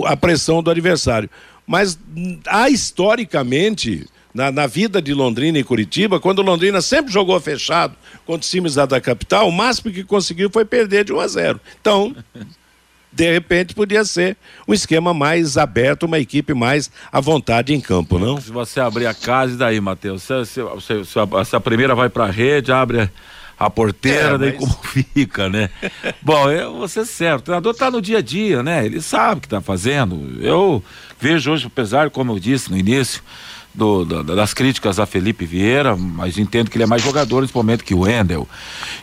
o, 0.02 0.06
a 0.06 0.16
pressão 0.18 0.62
do 0.64 0.72
adversário. 0.72 1.30
Mas 1.66 1.98
há 2.48 2.70
historicamente 2.70 4.06
na, 4.34 4.52
na, 4.52 4.68
vida 4.68 5.02
de 5.02 5.14
Londrina 5.14 5.58
e 5.58 5.64
Curitiba, 5.64 6.20
quando 6.20 6.42
Londrina 6.42 6.82
sempre 6.82 7.12
jogou 7.12 7.40
fechado 7.40 7.96
contra 8.26 8.42
os 8.42 8.50
times 8.50 8.76
da, 8.76 9.00
capital, 9.00 9.48
o 9.48 9.52
máximo 9.52 9.94
que 9.94 10.04
conseguiu 10.04 10.50
foi 10.52 10.66
perder 10.66 11.06
de 11.06 11.14
1 11.14 11.20
a 11.20 11.28
0. 11.28 11.62
Então, 11.80 12.16
de 13.16 13.32
repente 13.32 13.74
podia 13.74 14.04
ser 14.04 14.36
um 14.68 14.74
esquema 14.74 15.14
mais 15.14 15.58
aberto, 15.58 16.04
uma 16.04 16.20
equipe 16.20 16.54
mais 16.54 16.92
à 17.10 17.22
vontade 17.22 17.74
em 17.74 17.80
campo, 17.80 18.20
não? 18.20 18.40
Se 18.42 18.52
você 18.52 18.82
abrir 18.82 19.06
a 19.06 19.14
casa, 19.14 19.54
e 19.54 19.58
daí, 19.58 19.80
Matheus? 19.80 20.24
Se, 20.24 20.46
se, 20.46 20.62
se, 20.82 21.06
se, 21.46 21.56
a 21.56 21.60
primeira 21.62 21.96
vai 21.96 22.10
para 22.10 22.26
a 22.26 22.30
rede, 22.30 22.74
abre 22.74 23.02
a 23.04 23.10
porteira, 23.70 24.36
é, 24.36 24.38
daí 24.38 24.52
como 24.54 24.74
fica, 24.84 25.50
né? 25.50 25.70
Bom, 26.22 26.52
eu 26.52 26.74
vou 26.74 26.88
ser 26.88 27.06
certo, 27.06 27.40
o 27.40 27.44
treinador 27.44 27.72
está 27.72 27.90
no 27.90 28.02
dia 28.02 28.18
a 28.18 28.22
dia, 28.22 28.62
né? 28.62 28.86
Ele 28.86 29.02
sabe 29.02 29.38
o 29.38 29.42
que 29.42 29.48
está 29.48 29.62
fazendo. 29.62 30.38
Eu 30.42 30.84
vejo 31.20 31.52
hoje, 31.52 31.68
apesar, 31.68 32.10
como 32.10 32.34
eu 32.34 32.40
disse 32.40 32.70
no 32.70 32.78
início, 32.78 33.22
do, 33.74 34.06
do, 34.06 34.24
das 34.24 34.54
críticas 34.54 35.00
a 35.00 35.06
Felipe 35.06 35.46
Vieira, 35.46 35.96
mas 35.96 36.38
entendo 36.38 36.70
que 36.70 36.78
ele 36.78 36.86
é 36.86 36.88
mais 36.88 37.02
jogador 37.02 37.42
nesse 37.42 37.56
momento 37.56 37.84
que 37.84 37.94
o 37.94 38.00
Wendel. 38.02 38.48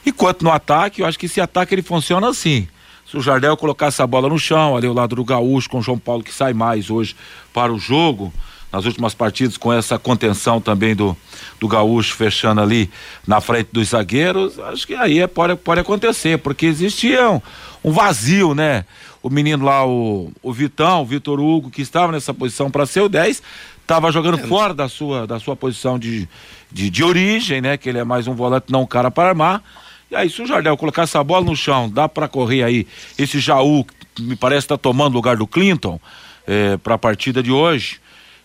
Enquanto 0.05 0.43
no 0.43 0.51
ataque, 0.51 1.03
eu 1.03 1.07
acho 1.07 1.19
que 1.19 1.27
esse 1.27 1.41
ataque 1.41 1.75
ele 1.75 1.83
funciona 1.83 2.29
assim. 2.29 2.67
Se 3.07 3.17
o 3.17 3.21
Jardel 3.21 3.57
colocasse 3.57 4.01
a 4.01 4.07
bola 4.07 4.29
no 4.29 4.39
chão, 4.39 4.77
ali 4.77 4.87
ao 4.87 4.95
lado 4.95 5.15
do 5.15 5.25
Gaúcho, 5.25 5.69
com 5.69 5.79
o 5.79 5.83
João 5.83 5.99
Paulo 5.99 6.23
que 6.23 6.33
sai 6.33 6.55
mais 6.55 6.89
hoje 6.89 7.15
para 7.53 7.73
o 7.73 7.79
jogo, 7.79 8.33
nas 8.73 8.87
últimas 8.87 9.13
partidas, 9.13 9.59
com 9.59 9.71
essa 9.71 9.99
contenção 9.99 10.61
também 10.61 10.97
do, 10.97 11.15
do 11.63 11.69
Gaúcho 11.69 12.17
fechando 12.17 12.61
ali 12.61 12.91
na 13.25 13.41
frente 13.41 13.69
dos 13.71 13.91
zagueiros, 13.91 14.59
acho 14.59 14.85
que 14.85 14.97
aí 14.97 15.21
é, 15.21 15.29
pode, 15.29 15.55
pode 15.55 15.81
acontecer, 15.81 16.37
porque 16.39 16.67
existia 16.67 17.31
um, 17.31 17.41
um 17.85 17.93
vazio, 17.93 18.53
né? 18.53 18.85
O 19.23 19.31
menino 19.31 19.65
lá, 19.65 19.87
o, 19.87 20.33
o 20.43 20.53
Vitão, 20.53 21.03
o 21.03 21.07
Vitor 21.07 21.39
Hugo, 21.39 21.71
que 21.71 21.81
estava 21.81 22.11
nessa 22.11 22.35
posição 22.35 22.69
para 22.69 22.85
ser 22.85 23.03
o 23.03 23.09
10, 23.09 23.41
estava 23.81 24.11
jogando 24.11 24.41
é. 24.41 24.43
fora 24.49 24.75
da 24.75 24.89
sua, 24.89 25.25
da 25.25 25.39
sua 25.39 25.55
posição 25.55 26.01
de, 26.01 26.29
de, 26.69 26.91
de, 26.91 27.05
origem, 27.05 27.61
né? 27.61 27.77
Que 27.77 27.91
ele 27.91 27.99
é 27.99 28.05
mais 28.05 28.27
um 28.27 28.35
volante, 28.35 28.67
não 28.69 28.83
um 28.83 28.87
cara 28.87 29.09
para 29.09 29.29
armar. 29.29 29.63
E 30.11 30.17
aí, 30.17 30.29
se 30.29 30.43
o 30.43 30.47
Jardel 30.47 30.77
colocar 30.77 31.03
essa 31.03 31.23
bola 31.23 31.45
no 31.45 31.55
chão, 31.55 31.89
dá 31.89 32.09
para 32.09 32.27
correr 32.27 32.65
aí 32.65 32.89
esse 33.17 33.39
Jaú, 33.39 33.87
que 34.17 34.21
me 34.21 34.35
parece 34.35 34.65
estar 34.65 34.77
tá 34.77 34.83
tomando 34.83 35.15
lugar 35.15 35.37
do 35.37 35.47
Clinton 35.47 36.01
é, 36.45 36.77
para 36.79 36.97
a 36.97 36.99
partida 36.99 37.41
de 37.41 37.53
hoje, 37.53 38.01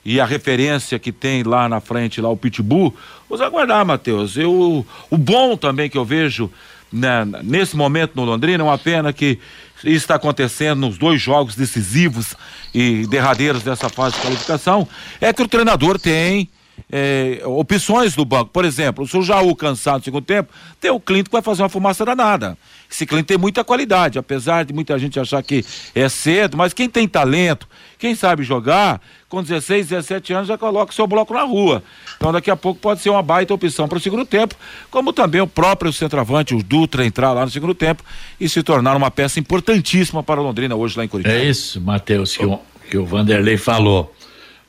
e 0.08 0.22
a 0.22 0.26
referência 0.26 0.98
que 0.98 1.12
tem 1.12 1.44
lá 1.44 1.68
na 1.68 1.82
frente, 1.82 2.22
lá 2.22 2.30
o 2.30 2.38
Pitbull, 2.38 2.96
vamos 3.30 3.46
aguardar, 3.46 3.86
Matheus. 3.86 4.38
Eu, 4.38 4.86
o 5.10 5.18
bom 5.18 5.58
também 5.58 5.90
que 5.90 5.98
eu 5.98 6.06
vejo 6.06 6.50
né, 6.90 7.28
nesse 7.44 7.76
momento 7.76 8.14
no 8.16 8.24
Londrina, 8.24 8.64
é 8.64 8.66
uma 8.66 8.78
pena 8.78 9.12
que 9.12 9.38
isso 9.80 9.98
está 9.98 10.16
acontecendo 10.16 10.80
nos 10.80 10.98
dois 10.98 11.22
jogos 11.22 11.58
decisivos 11.58 12.36
e 12.74 13.06
derradeiros 13.08 13.64
dessa 13.64 13.90
fase 13.90 14.16
de 14.16 14.22
qualificação, 14.22 14.88
é 15.20 15.34
que 15.34 15.44
o 15.44 15.48
treinador 15.48 16.00
tem 16.00 16.48
é, 16.92 17.42
opções 17.46 18.16
do 18.16 18.24
banco. 18.24 18.52
Por 18.52 18.66
exemplo, 18.66 19.08
se 19.08 19.18
o 19.18 19.22
Jaú 19.22 19.56
cansado 19.56 20.00
no 20.00 20.04
segundo 20.04 20.24
tempo, 20.24 20.52
tem 20.80 20.92
o 20.92 21.00
Clinton 21.00 21.26
que 21.26 21.32
vai 21.32 21.42
fazer 21.42 21.64
uma 21.64 21.70
fumaça 21.70 22.06
danada. 22.06 22.58
Esse 22.90 23.06
Clinton 23.06 23.26
tem 23.26 23.38
muita 23.38 23.64
qualidade, 23.64 24.18
apesar 24.18 24.64
de 24.64 24.74
muita 24.74 24.98
gente 24.98 25.20
achar 25.20 25.44
que 25.44 25.66
é 25.94 26.08
cedo, 26.08 26.56
mas 26.56 26.74
quem 26.74 26.90
tem 26.90 27.08
talento, 27.08 27.68
quem 28.00 28.16
sabe 28.16 28.44
jogar, 28.44 29.02
com 29.28 29.44
16, 29.44 29.88
17 29.88 30.34
anos 30.34 30.48
já 30.48 30.58
coloca 30.58 30.92
o 30.92 30.96
seu 30.96 31.06
bloco 31.06 31.34
na 31.34 31.44
rua. 31.44 31.84
Então 32.16 32.32
daqui 32.32 32.50
a 32.50 32.56
pouco 32.56 32.80
pode 32.80 33.02
ser 33.02 33.10
uma 33.10 33.22
baita 33.22 33.54
opção 33.54 33.88
para 33.88 33.98
o 33.98 34.02
segundo 34.02 34.26
tempo, 34.26 34.56
como 34.90 35.12
também 35.12 35.42
o 35.42 35.48
próprio 35.48 35.92
centroavante, 35.92 36.56
o 36.56 36.64
Dutra, 36.64 37.06
entrar 37.06 37.34
lá 37.34 37.44
no 37.44 37.52
segundo 37.52 37.76
tempo 37.76 38.04
e 38.40 38.48
se 38.48 38.64
tornar 38.64 38.96
uma 38.96 39.12
peça 39.12 39.40
importantíssima 39.40 40.24
para 40.24 40.40
o 40.40 40.44
Londrina 40.44 40.76
hoje 40.76 40.98
lá 40.98 41.04
em 41.04 41.10
Curitiba. 41.10 41.36
É 41.36 41.44
isso, 41.44 41.82
Matheus, 41.82 42.38
que, 42.38 42.46
o, 42.46 42.60
que 42.90 42.98
o 42.98 43.06
Vanderlei 43.06 43.58
falou. 43.58 44.14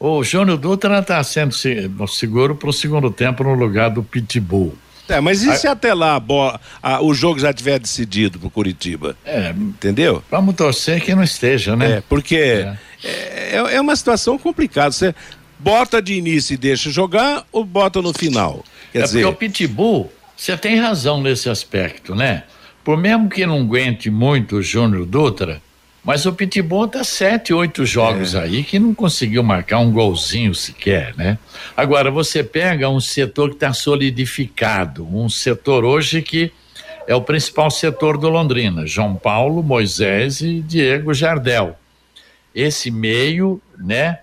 O 0.00 0.22
Júnior 0.22 0.58
Dutra 0.58 1.00
está 1.00 1.22
sendo 1.24 1.52
seguro 2.06 2.54
para 2.54 2.70
o 2.70 2.72
segundo 2.72 3.10
tempo 3.10 3.42
no 3.42 3.54
lugar 3.54 3.90
do 3.90 4.02
Pitbull. 4.02 4.76
É, 5.08 5.20
mas 5.20 5.42
e 5.42 5.56
se 5.56 5.66
até 5.66 5.94
lá 5.94 6.16
a 6.16 6.20
bola, 6.20 6.60
a, 6.82 7.02
o 7.02 7.14
jogo 7.14 7.40
já 7.40 7.52
tiver 7.52 7.78
decidido 7.78 8.38
pro 8.38 8.50
Curitiba? 8.50 9.16
É. 9.24 9.50
Entendeu? 9.50 10.22
Vamos 10.30 10.54
torcer 10.54 11.00
que 11.00 11.14
não 11.14 11.22
esteja, 11.22 11.74
né? 11.74 11.92
É, 11.92 12.02
porque 12.06 12.36
é, 12.36 12.76
é, 13.02 13.56
é 13.56 13.80
uma 13.80 13.96
situação 13.96 14.38
complicada. 14.38 14.92
Você 14.92 15.14
bota 15.58 16.00
de 16.02 16.14
início 16.14 16.54
e 16.54 16.56
deixa 16.58 16.90
jogar 16.90 17.44
ou 17.50 17.64
bota 17.64 18.02
no 18.02 18.12
final? 18.12 18.62
Quer 18.92 18.98
é 18.98 19.02
dizer... 19.02 19.22
porque 19.22 19.46
o 19.46 19.50
Pitbull, 19.50 20.12
você 20.36 20.56
tem 20.56 20.78
razão 20.78 21.22
nesse 21.22 21.48
aspecto, 21.48 22.14
né? 22.14 22.44
Por 22.84 22.96
mesmo 22.96 23.28
que 23.28 23.46
não 23.46 23.60
aguente 23.60 24.10
muito 24.10 24.56
o 24.56 24.62
Júnior 24.62 25.06
Dutra, 25.06 25.60
mas 26.04 26.24
o 26.26 26.32
Pitbull 26.32 26.88
tá 26.88 27.04
sete, 27.04 27.52
oito 27.52 27.84
jogos 27.84 28.34
é. 28.34 28.40
aí 28.40 28.64
que 28.64 28.78
não 28.78 28.94
conseguiu 28.94 29.42
marcar 29.42 29.78
um 29.78 29.92
golzinho 29.92 30.54
sequer, 30.54 31.14
né? 31.16 31.38
Agora, 31.76 32.10
você 32.10 32.42
pega 32.42 32.88
um 32.88 33.00
setor 33.00 33.50
que 33.50 33.56
está 33.56 33.72
solidificado, 33.72 35.06
um 35.06 35.28
setor 35.28 35.84
hoje 35.84 36.22
que 36.22 36.52
é 37.06 37.14
o 37.14 37.22
principal 37.22 37.70
setor 37.70 38.18
do 38.18 38.28
Londrina, 38.28 38.86
João 38.86 39.14
Paulo, 39.14 39.62
Moisés 39.62 40.40
e 40.40 40.60
Diego 40.60 41.14
Jardel. 41.14 41.76
Esse 42.54 42.90
meio, 42.90 43.60
né? 43.78 44.18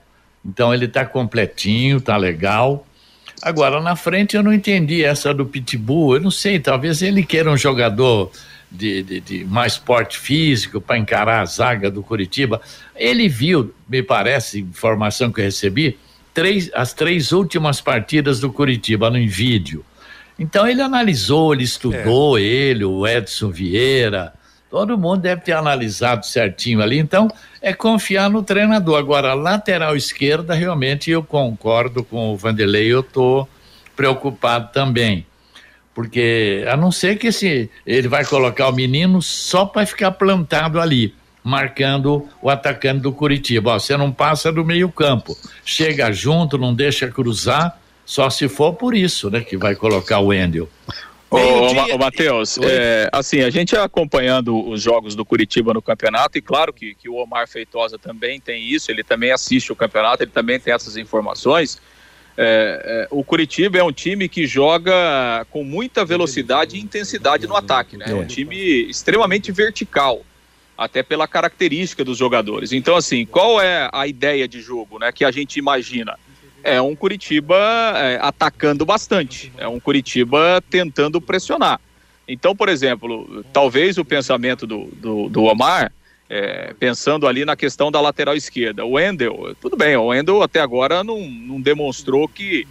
Então 0.46 0.74
ele 0.74 0.88
tá 0.88 1.04
completinho, 1.04 2.00
tá 2.00 2.16
legal. 2.16 2.86
Agora, 3.42 3.82
na 3.82 3.96
frente 3.96 4.36
eu 4.36 4.44
não 4.44 4.54
entendi 4.54 5.04
essa 5.04 5.34
do 5.34 5.46
Pitbull, 5.46 6.16
eu 6.16 6.22
não 6.22 6.32
sei, 6.32 6.60
talvez 6.60 7.02
ele 7.02 7.24
queira 7.24 7.50
um 7.50 7.58
jogador 7.58 8.32
de, 8.76 9.04
de, 9.04 9.20
de 9.20 9.46
mais 9.46 9.78
porte 9.78 10.18
físico 10.18 10.80
para 10.80 10.98
encarar 10.98 11.42
a 11.42 11.46
zaga 11.46 11.90
do 11.90 12.04
Curitiba. 12.04 12.62
Ele 12.96 13.28
viu, 13.28 13.74
me 13.90 14.04
parece, 14.04 14.60
informação 14.60 15.32
que 15.32 15.42
eu 15.42 15.46
recebi, 15.46 15.98
três, 16.34 16.70
as 16.74 16.94
três 16.94 17.32
últimas 17.32 17.82
partidas 17.82 18.40
do 18.40 18.52
Curitiba 18.52 19.10
no 19.10 19.18
vídeo. 19.28 19.84
Então 20.38 20.68
ele 20.68 20.82
analisou, 20.82 21.54
ele 21.54 21.64
estudou, 21.64 22.38
é. 22.38 22.42
ele, 22.42 22.84
o 22.84 23.08
Edson 23.08 23.50
Vieira, 23.50 24.34
todo 24.70 24.98
mundo 24.98 25.22
deve 25.22 25.42
ter 25.42 25.54
analisado 25.54 26.26
certinho 26.26 26.82
ali. 26.82 27.00
Então 27.00 27.30
é 27.62 27.74
confiar 27.74 28.30
no 28.30 28.44
treinador. 28.44 29.00
Agora, 29.00 29.34
lateral 29.34 29.96
esquerda, 29.96 30.54
realmente 30.54 31.10
eu 31.10 31.24
concordo 31.24 32.04
com 32.04 32.34
o 32.34 32.38
Vanderlei, 32.38 32.92
eu 32.92 33.00
estou 33.00 33.48
preocupado 33.96 34.72
também. 34.74 35.26
Porque 35.96 36.66
a 36.68 36.76
não 36.76 36.92
ser 36.92 37.18
que 37.18 37.28
esse, 37.28 37.72
ele 37.88 38.10
vai 38.10 38.26
colocar 38.26 38.68
o 38.68 38.74
menino 38.74 39.22
só 39.22 39.66
para 39.66 39.86
ficar 39.86 40.12
plantado 40.12 40.82
ali, 40.82 41.16
marcando 41.42 42.28
o 42.42 42.50
atacante 42.50 43.00
do 43.00 43.14
Curitiba. 43.14 43.72
Ó, 43.72 43.80
você 43.80 43.96
não 43.96 44.12
passa 44.12 44.52
do 44.52 44.66
meio-campo, 44.66 45.38
chega 45.64 46.12
junto, 46.12 46.58
não 46.58 46.74
deixa 46.74 47.08
cruzar, 47.08 47.80
só 48.06 48.30
se 48.30 48.50
for 48.50 48.74
por 48.74 48.94
isso, 48.94 49.30
né, 49.30 49.40
que 49.40 49.56
vai 49.56 49.74
colocar 49.74 50.20
o 50.20 50.28
Wendel. 50.28 50.70
Ô, 51.30 51.38
ô, 51.38 51.98
Matheus, 51.98 52.58
é, 52.62 53.10
assim, 53.12 53.42
a 53.42 53.50
gente 53.50 53.76
acompanhando 53.76 54.68
os 54.68 54.82
jogos 54.82 55.16
do 55.16 55.24
Curitiba 55.24 55.74
no 55.74 55.82
campeonato, 55.82 56.38
e 56.38 56.42
claro 56.42 56.74
que, 56.74 56.94
que 56.94 57.08
o 57.08 57.16
Omar 57.16 57.48
Feitosa 57.48 57.98
também 57.98 58.40
tem 58.40 58.64
isso, 58.64 58.92
ele 58.92 59.04
também 59.04 59.32
assiste 59.32 59.72
o 59.72 59.76
campeonato, 59.76 60.24
ele 60.24 60.32
também 60.32 60.60
tem 60.60 60.74
essas 60.74 60.98
informações. 60.98 61.80
É, 62.38 63.08
é, 63.08 63.08
o 63.12 63.24
Curitiba 63.24 63.78
é 63.78 63.84
um 63.84 63.94
time 63.94 64.28
que 64.28 64.46
joga 64.46 65.46
com 65.50 65.64
muita 65.64 66.04
velocidade 66.04 66.76
e 66.76 66.82
intensidade 66.82 67.48
no 67.48 67.56
ataque, 67.56 67.96
né? 67.96 68.06
É 68.10 68.14
um 68.14 68.26
time 68.26 68.58
extremamente 68.90 69.52
vertical, 69.52 70.22
até 70.78 71.02
pela 71.02 71.28
característica 71.28 72.04
dos 72.04 72.18
jogadores. 72.18 72.74
Então, 72.74 72.96
assim, 72.96 73.26
qual 73.26 73.62
é 73.62 73.90
a 73.92 74.06
ideia 74.06 74.48
de 74.48 74.60
jogo, 74.60 75.00
né? 75.00 75.12
Que 75.14 75.24
a 75.24 75.32
gente 75.32 75.58
imagina? 75.58 76.20
É 76.62 76.82
um 76.82 76.96
Curitiba 76.96 77.56
é, 77.96 78.20
atacando 78.22 78.86
bastante, 78.86 79.54
é 79.58 79.68
um 79.68 79.80
Curitiba 79.80 80.62
tentando 80.70 81.22
pressionar. 81.22 81.80
Então, 82.28 82.56
por 82.56 82.70
exemplo, 82.70 83.46
talvez 83.54 83.98
o 83.98 84.04
pensamento 84.04 84.66
do, 84.66 84.86
do, 84.96 85.30
do 85.30 85.44
Omar 85.44 85.92
é, 86.30 86.74
pensando 86.80 87.28
ali 87.28 87.46
na 87.46 87.56
questão 87.56 87.92
da 87.92 88.02
lateral 88.02 88.36
esquerda. 88.36 88.86
O 88.86 88.94
Wendel, 88.94 89.56
tudo 89.62 89.78
bem, 89.78 89.96
o 89.96 90.08
Wendel 90.08 90.42
até 90.42 90.60
agora 90.60 91.04
não, 91.04 91.20
não 91.20 91.62
demonstrou 91.62 92.28
que, 92.28 92.68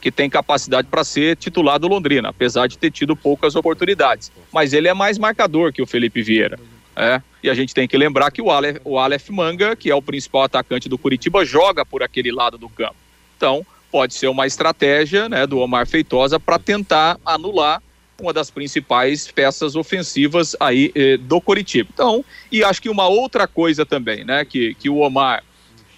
que 0.00 0.10
tem 0.10 0.28
capacidade 0.28 0.88
para 0.88 1.04
ser 1.04 1.36
titular 1.36 1.78
do 1.78 1.88
Londrina, 1.88 2.28
apesar 2.28 2.66
de 2.66 2.78
ter 2.78 2.90
tido 2.90 3.16
poucas 3.16 3.56
oportunidades. 3.56 4.30
Mas 4.52 4.72
ele 4.72 4.88
é 4.88 4.94
mais 4.94 5.18
marcador 5.18 5.72
que 5.72 5.82
o 5.82 5.86
Felipe 5.86 6.22
Vieira. 6.22 6.58
É, 6.94 7.22
e 7.42 7.48
a 7.48 7.54
gente 7.54 7.72
tem 7.72 7.86
que 7.86 7.96
lembrar 7.96 8.30
que 8.32 8.42
o 8.42 8.50
Aleph, 8.50 8.78
o 8.84 8.98
Aleph 8.98 9.30
Manga, 9.30 9.76
que 9.76 9.88
é 9.88 9.94
o 9.94 10.02
principal 10.02 10.42
atacante 10.42 10.88
do 10.88 10.98
Curitiba, 10.98 11.44
joga 11.44 11.86
por 11.86 12.02
aquele 12.02 12.32
lado 12.32 12.58
do 12.58 12.68
campo. 12.68 12.96
Então, 13.36 13.64
pode 13.90 14.14
ser 14.14 14.26
uma 14.26 14.48
estratégia 14.48 15.28
né, 15.28 15.46
do 15.46 15.58
Omar 15.58 15.86
Feitosa 15.86 16.40
para 16.40 16.58
tentar 16.58 17.16
anular 17.24 17.80
uma 18.20 18.32
das 18.32 18.50
principais 18.50 19.30
peças 19.30 19.76
ofensivas 19.76 20.56
aí 20.58 20.90
eh, 20.94 21.16
do 21.16 21.40
Coritiba. 21.40 21.88
Então, 21.92 22.24
e 22.50 22.64
acho 22.64 22.82
que 22.82 22.88
uma 22.88 23.06
outra 23.06 23.46
coisa 23.46 23.86
também, 23.86 24.24
né, 24.24 24.44
que, 24.44 24.74
que 24.74 24.90
o 24.90 24.98
Omar 24.98 25.44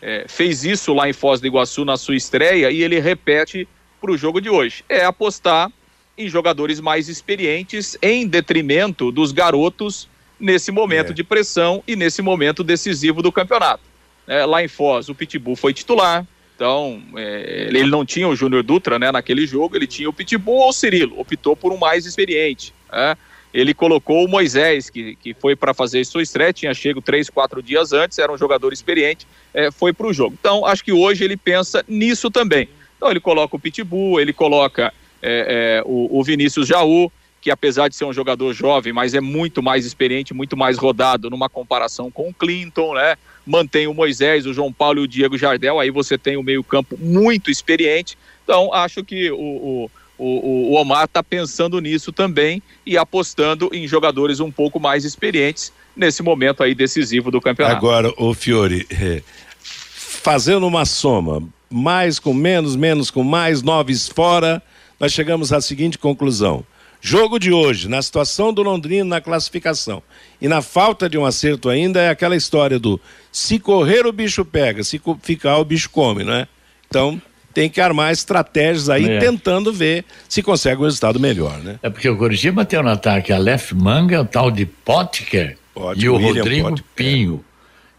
eh, 0.02 0.26
fez 0.28 0.62
isso 0.62 0.92
lá 0.92 1.08
em 1.08 1.14
Foz 1.14 1.40
do 1.40 1.46
Iguaçu 1.46 1.82
na 1.82 1.96
sua 1.96 2.14
estreia 2.14 2.70
e 2.70 2.82
ele 2.82 3.00
repete 3.00 3.66
para 3.98 4.10
o 4.10 4.18
jogo 4.18 4.38
de 4.38 4.50
hoje, 4.50 4.84
é 4.86 5.02
apostar 5.02 5.72
em 6.16 6.28
jogadores 6.28 6.78
mais 6.78 7.08
experientes 7.08 7.96
em 8.02 8.26
detrimento 8.26 9.10
dos 9.10 9.32
garotos 9.32 10.06
nesse 10.38 10.70
momento 10.70 11.12
é. 11.12 11.14
de 11.14 11.24
pressão 11.24 11.82
e 11.88 11.96
nesse 11.96 12.20
momento 12.20 12.62
decisivo 12.62 13.22
do 13.22 13.32
campeonato. 13.32 13.82
É, 14.26 14.44
lá 14.44 14.62
em 14.62 14.68
Foz, 14.68 15.08
o 15.08 15.14
Pitbull 15.14 15.56
foi 15.56 15.72
titular, 15.72 16.26
então, 16.60 17.00
é, 17.16 17.68
ele 17.70 17.88
não 17.88 18.04
tinha 18.04 18.28
o 18.28 18.36
Júnior 18.36 18.62
Dutra 18.62 18.98
né, 18.98 19.10
naquele 19.10 19.46
jogo, 19.46 19.74
ele 19.74 19.86
tinha 19.86 20.10
o 20.10 20.12
Pitbull 20.12 20.58
ou 20.58 20.68
o 20.68 20.72
Cirilo, 20.74 21.18
optou 21.18 21.56
por 21.56 21.72
um 21.72 21.78
mais 21.78 22.04
experiente. 22.04 22.74
Né? 22.92 23.16
Ele 23.54 23.72
colocou 23.72 24.26
o 24.26 24.28
Moisés, 24.28 24.90
que, 24.90 25.16
que 25.16 25.32
foi 25.32 25.56
para 25.56 25.72
fazer 25.72 26.04
sua 26.04 26.22
estreia, 26.22 26.52
tinha 26.52 26.74
chego 26.74 27.00
três, 27.00 27.30
quatro 27.30 27.62
dias 27.62 27.94
antes, 27.94 28.18
era 28.18 28.30
um 28.30 28.36
jogador 28.36 28.74
experiente, 28.74 29.26
é, 29.54 29.70
foi 29.70 29.94
para 29.94 30.06
o 30.06 30.12
jogo. 30.12 30.36
Então, 30.38 30.66
acho 30.66 30.84
que 30.84 30.92
hoje 30.92 31.24
ele 31.24 31.34
pensa 31.34 31.82
nisso 31.88 32.30
também. 32.30 32.68
Então, 32.98 33.10
ele 33.10 33.20
coloca 33.20 33.56
o 33.56 33.58
Pitbull, 33.58 34.20
ele 34.20 34.34
coloca 34.34 34.92
é, 35.22 35.78
é 35.78 35.82
o, 35.86 36.18
o 36.18 36.22
Vinícius 36.22 36.68
Jaú, 36.68 37.10
que 37.40 37.50
apesar 37.50 37.88
de 37.88 37.96
ser 37.96 38.04
um 38.04 38.12
jogador 38.12 38.52
jovem, 38.52 38.92
mas 38.92 39.14
é 39.14 39.20
muito 39.22 39.62
mais 39.62 39.86
experiente, 39.86 40.34
muito 40.34 40.58
mais 40.58 40.76
rodado 40.76 41.30
numa 41.30 41.48
comparação 41.48 42.10
com 42.10 42.28
o 42.28 42.34
Clinton, 42.34 42.92
né? 42.92 43.16
Mantém 43.46 43.86
o 43.86 43.94
Moisés, 43.94 44.46
o 44.46 44.52
João 44.52 44.72
Paulo 44.72 45.00
e 45.00 45.04
o 45.04 45.08
Diego 45.08 45.38
Jardel, 45.38 45.78
aí 45.78 45.90
você 45.90 46.16
tem 46.16 46.36
o 46.36 46.42
meio-campo 46.42 46.96
muito 46.98 47.50
experiente. 47.50 48.16
Então, 48.44 48.72
acho 48.72 49.02
que 49.04 49.30
o, 49.30 49.36
o, 49.36 49.90
o, 50.18 50.72
o 50.72 50.74
Omar 50.74 51.04
está 51.04 51.22
pensando 51.22 51.80
nisso 51.80 52.12
também 52.12 52.62
e 52.84 52.98
apostando 52.98 53.70
em 53.72 53.88
jogadores 53.88 54.40
um 54.40 54.50
pouco 54.50 54.78
mais 54.78 55.04
experientes 55.04 55.72
nesse 55.96 56.22
momento 56.22 56.62
aí 56.62 56.74
decisivo 56.74 57.30
do 57.30 57.40
campeonato. 57.40 57.76
Agora, 57.76 58.12
o 58.16 58.34
Fiore, 58.34 58.86
é, 58.90 59.22
fazendo 59.60 60.66
uma 60.66 60.84
soma, 60.84 61.42
mais 61.70 62.18
com 62.18 62.34
menos, 62.34 62.76
menos 62.76 63.10
com 63.10 63.22
mais, 63.22 63.62
noves 63.62 64.08
fora, 64.08 64.62
nós 64.98 65.12
chegamos 65.12 65.52
à 65.52 65.60
seguinte 65.60 65.96
conclusão. 65.96 66.64
Jogo 67.00 67.38
de 67.38 67.50
hoje, 67.50 67.88
na 67.88 68.02
situação 68.02 68.52
do 68.52 68.62
Londrina 68.62 69.04
na 69.04 69.20
classificação 69.20 70.02
e 70.40 70.46
na 70.46 70.60
falta 70.60 71.08
de 71.08 71.16
um 71.16 71.24
acerto 71.24 71.68
ainda, 71.68 72.00
é 72.00 72.10
aquela 72.10 72.36
história 72.36 72.78
do 72.78 73.00
se 73.32 73.58
correr 73.58 74.06
o 74.06 74.12
bicho 74.12 74.44
pega, 74.44 74.84
se 74.84 75.00
ficar 75.22 75.58
o 75.58 75.64
bicho 75.64 75.88
come, 75.90 76.24
né? 76.24 76.46
Então 76.88 77.20
tem 77.54 77.68
que 77.68 77.80
armar 77.80 78.12
estratégias 78.12 78.88
aí, 78.88 79.08
é. 79.08 79.18
tentando 79.18 79.72
ver 79.72 80.04
se 80.28 80.42
consegue 80.42 80.80
um 80.80 80.84
resultado 80.84 81.18
melhor, 81.18 81.58
né? 81.58 81.78
É 81.82 81.90
porque 81.90 82.08
o 82.08 82.16
Coritiba 82.16 82.64
tem 82.64 82.82
no 82.82 82.90
ataque 82.90 83.32
a 83.32 83.38
Lef 83.38 83.72
Manga, 83.72 84.20
o 84.20 84.24
tal 84.24 84.50
de 84.50 84.66
Potker 84.66 85.56
e 85.96 86.08
o 86.08 86.16
William 86.16 86.42
Rodrigo 86.42 86.68
Potker. 86.68 86.84
Pinho. 86.94 87.44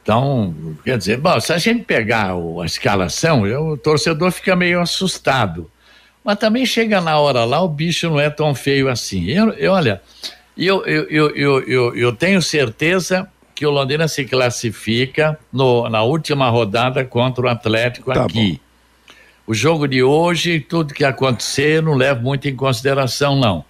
Então, 0.04 0.56
quer 0.84 0.98
dizer, 0.98 1.18
bom, 1.18 1.40
se 1.40 1.54
a 1.54 1.58
gente 1.58 1.84
pegar 1.84 2.36
o, 2.36 2.62
a 2.62 2.66
escalação, 2.66 3.44
o 3.44 3.78
torcedor 3.78 4.32
fica 4.32 4.56
meio 4.56 4.82
assustado. 4.82 5.70
Mas 6.24 6.38
também 6.38 6.66
chega 6.66 7.02
na 7.02 7.20
hora 7.20 7.44
lá, 7.46 7.62
o 7.62 7.68
bicho 7.68 8.10
não 8.10 8.20
é 8.20 8.30
tão 8.30 8.54
feio 8.54 8.90
assim. 8.90 9.26
Eu, 9.26 9.50
eu 9.54 9.72
olha, 9.72 10.02
eu, 10.58 10.86
eu, 10.86 11.04
eu, 11.10 11.30
eu, 11.36 11.64
eu, 11.64 11.96
eu 11.96 12.12
tenho 12.14 12.42
certeza 12.42 13.28
que 13.56 13.66
o 13.66 13.72
Londrina 13.72 14.08
se 14.08 14.26
classifica 14.26 15.38
no, 15.52 15.90
na 15.90 16.04
última 16.04 16.50
rodada 16.50 17.04
contra 17.06 17.46
o 17.46 17.50
Atlético 17.50 18.14
tá 18.14 18.24
aqui. 18.24 18.54
Bom. 18.54 18.72
O 19.48 19.54
jogo 19.54 19.88
de 19.88 20.02
hoje, 20.02 20.60
tudo 20.60 20.94
que 20.94 21.04
acontecer, 21.04 21.82
não 21.82 21.94
levo 21.94 22.22
muito 22.22 22.48
em 22.48 22.56
consideração, 22.56 23.36
não. 23.36 23.66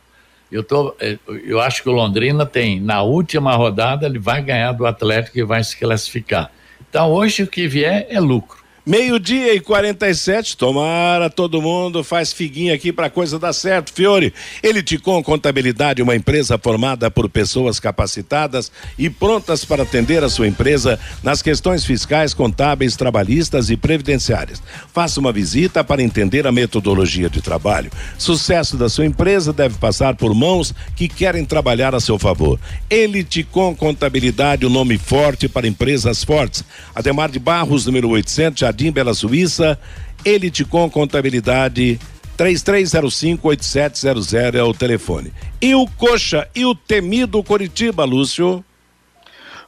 Eu, 0.52 0.64
tô, 0.64 0.96
eh, 1.00 1.18
eu 1.46 1.60
acho 1.62 1.82
que 1.82 1.90
o 1.90 1.94
Londrina 1.94 2.46
tem, 2.46 2.80
na 2.80 3.02
última 3.02 3.56
rodada, 3.56 4.06
ele 4.06 4.20
vai 4.20 4.42
ganhar 4.42 4.74
do 4.74 4.86
Atlético 4.86 5.40
e 5.40 5.44
vai 5.44 5.64
se 5.64 5.78
classificar. 5.78 6.52
Então, 6.90 7.10
hoje 7.10 7.44
o 7.44 7.48
que 7.48 7.68
vier 7.68 8.06
é 8.10 8.20
lucro. 8.20 8.61
Meio-dia 8.84 9.54
e 9.54 9.60
47, 9.60 10.58
tomara 10.58 11.30
todo 11.30 11.62
mundo, 11.62 12.04
faz 12.04 12.34
figuinha 12.34 12.74
aqui 12.74 12.92
para 12.92 13.12
coisa 13.12 13.38
dar 13.38 13.54
certo. 13.54 13.94
Fiore, 13.94 14.34
Eliticom 14.64 15.22
Contabilidade, 15.22 16.02
uma 16.02 16.16
empresa 16.16 16.58
formada 16.58 17.12
por 17.12 17.30
pessoas 17.30 17.80
capacitadas 17.80 18.72
e 18.98 19.08
prontas 19.08 19.64
para 19.64 19.84
atender 19.84 20.24
a 20.24 20.30
sua 20.30 20.48
empresa 20.48 21.00
nas 21.22 21.44
questões 21.44 21.86
fiscais, 21.86 22.34
contábeis, 22.34 22.96
trabalhistas 22.96 23.70
e 23.70 23.78
previdenciárias. 23.78 24.64
Faça 24.92 25.20
uma 25.20 25.32
visita 25.32 25.84
para 25.84 26.02
entender 26.02 26.48
a 26.48 26.52
metodologia 26.52 27.30
de 27.30 27.40
trabalho. 27.40 27.92
Sucesso 28.18 28.78
da 28.78 28.90
sua 28.90 29.06
empresa 29.06 29.54
deve 29.54 29.78
passar 29.78 30.16
por 30.16 30.34
mãos 30.34 30.74
que 30.96 31.08
querem 31.08 31.46
trabalhar 31.46 31.94
a 31.94 32.00
seu 32.00 32.18
favor. 32.18 32.60
Eliticom 32.90 33.76
Contabilidade, 33.76 34.66
o 34.66 34.70
um 34.70 34.74
nome 34.74 34.98
forte 34.98 35.48
para 35.48 35.68
empresas 35.68 36.24
fortes. 36.24 36.64
Ademar 36.96 37.30
de 37.30 37.38
Barros, 37.38 37.86
número 37.86 38.10
800, 38.10 38.71
Jardim 38.72 38.90
Bela 38.90 39.14
Suíça, 39.14 39.78
Eliticom 40.24 40.90
Contabilidade 40.90 42.00
33058700 42.38 44.56
é 44.56 44.64
o 44.64 44.74
telefone. 44.74 45.34
E 45.62 45.76
o 45.76 45.86
Coxa 45.86 46.48
e 46.56 46.66
o 46.66 46.74
temido 46.74 47.44
Coritiba, 47.44 48.06
Lúcio? 48.06 48.64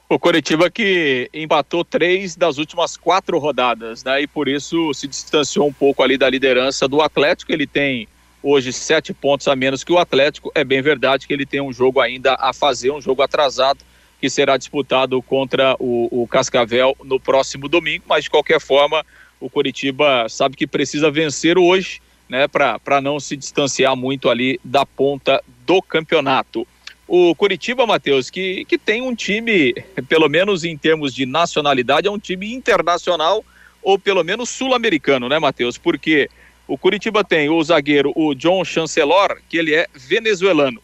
O 0.07 0.17
Coritiba 0.17 0.71
que 0.71 1.29
empatou 1.33 1.83
três 1.83 2.37
das 2.37 2.57
últimas 2.57 2.95
quatro 2.95 3.37
rodadas, 3.39 4.05
né? 4.05 4.21
E 4.21 4.27
por 4.27 4.47
isso 4.47 4.93
se 4.93 5.05
distanciou 5.05 5.67
um 5.67 5.73
pouco 5.73 6.01
ali 6.01 6.17
da 6.17 6.29
liderança 6.29 6.87
do 6.87 7.01
Atlético. 7.01 7.51
Ele 7.51 7.67
tem 7.67 8.07
hoje 8.41 8.71
sete 8.71 9.13
pontos 9.13 9.49
a 9.49 9.55
menos 9.55 9.83
que 9.83 9.91
o 9.91 9.97
Atlético. 9.97 10.49
É 10.55 10.63
bem 10.63 10.81
verdade 10.81 11.27
que 11.27 11.33
ele 11.33 11.45
tem 11.45 11.59
um 11.59 11.73
jogo 11.73 11.99
ainda 11.99 12.37
a 12.39 12.53
fazer, 12.53 12.91
um 12.91 13.01
jogo 13.01 13.21
atrasado 13.21 13.79
que 14.23 14.29
será 14.29 14.55
disputado 14.55 15.21
contra 15.21 15.75
o, 15.77 16.21
o 16.23 16.25
Cascavel 16.25 16.95
no 17.03 17.19
próximo 17.19 17.67
domingo, 17.67 18.05
mas 18.07 18.23
de 18.23 18.29
qualquer 18.29 18.57
forma 18.57 19.05
o 19.37 19.49
Coritiba 19.49 20.29
sabe 20.29 20.55
que 20.55 20.65
precisa 20.65 21.11
vencer 21.11 21.57
hoje, 21.57 22.01
né, 22.29 22.47
para 22.47 23.01
não 23.01 23.19
se 23.19 23.35
distanciar 23.35 23.97
muito 23.97 24.29
ali 24.29 24.61
da 24.63 24.85
ponta 24.85 25.43
do 25.65 25.81
campeonato. 25.81 26.65
O 27.05 27.35
Curitiba, 27.35 27.85
Matheus, 27.85 28.29
que, 28.29 28.63
que 28.63 28.77
tem 28.77 29.01
um 29.01 29.13
time, 29.13 29.75
pelo 30.07 30.29
menos 30.29 30.63
em 30.63 30.77
termos 30.77 31.13
de 31.13 31.25
nacionalidade, 31.25 32.07
é 32.07 32.11
um 32.11 32.17
time 32.17 32.53
internacional 32.53 33.43
ou 33.81 33.99
pelo 33.99 34.23
menos 34.23 34.49
sul-americano, 34.49 35.27
né, 35.27 35.37
Matheus? 35.37 35.77
Porque 35.77 36.29
o 36.65 36.77
Curitiba 36.77 37.25
tem 37.25 37.49
o 37.49 37.61
zagueiro, 37.61 38.13
o 38.15 38.33
John 38.33 38.63
Chancellor, 38.63 39.41
que 39.49 39.57
ele 39.57 39.75
é 39.75 39.85
venezuelano. 39.93 40.81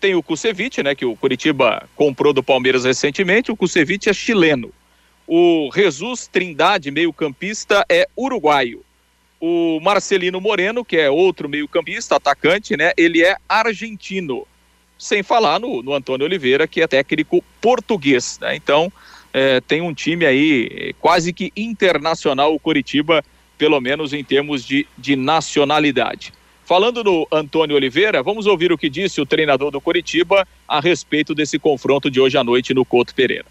Tem 0.00 0.14
o 0.14 0.22
Kusevich, 0.22 0.82
né, 0.82 0.94
que 0.94 1.04
o 1.04 1.16
Curitiba 1.16 1.88
comprou 1.94 2.32
do 2.32 2.42
Palmeiras 2.42 2.84
recentemente. 2.84 3.50
O 3.50 3.56
Kusevich 3.56 4.08
é 4.08 4.12
chileno. 4.12 4.72
O 5.26 5.70
Jesus 5.74 6.26
Trindade, 6.26 6.90
meio-campista, 6.90 7.84
é 7.88 8.06
uruguaio. 8.16 8.84
O 9.40 9.80
Marcelino 9.80 10.40
Moreno, 10.40 10.84
que 10.84 10.96
é 10.96 11.10
outro 11.10 11.48
meio-campista, 11.48 12.16
atacante, 12.16 12.76
né, 12.76 12.92
ele 12.96 13.22
é 13.22 13.36
argentino. 13.48 14.46
Sem 14.98 15.22
falar 15.22 15.58
no, 15.58 15.82
no 15.82 15.92
Antônio 15.92 16.26
Oliveira, 16.26 16.66
que 16.66 16.80
é 16.80 16.86
técnico 16.86 17.44
português. 17.60 18.38
Né? 18.40 18.56
Então, 18.56 18.90
é, 19.32 19.60
tem 19.60 19.82
um 19.82 19.92
time 19.92 20.24
aí 20.24 20.94
quase 21.00 21.32
que 21.32 21.52
internacional, 21.54 22.54
o 22.54 22.60
Curitiba, 22.60 23.22
pelo 23.58 23.80
menos 23.80 24.12
em 24.12 24.24
termos 24.24 24.64
de, 24.64 24.86
de 24.96 25.16
nacionalidade. 25.16 26.32
Falando 26.66 27.04
no 27.04 27.28
Antônio 27.32 27.76
Oliveira, 27.76 28.24
vamos 28.24 28.44
ouvir 28.44 28.72
o 28.72 28.76
que 28.76 28.90
disse 28.90 29.20
o 29.20 29.24
treinador 29.24 29.70
do 29.70 29.80
Curitiba 29.80 30.44
a 30.66 30.80
respeito 30.80 31.32
desse 31.32 31.60
confronto 31.60 32.10
de 32.10 32.20
hoje 32.20 32.36
à 32.36 32.42
noite 32.42 32.74
no 32.74 32.84
Couto 32.84 33.14
Pereira. 33.14 33.44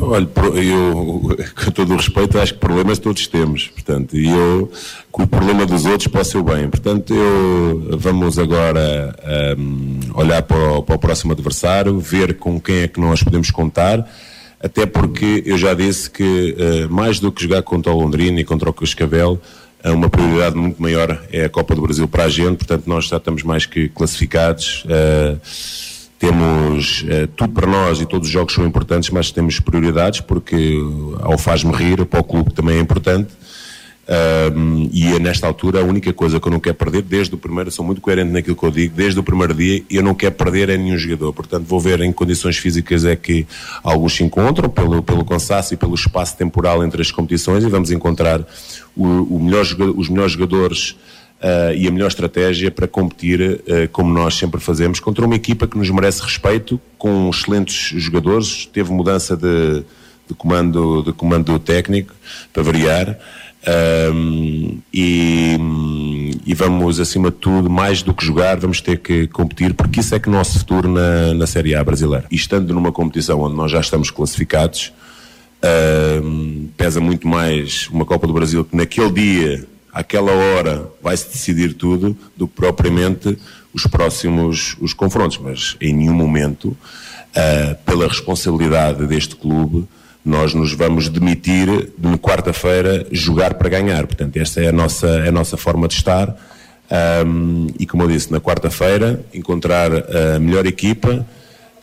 Olha, 0.00 0.26
eu, 0.62 1.36
com 1.62 1.70
todo 1.70 1.92
o 1.92 1.96
respeito, 1.96 2.38
acho 2.38 2.54
que 2.54 2.60
problemas 2.60 2.98
todos 2.98 3.26
temos, 3.26 3.68
portanto, 3.68 4.16
e 4.16 4.30
eu, 4.30 4.72
que 5.14 5.22
o 5.22 5.26
problema 5.26 5.66
dos 5.66 5.84
outros 5.84 6.06
possa 6.06 6.30
ser 6.30 6.38
o 6.38 6.42
bem. 6.42 6.70
Portanto, 6.70 7.12
eu, 7.12 7.98
vamos 7.98 8.38
agora 8.38 9.14
um, 9.58 9.98
olhar 10.14 10.40
para 10.42 10.78
o, 10.78 10.82
para 10.82 10.96
o 10.96 10.98
próximo 10.98 11.32
adversário, 11.32 11.98
ver 11.98 12.38
com 12.38 12.58
quem 12.58 12.76
é 12.76 12.88
que 12.88 12.98
nós 12.98 13.22
podemos 13.22 13.50
contar, 13.50 14.10
até 14.58 14.86
porque 14.86 15.42
eu 15.44 15.58
já 15.58 15.74
disse 15.74 16.10
que, 16.10 16.56
uh, 16.58 16.90
mais 16.90 17.20
do 17.20 17.30
que 17.30 17.42
jogar 17.42 17.60
contra 17.62 17.92
o 17.92 18.00
Londrina 18.00 18.40
e 18.40 18.44
contra 18.44 18.70
o 18.70 18.72
Cascavel, 18.72 19.38
uma 19.92 20.08
prioridade 20.08 20.56
muito 20.56 20.80
maior 20.80 21.22
é 21.30 21.44
a 21.44 21.48
Copa 21.48 21.74
do 21.74 21.82
Brasil 21.82 22.08
para 22.08 22.24
a 22.24 22.28
gente, 22.28 22.56
portanto, 22.56 22.86
nós 22.86 23.06
já 23.06 23.18
estamos 23.18 23.42
mais 23.42 23.66
que 23.66 23.88
classificados. 23.88 24.84
Uh, 24.84 25.38
temos 26.18 27.04
eh, 27.06 27.28
tudo 27.36 27.52
para 27.52 27.66
nós 27.66 28.00
e 28.00 28.06
todos 28.06 28.28
os 28.28 28.32
jogos 28.32 28.54
são 28.54 28.64
importantes, 28.64 29.10
mas 29.10 29.30
temos 29.30 29.60
prioridades 29.60 30.20
porque 30.20 30.78
ao 31.20 31.36
faz-me 31.36 31.72
rir, 31.74 32.06
para 32.06 32.20
o 32.20 32.24
clube 32.24 32.50
também 32.54 32.78
é 32.78 32.80
importante. 32.80 33.28
Um, 34.06 34.90
e 34.92 35.14
é 35.14 35.18
nesta 35.18 35.46
altura 35.46 35.80
a 35.80 35.82
única 35.82 36.12
coisa 36.12 36.38
que 36.38 36.46
eu 36.46 36.52
não 36.52 36.60
quero 36.60 36.74
perder, 36.74 37.02
desde 37.02 37.34
o 37.34 37.38
primeiro, 37.38 37.70
sou 37.70 37.84
muito 37.84 38.00
coerente 38.00 38.30
naquilo 38.30 38.54
que 38.54 38.62
eu 38.62 38.70
digo, 38.70 38.94
desde 38.94 39.18
o 39.18 39.22
primeiro 39.22 39.54
dia, 39.54 39.82
eu 39.90 40.02
não 40.02 40.14
quero 40.14 40.34
perder 40.34 40.68
é 40.68 40.76
nenhum 40.76 40.98
jogador. 40.98 41.32
Portanto, 41.32 41.64
vou 41.64 41.80
ver 41.80 42.00
em 42.00 42.10
que 42.10 42.14
condições 42.14 42.58
físicas 42.58 43.04
é 43.04 43.16
que 43.16 43.46
alguns 43.82 44.14
se 44.14 44.22
encontram, 44.22 44.68
pelo, 44.68 45.02
pelo 45.02 45.24
cansaço 45.24 45.72
e 45.72 45.76
pelo 45.76 45.94
espaço 45.94 46.36
temporal 46.36 46.84
entre 46.84 47.00
as 47.00 47.10
competições, 47.10 47.64
e 47.64 47.68
vamos 47.68 47.90
encontrar 47.90 48.44
o, 48.94 49.06
o 49.36 49.42
melhor, 49.42 49.64
os 49.96 50.08
melhores 50.08 50.32
jogadores 50.32 50.90
uh, 51.40 51.74
e 51.74 51.88
a 51.88 51.90
melhor 51.90 52.08
estratégia 52.08 52.70
para 52.70 52.86
competir, 52.86 53.40
uh, 53.40 53.88
como 53.90 54.12
nós 54.12 54.34
sempre 54.34 54.60
fazemos, 54.60 55.00
contra 55.00 55.24
uma 55.24 55.34
equipa 55.34 55.66
que 55.66 55.78
nos 55.78 55.88
merece 55.88 56.22
respeito, 56.22 56.78
com 56.98 57.30
excelentes 57.30 58.02
jogadores. 58.02 58.66
Teve 58.66 58.92
mudança 58.92 59.34
de, 59.34 59.82
de 60.28 60.34
comando, 60.36 61.02
de 61.02 61.12
comando 61.12 61.58
técnico, 61.58 62.14
para 62.52 62.62
variar. 62.62 63.18
Um, 63.66 64.78
e, 64.92 65.58
e, 66.44 66.54
vamos, 66.54 67.00
acima 67.00 67.30
de 67.30 67.38
tudo, 67.38 67.70
mais 67.70 68.02
do 68.02 68.12
que 68.12 68.24
jogar, 68.24 68.58
vamos 68.58 68.80
ter 68.80 68.98
que 68.98 69.26
competir, 69.28 69.72
porque 69.72 70.00
isso 70.00 70.14
é 70.14 70.18
que 70.18 70.28
nosso 70.28 70.58
futuro 70.58 70.88
na, 70.88 71.32
na 71.32 71.46
Série 71.46 71.74
A 71.74 71.82
brasileira. 71.82 72.26
E 72.30 72.36
estando 72.36 72.72
numa 72.74 72.92
competição 72.92 73.40
onde 73.40 73.56
nós 73.56 73.70
já 73.70 73.80
estamos 73.80 74.10
classificados, 74.10 74.92
um, 76.22 76.68
pesa 76.76 77.00
muito 77.00 77.26
mais 77.26 77.88
uma 77.88 78.04
Copa 78.04 78.26
do 78.26 78.34
Brasil 78.34 78.64
que 78.64 78.76
naquele 78.76 79.10
dia 79.10 79.66
àquela 79.92 80.32
hora 80.32 80.90
vai-se 81.02 81.28
decidir 81.28 81.72
tudo 81.72 82.16
do 82.36 82.46
que 82.46 82.54
propriamente 82.54 83.38
os 83.72 83.86
próximos 83.86 84.76
os 84.80 84.92
confrontos. 84.92 85.38
Mas 85.38 85.76
em 85.80 85.94
nenhum 85.94 86.12
momento, 86.12 86.66
uh, 86.66 87.74
pela 87.86 88.06
responsabilidade 88.06 89.06
deste 89.06 89.36
clube, 89.36 89.88
nós 90.24 90.54
nos 90.54 90.72
vamos 90.72 91.08
demitir 91.08 91.90
de 91.98 92.18
quarta-feira 92.18 93.06
jogar 93.12 93.54
para 93.54 93.68
ganhar. 93.68 94.06
Portanto, 94.06 94.36
esta 94.38 94.62
é 94.62 94.68
a 94.68 94.72
nossa, 94.72 95.06
é 95.06 95.28
a 95.28 95.32
nossa 95.32 95.56
forma 95.56 95.86
de 95.86 95.94
estar. 95.94 96.34
Um, 97.26 97.66
e 97.78 97.86
como 97.86 98.04
eu 98.04 98.08
disse, 98.08 98.32
na 98.32 98.40
quarta-feira, 98.40 99.24
encontrar 99.34 99.90
a 99.92 100.38
melhor 100.38 100.66
equipa 100.66 101.26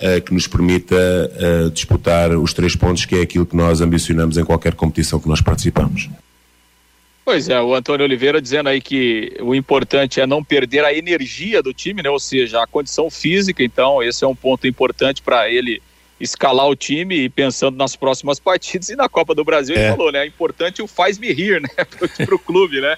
uh, 0.01 0.21
que 0.21 0.33
nos 0.33 0.47
permita 0.47 0.95
uh, 0.95 1.69
disputar 1.69 2.31
os 2.31 2.53
três 2.53 2.75
pontos, 2.75 3.05
que 3.05 3.15
é 3.15 3.21
aquilo 3.21 3.45
que 3.45 3.55
nós 3.55 3.79
ambicionamos 3.81 4.37
em 4.37 4.43
qualquer 4.43 4.73
competição 4.73 5.19
que 5.19 5.27
nós 5.27 5.41
participamos. 5.41 6.09
Pois 7.23 7.47
é, 7.47 7.61
o 7.61 7.75
Antônio 7.75 8.03
Oliveira 8.03 8.41
dizendo 8.41 8.69
aí 8.69 8.81
que 8.81 9.37
o 9.39 9.53
importante 9.53 10.19
é 10.19 10.25
não 10.25 10.43
perder 10.43 10.83
a 10.83 10.93
energia 10.93 11.61
do 11.61 11.73
time, 11.73 12.01
né? 12.01 12.09
Ou 12.09 12.19
seja, 12.19 12.63
a 12.63 12.67
condição 12.67 13.09
física. 13.11 13.63
Então, 13.63 14.01
esse 14.01 14.23
é 14.23 14.27
um 14.27 14.35
ponto 14.35 14.67
importante 14.67 15.21
para 15.21 15.47
ele 15.47 15.81
escalar 16.21 16.67
o 16.67 16.75
time 16.75 17.15
e 17.15 17.29
pensando 17.29 17.75
nas 17.75 17.95
próximas 17.95 18.39
partidas 18.39 18.89
e 18.89 18.95
na 18.95 19.09
Copa 19.09 19.33
do 19.33 19.43
Brasil, 19.43 19.75
é. 19.75 19.79
ele 19.79 19.95
falou, 19.95 20.11
né? 20.11 20.23
É 20.23 20.27
importante 20.27 20.81
o 20.81 20.87
faz-me 20.87 21.31
rir, 21.33 21.61
né? 21.61 21.69
Para 22.25 22.35
o 22.35 22.39
clube, 22.39 22.79
né? 22.79 22.97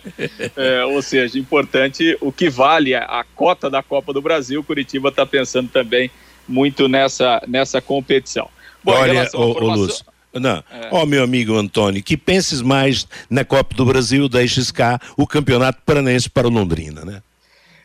É, 0.56 0.84
ou 0.86 1.02
seja, 1.02 1.40
importante 1.40 2.18
o 2.20 2.32
que 2.32 2.50
vale 2.50 2.94
a, 2.94 3.26
cota 3.36 3.70
da 3.70 3.82
Copa 3.82 4.14
do 4.14 4.22
Brasil. 4.22 4.60
O 4.60 4.64
Curitiba 4.64 5.10
está 5.10 5.26
pensando 5.26 5.70
também 5.70 6.12
muito 6.48 6.88
nessa, 6.88 7.42
nessa 7.48 7.82
competição. 7.82 8.50
Bom, 8.84 8.92
Olha, 8.92 9.24
ô, 9.34 9.54
formação... 9.54 9.76
Lúcio, 9.76 10.06
não. 10.34 10.58
É. 10.72 10.90
Ó, 10.92 11.00
é. 11.00 11.04
oh, 11.04 11.06
meu 11.06 11.24
amigo 11.24 11.56
Antônio, 11.56 12.04
que 12.04 12.18
penses 12.18 12.62
mais 12.62 13.08
na 13.30 13.46
Copa 13.46 13.74
do 13.76 13.86
Brasil, 13.86 14.28
deixes 14.28 14.72
cá 14.72 15.00
o 15.16 15.26
Campeonato 15.26 15.82
Paranense 15.86 16.30
para 16.30 16.48
o 16.48 16.52
Londrina, 16.52 17.06
né? 17.06 17.22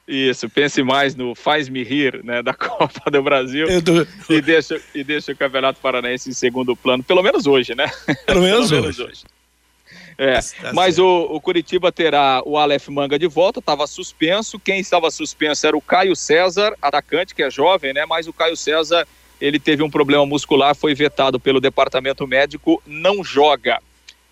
Isso, 0.08 0.48
pense 0.48 0.82
mais 0.82 1.14
no 1.14 1.34
faz-me 1.34 1.84
rir, 1.84 2.24
né, 2.24 2.42
da 2.42 2.54
Copa 2.56 3.10
do 3.10 3.22
Brasil 3.22 3.66
tô... 3.82 4.32
e, 4.32 4.40
deixa, 4.40 4.80
e 4.94 5.04
deixa 5.04 5.32
o 5.32 5.36
Campeonato 5.36 5.78
Paranense 5.80 6.30
em 6.30 6.32
segundo 6.32 6.74
plano, 6.74 7.04
pelo 7.04 7.22
menos 7.22 7.46
hoje, 7.46 7.74
né? 7.74 7.86
Pelo 8.24 8.40
menos, 8.40 8.70
pelo 8.70 8.82
menos 8.82 8.98
hoje. 8.98 9.10
hoje. 9.10 9.24
É, 10.16 10.40
tá 10.40 10.72
mas 10.72 10.98
o, 10.98 11.28
o, 11.30 11.40
Curitiba 11.40 11.92
terá 11.92 12.42
o 12.44 12.56
Aleph 12.56 12.88
Manga 12.88 13.16
de 13.16 13.28
volta, 13.28 13.60
estava 13.60 13.86
suspenso. 13.86 14.58
Quem 14.58 14.80
estava 14.80 15.12
suspenso 15.12 15.64
era 15.64 15.76
o 15.76 15.80
Caio 15.80 16.16
César, 16.16 16.74
atacante, 16.82 17.34
que 17.34 17.42
é 17.42 17.48
jovem, 17.48 17.92
né? 17.92 18.04
Mas 18.04 18.26
o 18.26 18.32
Caio 18.32 18.56
César 18.56 19.06
ele 19.40 19.60
teve 19.60 19.82
um 19.82 19.90
problema 19.90 20.26
muscular, 20.26 20.74
foi 20.74 20.94
vetado 20.94 21.38
pelo 21.38 21.60
departamento 21.60 22.26
médico, 22.26 22.82
não 22.84 23.22
joga. 23.22 23.80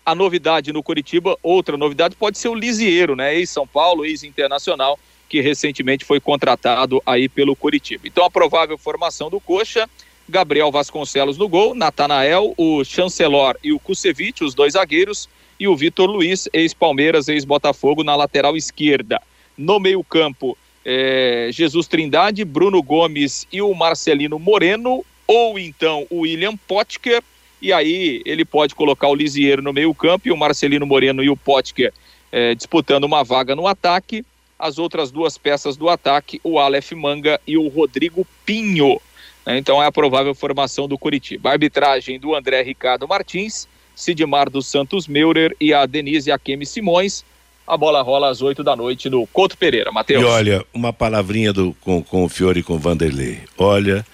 A 0.05 0.13
novidade 0.13 0.73
no 0.73 0.83
Curitiba, 0.83 1.37
outra 1.41 1.77
novidade 1.77 2.17
pode 2.17 2.37
ser 2.37 2.49
o 2.49 2.55
Lisieiro, 2.55 3.15
né? 3.15 3.35
Ex-São 3.35 3.65
Paulo, 3.65 4.05
ex-internacional, 4.05 4.99
que 5.27 5.41
recentemente 5.41 6.05
foi 6.05 6.19
contratado 6.19 7.01
aí 7.05 7.27
pelo 7.27 7.55
Curitiba. 7.55 8.07
Então 8.07 8.23
a 8.23 8.31
provável 8.31 8.77
formação 8.77 9.29
do 9.29 9.39
Coxa, 9.39 9.89
Gabriel 10.27 10.71
Vasconcelos 10.71 11.37
no 11.37 11.47
gol, 11.47 11.73
Natanael, 11.73 12.53
o 12.57 12.83
Chancelor 12.83 13.57
e 13.63 13.71
o 13.71 13.79
Kusevich, 13.79 14.43
os 14.43 14.53
dois 14.53 14.73
zagueiros, 14.73 15.29
e 15.59 15.67
o 15.67 15.75
Vitor 15.75 16.09
Luiz, 16.09 16.47
ex-Palmeiras, 16.53 17.27
ex-Botafogo, 17.27 18.03
na 18.03 18.15
lateral 18.15 18.55
esquerda. 18.55 19.21
No 19.57 19.79
meio-campo, 19.79 20.57
é, 20.85 21.49
Jesus 21.51 21.87
Trindade, 21.87 22.45
Bruno 22.45 22.81
Gomes 22.83 23.47
e 23.51 23.61
o 23.61 23.73
Marcelino 23.73 24.37
Moreno, 24.37 25.03
ou 25.25 25.57
então 25.57 26.05
o 26.09 26.19
William 26.19 26.55
Potker, 26.55 27.23
e 27.61 27.73
aí 27.73 28.21
ele 28.25 28.45
pode 28.45 28.75
colocar 28.75 29.07
o 29.07 29.15
Lisieiro 29.15 29.61
no 29.61 29.73
meio 29.73 29.93
campo 29.93 30.27
e 30.27 30.31
o 30.31 30.37
Marcelino 30.37 30.85
Moreno 30.85 31.23
e 31.23 31.29
o 31.29 31.35
Potker 31.35 31.91
é, 32.31 32.53
disputando 32.53 33.03
uma 33.03 33.23
vaga 33.23 33.55
no 33.55 33.67
ataque. 33.67 34.23
As 34.59 34.77
outras 34.77 35.11
duas 35.11 35.37
peças 35.37 35.77
do 35.77 35.89
ataque, 35.89 36.41
o 36.43 36.59
Aleph 36.59 36.91
Manga 36.93 37.39
e 37.45 37.57
o 37.57 37.67
Rodrigo 37.67 38.25
Pinho. 38.45 38.99
Né? 39.45 39.57
Então 39.57 39.81
é 39.81 39.85
a 39.85 39.91
provável 39.91 40.33
formação 40.35 40.87
do 40.87 40.97
Curitiba. 40.97 41.49
A 41.49 41.53
arbitragem 41.53 42.19
do 42.19 42.35
André 42.35 42.61
Ricardo 42.63 43.07
Martins, 43.07 43.67
Sidmar 43.95 44.49
dos 44.49 44.67
Santos 44.67 45.07
Meurer 45.07 45.55
e 45.59 45.73
a 45.73 45.85
Denise 45.85 46.31
Akemi 46.31 46.65
Simões. 46.65 47.23
A 47.65 47.75
bola 47.75 48.01
rola 48.01 48.29
às 48.29 48.41
8 48.41 48.63
da 48.63 48.75
noite 48.75 49.09
no 49.09 49.27
Couto 49.27 49.57
Pereira. 49.57 49.91
Matheus. 49.91 50.21
E 50.21 50.25
olha, 50.25 50.65
uma 50.73 50.93
palavrinha 50.93 51.51
do, 51.51 51.75
com, 51.81 52.01
com 52.01 52.23
o 52.23 52.29
Fiore 52.29 52.61
e 52.61 52.63
com 52.63 52.75
o 52.75 52.79
Vanderlei. 52.79 53.41
Olha, 53.57 54.05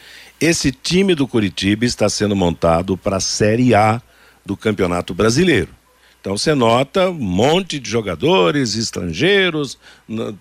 esse 0.42 0.72
time 0.72 1.16
do 1.16 1.28
Curitiba 1.28 1.86
está 1.86 2.10
sendo 2.10 2.36
montado 2.36 2.98
para 2.98 3.18
a 3.18 3.22
Série 3.22 3.76
A 3.76 4.02
do 4.46 4.58
Campeonato 4.58 5.14
Brasileiro. 5.14 5.70
Então 6.24 6.38
você 6.38 6.56
nota 6.56 7.10
um 7.10 7.14
monte 7.16 7.78
de 7.78 7.90
jogadores 7.90 8.76
estrangeiros, 8.76 9.78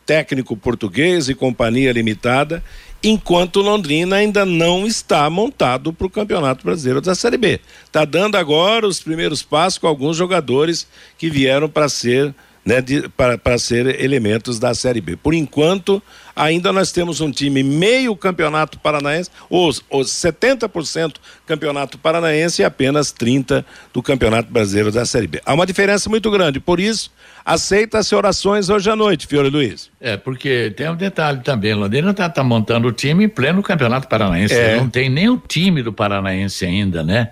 técnico 0.07 0.57
português 0.57 1.29
e 1.29 1.35
companhia 1.35 1.91
limitada, 1.91 2.63
enquanto 3.03 3.61
Londrina 3.61 4.15
ainda 4.15 4.47
não 4.47 4.87
está 4.87 5.29
montado 5.29 5.93
para 5.93 6.07
o 6.07 6.11
Campeonato 6.11 6.65
Brasileiro 6.65 7.01
da 7.01 7.17
Série 7.17 7.37
B. 7.37 7.59
Está 7.85 8.05
dando 8.05 8.37
agora 8.37 8.87
os 8.87 9.01
primeiros 9.01 9.43
passos 9.43 9.77
com 9.77 9.89
alguns 9.89 10.17
jogadores 10.17 10.87
que 11.19 11.29
vieram 11.29 11.69
para 11.69 11.89
ser 11.89 12.33
né, 12.65 12.77
para 13.17 13.59
ser 13.59 14.01
elementos 14.01 14.59
da 14.59 14.75
Série 14.75 15.01
B. 15.01 15.17
Por 15.17 15.35
enquanto, 15.35 16.03
ainda 16.35 16.73
nós 16.73 16.93
temos 16.93 17.21
um 17.21 17.31
time 17.31 17.63
meio 17.63 18.15
campeonato 18.15 18.79
paranaense, 18.79 19.31
ou, 19.51 19.71
ou 19.91 20.03
70% 20.03 21.17
campeonato 21.47 21.99
paranaense 21.99 22.63
e 22.63 22.65
apenas 22.65 23.13
30% 23.13 23.65
do 23.93 24.03
campeonato 24.03 24.51
brasileiro 24.51 24.93
da 24.93 25.05
Série 25.05 25.27
B. 25.27 25.43
Há 25.45 25.55
uma 25.55 25.67
diferença 25.67 26.09
muito 26.09 26.31
grande, 26.31 26.61
por 26.61 26.79
isso, 26.79 27.11
aceita-se 27.45 28.15
orações 28.15 28.69
hoje 28.69 28.89
à 28.89 28.97
noite, 28.97 29.27
Fiore 29.27 29.51
Luiz. 29.51 29.91
É, 30.01 30.17
porque 30.17 30.73
tem 30.77 30.89
um 30.89 30.97
detalhe 30.97 31.41
também, 31.41 31.75
Londrina 31.75 32.13
está 32.13 32.29
tá 32.29 32.45
montando 32.45 32.89
o 32.89 32.93
time 32.93 33.25
em 33.25 33.29
pleno 33.29 33.63
campeonato 33.63 34.07
paranaense, 34.09 34.55
é. 34.55 34.77
não 34.77 34.89
tem 34.89 35.11
nem 35.11 35.29
o 35.29 35.37
time 35.37 35.83
do 35.83 35.93
paranaense 35.93 36.65
ainda, 36.65 37.03
né? 37.03 37.31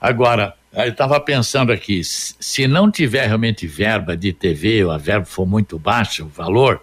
Agora, 0.00 0.54
eu 0.86 0.92
estava 0.92 1.18
pensando 1.20 1.72
aqui, 1.72 2.02
se 2.04 2.68
não 2.68 2.90
tiver 2.90 3.26
realmente 3.26 3.66
verba 3.66 4.16
de 4.16 4.32
TV, 4.32 4.84
ou 4.84 4.90
a 4.90 4.98
verba 4.98 5.26
for 5.26 5.46
muito 5.46 5.78
baixa, 5.78 6.22
o 6.22 6.28
valor, 6.28 6.80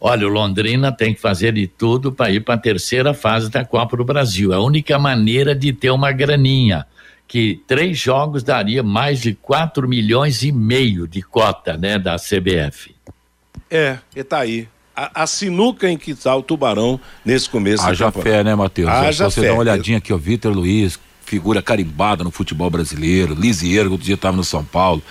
olha, 0.00 0.26
o 0.26 0.30
Londrina 0.30 0.92
tem 0.92 1.14
que 1.14 1.20
fazer 1.20 1.52
de 1.54 1.66
tudo 1.66 2.12
para 2.12 2.30
ir 2.30 2.40
para 2.40 2.54
a 2.54 2.58
terceira 2.58 3.14
fase 3.14 3.50
da 3.50 3.64
Copa 3.64 3.96
do 3.96 4.04
Brasil. 4.04 4.52
É 4.52 4.56
a 4.56 4.60
única 4.60 4.98
maneira 4.98 5.54
de 5.54 5.72
ter 5.72 5.90
uma 5.90 6.12
graninha, 6.12 6.86
que 7.26 7.60
três 7.66 7.98
jogos 7.98 8.42
daria 8.42 8.82
mais 8.82 9.20
de 9.20 9.34
4 9.34 9.88
milhões 9.88 10.42
e 10.42 10.52
meio 10.52 11.08
de 11.08 11.22
cota, 11.22 11.76
né, 11.76 11.98
da 11.98 12.16
CBF. 12.16 12.94
É, 13.70 13.98
e 14.14 14.22
tá 14.22 14.40
aí. 14.40 14.68
A, 14.94 15.22
a, 15.22 15.26
sinuca 15.26 15.90
em 15.90 15.98
que 15.98 16.12
está 16.12 16.34
o 16.34 16.42
Tubarão 16.42 16.98
nesse 17.22 17.50
começo 17.50 17.84
Haja 17.84 18.10
fé, 18.10 18.42
né, 18.42 18.54
Matheus? 18.54 18.88
Haja 18.88 19.28
Se 19.28 19.34
você 19.34 19.40
fé. 19.42 19.46
dá 19.48 19.52
uma 19.52 19.60
olhadinha 19.60 19.98
aqui, 19.98 20.12
o 20.12 20.16
Vitor 20.16 20.54
Luiz, 20.54 20.98
figura 21.26 21.60
carimbada 21.60 22.24
no 22.24 22.30
futebol 22.30 22.70
brasileiro, 22.70 23.34
Lisieiro, 23.34 23.90
outro 23.90 24.06
dia 24.06 24.14
estava 24.14 24.36
no 24.36 24.44
São 24.44 24.64
Paulo, 24.64 25.02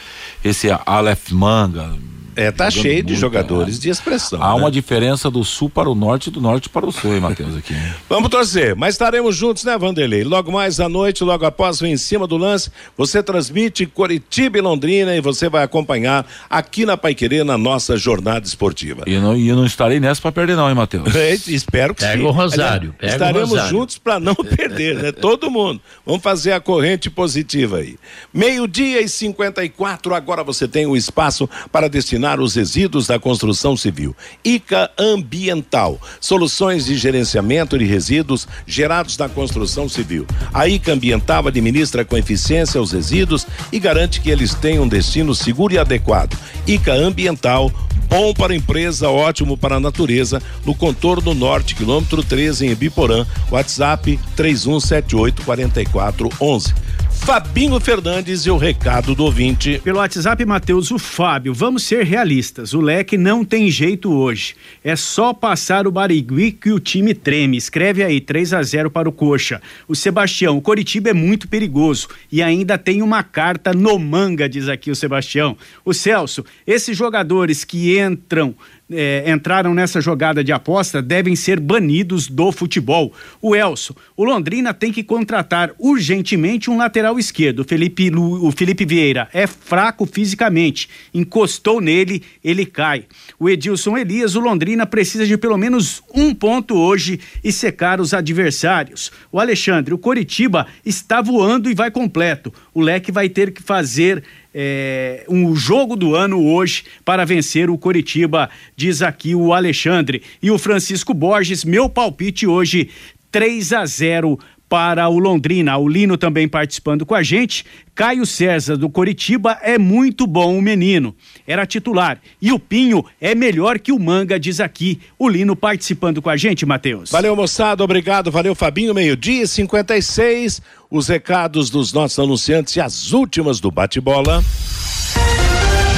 esse 0.44 0.70
Aleph 0.86 1.30
Manga, 1.32 1.94
é, 2.36 2.52
tá 2.52 2.70
cheio 2.70 3.04
de 3.04 3.16
jogadores 3.16 3.76
né? 3.76 3.82
de 3.84 3.90
expressão. 3.90 4.42
Há 4.42 4.50
né? 4.50 4.54
uma 4.56 4.72
diferença 4.72 5.32
do 5.32 5.44
sul 5.44 5.70
para 5.70 5.90
o 5.90 5.96
norte 5.96 6.28
e 6.28 6.32
do 6.32 6.42
norte 6.42 6.70
para 6.70 6.86
o 6.86 6.92
sul, 6.92 7.14
hein, 7.14 7.22
Matheus, 7.22 7.56
aqui. 7.56 7.74
Vamos 8.10 8.30
torcer, 8.30 8.76
mas 8.76 8.96
estaremos 8.96 9.36
juntos, 9.36 9.64
né, 9.64 9.78
Vanderlei? 9.78 10.24
Logo 10.24 10.52
mais 10.52 10.80
à 10.80 10.90
noite, 10.90 11.24
logo 11.24 11.46
após 11.46 11.82
o 11.82 11.86
Em 11.86 11.98
Cima 11.98 12.28
do 12.28 12.38
Lance, 12.38 12.70
você 12.98 13.24
transmite 13.24 13.86
Coritiba 13.86 14.58
e 14.58 14.62
Londrina 14.62 15.16
e 15.16 15.22
você 15.22 15.48
vai 15.50 15.64
acompanhar 15.64 16.26
aqui 16.50 16.86
na 16.86 16.98
Paiquerê 16.98 17.44
na 17.44 17.58
nossa 17.58 17.96
jornada 17.98 18.46
esportiva. 18.46 19.04
E 19.08 19.18
não, 19.18 19.36
e 19.36 19.48
eu 19.48 19.56
não 19.56 19.66
estarei 19.66 20.00
nessa 20.00 20.22
para 20.22 20.32
perder 20.32 20.56
não, 20.56 20.68
hein, 20.68 20.76
Matheus? 20.76 21.14
Espero 21.48 21.94
que 21.96 22.02
pega 22.02 22.18
sim. 22.18 22.28
O 22.28 22.32
rosário, 22.32 22.94
pega 23.00 23.14
estaremos 23.14 23.50
o 23.50 23.54
rosário. 23.54 23.70
juntos 23.70 23.98
para 23.98 24.20
não 24.20 24.36
perder, 24.58 24.96
né? 24.96 25.12
Todo 25.12 25.50
mundo. 25.50 25.80
Vamos 26.06 26.22
fazer 26.22 26.52
a 26.52 26.60
corrente 26.60 27.10
positiva 27.10 27.78
aí. 27.78 27.98
Meio-dia 28.34 29.02
e 29.02 29.08
54, 29.08 30.14
agora 30.14 30.44
você 30.44 30.68
tem 30.68 30.86
o 30.86 30.98
espaço 30.98 31.50
para 31.72 31.88
destinar 31.88 32.25
os 32.40 32.56
resíduos 32.56 33.08
da 33.08 33.20
construção 33.20 33.78
civil. 33.78 34.16
ICA 34.44 34.90
Ambiental, 34.98 36.02
soluções 36.20 36.86
de 36.86 36.98
gerenciamento 36.98 37.78
de 37.78 37.86
resíduos 37.86 38.48
gerados 38.66 39.16
na 39.18 39.30
construção 39.30 39.88
civil. 39.88 40.26
A 40.54 40.68
ICA 40.68 40.94
Ambiental 40.94 41.48
administra 41.48 42.04
com 42.04 42.18
eficiência 42.18 42.82
os 42.82 42.92
resíduos 42.92 43.46
e 43.72 43.80
garante 43.80 44.20
que 44.20 44.32
eles 44.32 44.56
tenham 44.56 44.86
um 44.86 44.88
destino 44.88 45.36
seguro 45.36 45.74
e 45.74 45.78
adequado. 45.78 46.36
ICA 46.66 46.94
Ambiental 46.94 47.72
Bom 48.08 48.34
para 48.34 48.54
a 48.54 48.56
empresa, 48.56 49.10
ótimo 49.10 49.58
para 49.58 49.78
a 49.78 49.80
natureza, 49.80 50.40
no 50.64 50.76
contorno 50.76 51.34
norte, 51.34 51.74
quilômetro 51.76 52.24
13, 52.24 52.68
em 52.68 52.72
Ibiporã. 52.72 53.26
WhatsApp 53.52 54.20
31784411. 54.38 56.74
Fabinho 57.22 57.80
Fernandes 57.80 58.46
e 58.46 58.52
o 58.52 58.58
recado 58.58 59.16
do 59.16 59.24
ouvinte. 59.24 59.82
Pelo 59.84 59.98
WhatsApp, 59.98 60.46
Matheus, 60.46 60.92
o 60.92 61.00
Fábio, 61.00 61.54
vamos 61.54 61.84
ser 61.84 62.04
realistas. 62.04 62.74
O 62.74 62.82
leque 62.82 63.18
não 63.18 63.44
tem 63.44 63.70
jeito 63.72 64.12
hoje. 64.14 64.56
É 64.84 64.96
só 64.96 65.34
passar 65.34 65.88
o 65.88 65.92
Barigui 65.92 66.52
que 66.52 66.72
o 66.72 66.80
time 66.80 67.14
treme. 67.14 67.58
Escreve 67.58 68.04
aí, 68.04 68.22
3 68.22 68.54
a 68.54 68.62
0 68.62 68.92
para 68.92 69.10
o 69.10 69.12
Coxa. 69.12 69.62
O 69.88 69.96
Sebastião, 69.96 70.58
o 70.58 70.62
Coritiba 70.62 71.10
é 71.10 71.14
muito 71.14 71.48
perigoso 71.48 72.08
e 72.32 72.44
ainda 72.44 72.78
tem 72.78 73.02
uma 73.02 73.24
carta 73.24 73.74
no 73.74 73.98
manga, 73.98 74.48
diz 74.48 74.70
aqui 74.70 74.92
o 74.92 74.96
Sebastião. 74.96 75.58
O 75.84 75.94
Celso, 75.94 76.46
esses 76.68 76.96
jogadores 76.96 77.64
que 77.64 78.00
entram 78.00 78.56
é, 78.92 79.32
entraram 79.32 79.74
nessa 79.74 80.00
jogada 80.00 80.44
de 80.44 80.52
aposta 80.52 81.02
devem 81.02 81.36
ser 81.36 81.60
banidos 81.60 82.28
do 82.28 82.52
futebol. 82.52 83.14
O 83.42 83.56
Elso, 83.56 83.96
o 84.16 84.24
Londrina 84.24 84.74
tem 84.74 84.92
que 84.92 85.04
contratar 85.04 85.72
urgentemente 85.80 86.70
um 86.70 86.78
lateral 86.78 87.18
esquerdo. 87.18 87.64
Felipe, 87.64 88.12
o 88.16 88.52
Felipe 88.52 88.86
Vieira 88.86 89.28
é 89.34 89.48
fraco 89.48 90.06
fisicamente, 90.06 90.90
encostou 91.14 91.82
nele, 91.82 92.24
ele 92.44 92.66
cai. 92.66 93.06
O 93.40 93.50
Edilson 93.50 93.98
Elias, 93.98 94.36
o 94.36 94.40
Londrina 94.40 94.86
precisa 94.86 95.26
de 95.26 95.38
pelo 95.38 95.58
menos 95.58 96.04
um 96.14 96.34
ponto 96.34 96.76
hoje 96.76 97.20
e 97.44 97.52
secar 97.52 98.00
os 98.00 98.14
adversários. 98.14 99.12
O 99.32 99.40
Alexandre, 99.40 99.94
o 99.94 99.98
Coritiba 99.98 100.68
está 100.86 101.22
voando 101.22 101.70
e 101.70 101.74
vai 101.74 101.90
completo. 101.90 102.54
O 102.74 102.82
Leque 102.82 103.12
vai 103.12 103.30
ter 103.30 103.52
que 103.52 103.64
fazer 103.64 104.24
é, 104.58 105.26
um 105.28 105.54
jogo 105.54 105.98
do 105.98 106.16
ano 106.16 106.42
hoje 106.42 106.86
para 107.04 107.26
vencer 107.26 107.70
o 107.70 107.78
Coritiba, 107.78 108.50
diz 108.74 109.02
aqui 109.02 109.36
o 109.36 109.54
Alexandre. 109.54 110.22
E 110.42 110.50
o 110.50 110.58
Francisco 110.58 111.14
Borges, 111.14 111.66
meu 111.66 111.90
palpite 111.90 112.48
hoje, 112.48 112.90
3 113.30 113.74
a 113.74 113.86
0 113.86 114.40
para 114.70 115.08
o 115.10 115.20
Londrina. 115.20 115.78
O 115.78 115.90
Lino 115.90 116.18
também 116.18 116.48
participando 116.48 117.06
com 117.06 117.14
a 117.14 117.22
gente. 117.22 117.66
Caio 117.94 118.26
César 118.26 118.78
do 118.78 118.90
Coritiba 118.90 119.60
é 119.62 119.78
muito 119.78 120.26
bom 120.26 120.58
o 120.58 120.62
menino. 120.62 121.14
Era 121.48 121.66
titular. 121.66 122.20
E 122.42 122.52
o 122.52 122.60
Pinho 122.60 123.04
é 123.20 123.36
melhor 123.36 123.80
que 123.80 123.92
o 123.92 124.00
Manga, 124.00 124.40
diz 124.40 124.60
aqui 124.60 125.00
o 125.18 125.30
Lino 125.30 125.56
participando 125.56 126.22
com 126.22 126.30
a 126.30 126.38
gente, 126.38 126.66
Matheus. 126.66 127.12
Valeu, 127.12 127.36
moçada. 127.36 127.84
Obrigado. 127.84 128.32
Valeu, 128.32 128.56
Fabinho. 128.56 128.94
Meio-dia 128.94 129.44
e 129.44 129.48
56. 129.48 130.62
Os 130.90 131.08
recados 131.08 131.70
dos 131.70 131.94
nossos 131.94 132.18
anunciantes 132.20 132.76
e 132.76 132.82
as 132.82 133.12
últimas 133.12 133.60
do 133.60 133.70
bate-bola. 133.70 134.44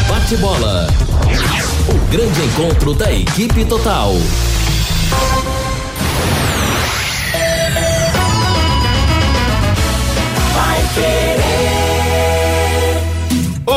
Bate-bola. 0.07 0.87
O 1.89 2.11
grande 2.11 2.41
encontro 2.41 2.93
da 2.93 3.11
equipe 3.13 3.63
total. 3.65 4.13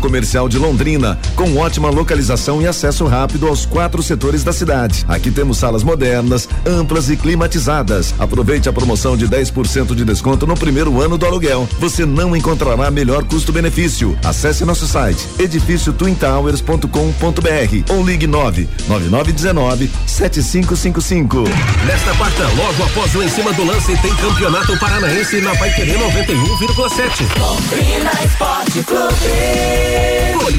comercial 0.00 0.48
de 0.48 0.58
Londrina, 0.58 1.18
com 1.36 1.56
ótima 1.56 1.90
localização 1.90 2.62
e 2.62 2.66
acesso 2.66 3.04
rápido 3.06 3.46
aos 3.46 3.66
quatro 3.66 4.02
setores 4.02 4.42
da 4.44 4.52
cidade. 4.52 5.04
Aqui 5.08 5.30
temos 5.30 5.58
salas 5.58 5.82
modernas, 5.82 6.48
amplas 6.66 7.10
e 7.10 7.16
climatizadas. 7.16 8.14
Aproveite 8.18 8.68
a 8.68 8.72
promoção 8.72 9.16
de 9.16 9.28
10% 9.28 9.94
de 9.94 10.04
desconto 10.04 10.46
no 10.46 10.54
primeiro 10.54 11.00
ano 11.00 11.16
do 11.18 11.26
aluguel. 11.26 11.68
Você 11.78 12.06
não 12.06 12.36
encontrará 12.36 12.90
melhor 12.90 13.24
custo-benefício. 13.24 14.16
Acesse 14.24 14.64
nosso 14.64 14.86
site 14.86 15.26
edifíciotwintowers.com.br 15.38 17.92
ou 17.92 18.04
ligue 18.04 18.26
9 18.26 18.68
9919 18.88 19.90
7555. 20.06 21.44
Nesta 21.86 22.14
quarta, 22.14 22.48
logo 22.48 22.82
após 22.82 23.14
o 23.14 23.22
Em 23.22 23.28
Cima 23.28 23.52
do 23.52 23.64
Lance, 23.64 23.96
tem 23.98 24.14
Campeonato 24.16 24.76
Paranaense 24.78 25.40
na 25.40 25.54
Paiquerê 25.56 25.94
91,7. 25.94 27.38
Londrina 27.38 28.10
Esporte 28.24 28.82
Clube. 28.84 29.83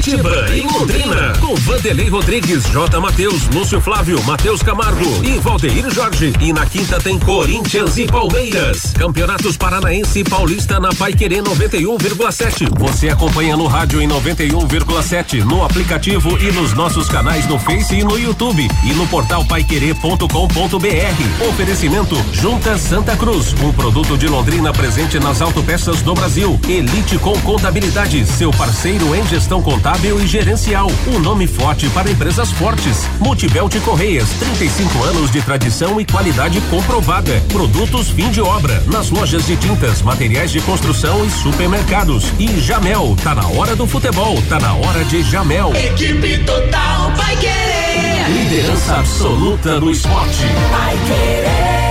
Curitiba 0.06 0.54
e 0.54 0.60
Londrina. 0.60 1.32
Com 1.40 1.56
Vanderlei 1.56 2.08
Rodrigues, 2.08 2.62
J. 2.70 3.00
Matheus, 3.00 3.48
Lúcio 3.48 3.80
Flávio, 3.80 4.22
Matheus 4.22 4.62
Camargo 4.62 5.04
e 5.24 5.36
Valdeir 5.40 5.90
Jorge. 5.90 6.32
E 6.40 6.52
na 6.52 6.64
quinta 6.64 7.00
tem 7.00 7.18
Corinthians 7.18 7.98
e 7.98 8.06
Palmeiras. 8.06 8.92
Campeonatos 8.92 9.56
Paranaense 9.56 10.20
e 10.20 10.24
Paulista 10.24 10.78
na 10.78 10.90
Paiquerê 10.90 11.42
91,7. 11.42 12.68
Você 12.78 13.08
acompanha 13.08 13.56
no 13.56 13.66
rádio 13.66 14.00
em 14.00 14.06
91,7, 14.06 15.44
no 15.44 15.64
aplicativo 15.64 16.38
e 16.38 16.52
nos 16.52 16.72
nossos 16.72 17.08
canais 17.08 17.44
no 17.48 17.58
Face 17.58 17.96
e 17.96 18.04
no 18.04 18.16
YouTube. 18.16 18.68
E 18.84 18.92
no 18.92 19.08
portal 19.08 19.44
paiquerê.com.br. 19.44 21.48
Oferecimento 21.48 22.14
Junta 22.32 22.78
Santa 22.78 23.16
Cruz, 23.16 23.56
um 23.60 23.72
produto 23.72 24.16
de 24.16 24.28
Londrina 24.28 24.72
presente 24.72 25.18
nas 25.18 25.42
autopeças 25.42 26.00
do 26.00 26.14
Brasil. 26.14 26.60
Elite 26.68 27.18
com 27.18 27.36
Contabilidade, 27.40 28.24
seu 28.24 28.52
parceiro 28.52 29.15
em 29.16 29.26
gestão 29.26 29.62
contábil 29.62 30.20
e 30.20 30.26
gerencial. 30.26 30.90
Um 31.06 31.18
nome 31.18 31.46
forte 31.46 31.88
para 31.90 32.10
empresas 32.10 32.50
fortes. 32.52 33.08
Multibelt 33.18 33.74
Correias, 33.80 34.28
35 34.38 35.02
anos 35.04 35.30
de 35.30 35.40
tradição 35.40 35.98
e 36.00 36.04
qualidade 36.04 36.60
comprovada. 36.62 37.40
Produtos 37.48 38.10
fim 38.10 38.28
de 38.30 38.42
obra, 38.42 38.82
nas 38.86 39.10
lojas 39.10 39.46
de 39.46 39.56
tintas, 39.56 40.02
materiais 40.02 40.50
de 40.50 40.60
construção 40.60 41.24
e 41.24 41.30
supermercados. 41.30 42.26
E 42.38 42.60
Jamel, 42.60 43.16
tá 43.22 43.34
na 43.34 43.48
hora 43.48 43.74
do 43.74 43.86
futebol, 43.86 44.36
tá 44.48 44.60
na 44.60 44.74
hora 44.74 45.02
de 45.04 45.22
Jamel. 45.22 45.74
Equipe 45.74 46.36
total 46.44 47.10
vai 47.16 47.34
querer. 47.36 48.28
Liderança 48.28 48.96
absoluta 48.96 49.80
no 49.80 49.90
esporte. 49.90 50.44
Vai 50.70 50.94
querer. 51.06 51.86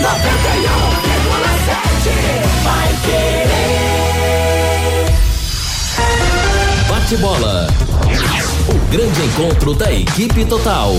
91,7 0.00 2.64
vai 2.64 2.88
querer. 3.04 3.47
Bate-bola. 7.08 7.66
O 8.68 8.90
grande 8.92 9.22
encontro 9.22 9.72
da 9.72 9.90
equipe 9.90 10.44
total. 10.44 10.92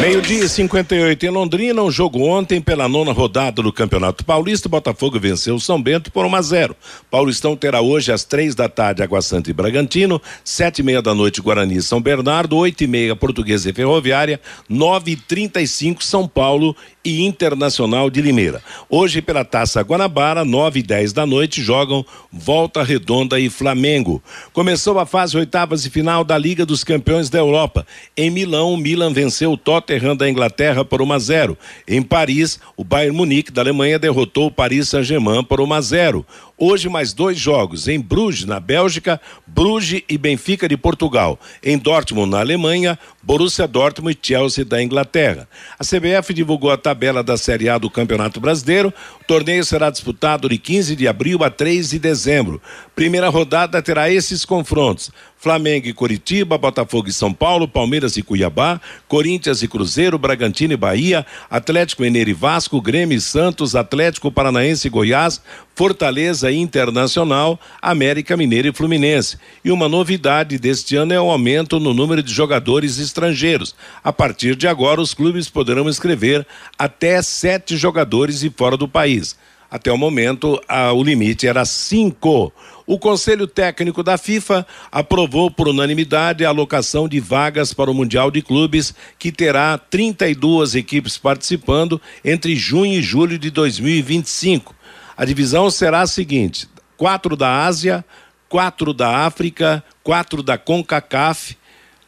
Meio-dia 0.00 0.44
e 0.44 0.48
58 0.48 1.26
em 1.26 1.28
Londrina, 1.28 1.80
um 1.80 1.92
jogo 1.92 2.24
ontem 2.24 2.60
pela 2.60 2.88
nona 2.88 3.12
rodada 3.12 3.62
do 3.62 3.72
Campeonato 3.72 4.24
Paulista. 4.24 4.68
Botafogo 4.68 5.20
venceu 5.20 5.54
o 5.54 5.60
São 5.60 5.80
Bento 5.80 6.10
por 6.10 6.26
1 6.26 6.34
a 6.34 6.42
0. 6.42 6.76
Paulistão 7.08 7.54
terá 7.54 7.80
hoje 7.80 8.10
às 8.10 8.24
três 8.24 8.56
da 8.56 8.68
tarde 8.68 9.00
Água 9.00 9.22
Santa 9.22 9.50
e 9.50 9.52
Bragantino, 9.52 10.20
sete 10.42 10.80
e 10.80 10.82
meia 10.82 11.00
da 11.00 11.14
noite 11.14 11.40
Guarani 11.40 11.76
e 11.76 11.82
São 11.82 12.00
Bernardo, 12.00 12.56
oito 12.56 12.82
e 12.82 12.88
meia 12.88 13.14
Portuguesa 13.14 13.70
e 13.70 13.72
Ferroviária, 13.72 14.40
nove 14.68 15.12
e 15.12 15.16
trinta 15.16 15.60
e 15.60 15.68
cinco 15.68 16.02
São 16.02 16.26
Paulo 16.26 16.74
e 17.04 17.22
Internacional 17.22 18.08
de 18.08 18.22
Limeira. 18.22 18.62
Hoje 18.88 19.20
pela 19.20 19.44
Taça 19.44 19.82
Guanabara, 19.82 20.44
nove 20.44 20.80
e 20.80 20.82
dez 20.82 21.12
da 21.12 21.26
noite 21.26 21.62
jogam 21.62 22.04
Volta 22.32 22.82
Redonda 22.82 23.38
e 23.38 23.50
Flamengo. 23.50 24.22
Começou 24.52 24.98
a 24.98 25.04
fase 25.04 25.36
oitavas 25.36 25.84
e 25.84 25.90
final 25.90 26.24
da 26.24 26.38
Liga 26.38 26.64
dos 26.64 26.82
Campeões 26.82 27.28
da 27.28 27.38
Europa. 27.38 27.86
Em 28.16 28.30
Milão, 28.30 28.72
o 28.72 28.76
Milan 28.76 29.12
venceu 29.12 29.52
o 29.52 29.56
Tottenham 29.56 30.16
da 30.16 30.28
Inglaterra 30.28 30.84
por 30.84 31.02
1 31.02 31.12
a 31.12 31.18
0. 31.18 31.58
Em 31.86 32.02
Paris, 32.02 32.58
o 32.76 32.82
Bayern 32.82 33.16
Munique 33.16 33.52
da 33.52 33.60
Alemanha 33.60 33.98
derrotou 33.98 34.46
o 34.46 34.50
Paris 34.50 34.88
Saint-Germain 34.88 35.44
por 35.44 35.60
1 35.60 35.72
a 35.74 35.80
0. 35.80 36.26
Hoje 36.56 36.88
mais 36.88 37.12
dois 37.12 37.36
jogos 37.36 37.88
em 37.88 38.00
Bruges, 38.00 38.44
na 38.44 38.60
Bélgica, 38.60 39.20
Bruges 39.44 40.02
e 40.08 40.16
Benfica 40.16 40.68
de 40.68 40.76
Portugal. 40.76 41.38
Em 41.60 41.76
Dortmund, 41.76 42.30
na 42.30 42.38
Alemanha, 42.38 42.96
Borussia 43.24 43.66
Dortmund 43.66 44.14
e 44.14 44.18
Chelsea 44.20 44.64
da 44.64 44.82
Inglaterra. 44.82 45.48
A 45.78 45.84
CBF 45.84 46.34
divulgou 46.34 46.70
a 46.70 46.76
tabela 46.76 47.22
da 47.22 47.38
Série 47.38 47.70
A 47.70 47.78
do 47.78 47.88
Campeonato 47.88 48.38
Brasileiro. 48.38 48.92
O 49.20 49.24
torneio 49.24 49.64
será 49.64 49.88
disputado 49.88 50.48
de 50.48 50.58
15 50.58 50.94
de 50.94 51.08
abril 51.08 51.42
a 51.42 51.48
3 51.48 51.90
de 51.90 51.98
dezembro. 51.98 52.60
Primeira 52.94 53.30
rodada 53.30 53.80
terá 53.80 54.10
esses 54.10 54.44
confrontos: 54.44 55.10
Flamengo 55.44 55.86
e 55.86 55.92
Curitiba, 55.92 56.56
Botafogo 56.56 57.10
e 57.10 57.12
São 57.12 57.30
Paulo, 57.30 57.68
Palmeiras 57.68 58.16
e 58.16 58.22
Cuiabá, 58.22 58.80
Corinthians 59.06 59.62
e 59.62 59.68
Cruzeiro, 59.68 60.18
Bragantino 60.18 60.72
e 60.72 60.76
Bahia, 60.76 61.26
Atlético 61.50 62.00
Mineiro 62.00 62.30
e 62.30 62.32
Vasco, 62.32 62.80
Grêmio 62.80 63.18
e 63.18 63.20
Santos, 63.20 63.76
Atlético 63.76 64.32
Paranaense 64.32 64.86
e 64.86 64.90
Goiás, 64.90 65.42
Fortaleza 65.74 66.50
e 66.50 66.56
Internacional, 66.56 67.60
América 67.82 68.38
Mineiro 68.38 68.68
e 68.68 68.72
Fluminense. 68.72 69.36
E 69.62 69.70
uma 69.70 69.86
novidade 69.86 70.58
deste 70.58 70.96
ano 70.96 71.12
é 71.12 71.20
o 71.20 71.30
aumento 71.30 71.78
no 71.78 71.92
número 71.92 72.22
de 72.22 72.32
jogadores 72.32 72.98
estrangeiros. 72.98 73.74
A 74.02 74.14
partir 74.14 74.56
de 74.56 74.66
agora, 74.66 74.98
os 74.98 75.12
clubes 75.12 75.50
poderão 75.50 75.90
escrever 75.90 76.46
até 76.78 77.20
sete 77.20 77.76
jogadores 77.76 78.42
e 78.42 78.48
fora 78.48 78.78
do 78.78 78.88
país. 78.88 79.36
Até 79.70 79.90
o 79.90 79.98
momento, 79.98 80.58
a, 80.68 80.92
o 80.92 81.02
limite 81.02 81.48
era 81.48 81.64
cinco. 81.64 82.52
O 82.86 82.98
Conselho 82.98 83.46
Técnico 83.46 84.02
da 84.02 84.18
FIFA 84.18 84.66
aprovou 84.92 85.50
por 85.50 85.68
unanimidade 85.68 86.44
a 86.44 86.50
alocação 86.50 87.08
de 87.08 87.18
vagas 87.18 87.72
para 87.72 87.90
o 87.90 87.94
Mundial 87.94 88.30
de 88.30 88.42
Clubes, 88.42 88.94
que 89.18 89.32
terá 89.32 89.78
32 89.78 90.74
equipes 90.74 91.16
participando 91.16 91.98
entre 92.22 92.54
junho 92.54 92.92
e 92.92 93.02
julho 93.02 93.38
de 93.38 93.50
2025. 93.50 94.74
A 95.16 95.24
divisão 95.24 95.70
será 95.70 96.02
a 96.02 96.06
seguinte: 96.06 96.68
quatro 96.94 97.34
da 97.36 97.64
Ásia, 97.64 98.04
quatro 98.50 98.92
da 98.92 99.24
África, 99.24 99.82
quatro 100.02 100.42
da 100.42 100.58
CONCACAF, 100.58 101.56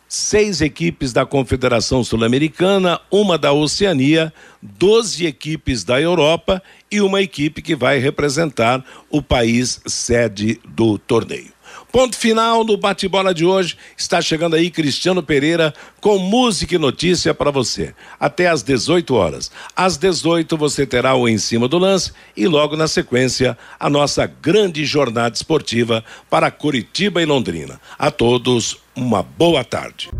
seis 0.06 0.60
equipes 0.60 1.12
da 1.12 1.24
Confederação 1.24 2.04
Sul-Americana, 2.04 3.00
uma 3.10 3.38
da 3.38 3.52
Oceania, 3.52 4.32
12 4.78 5.26
equipes 5.26 5.84
da 5.84 6.00
Europa 6.00 6.62
e 6.90 7.00
uma 7.00 7.20
equipe 7.20 7.62
que 7.62 7.74
vai 7.74 7.98
representar 7.98 8.84
o 9.10 9.22
país 9.22 9.80
sede 9.86 10.60
do 10.64 10.98
torneio. 10.98 11.56
Ponto 11.96 12.16
final 12.16 12.62
no 12.64 12.76
bate-bola 12.76 13.32
de 13.32 13.44
hoje. 13.44 13.76
Está 13.96 14.20
chegando 14.20 14.54
aí 14.54 14.70
Cristiano 14.70 15.22
Pereira 15.22 15.72
com 16.00 16.18
música 16.18 16.74
e 16.74 16.78
notícia 16.78 17.32
para 17.32 17.50
você. 17.50 17.94
Até 18.20 18.48
às 18.48 18.62
18 18.62 19.14
horas. 19.14 19.50
Às 19.74 19.96
18 19.96 20.56
você 20.58 20.86
terá 20.86 21.14
o 21.14 21.26
Em 21.26 21.38
Cima 21.38 21.66
do 21.66 21.78
Lance 21.78 22.12
e 22.36 22.46
logo 22.46 22.76
na 22.76 22.86
sequência 22.86 23.56
a 23.80 23.88
nossa 23.88 24.26
grande 24.26 24.84
jornada 24.84 25.34
esportiva 25.34 26.04
para 26.28 26.50
Curitiba 26.50 27.22
e 27.22 27.24
Londrina. 27.24 27.80
A 27.98 28.10
todos, 28.10 28.76
uma 28.94 29.22
boa 29.22 29.64
tarde. 29.64 30.10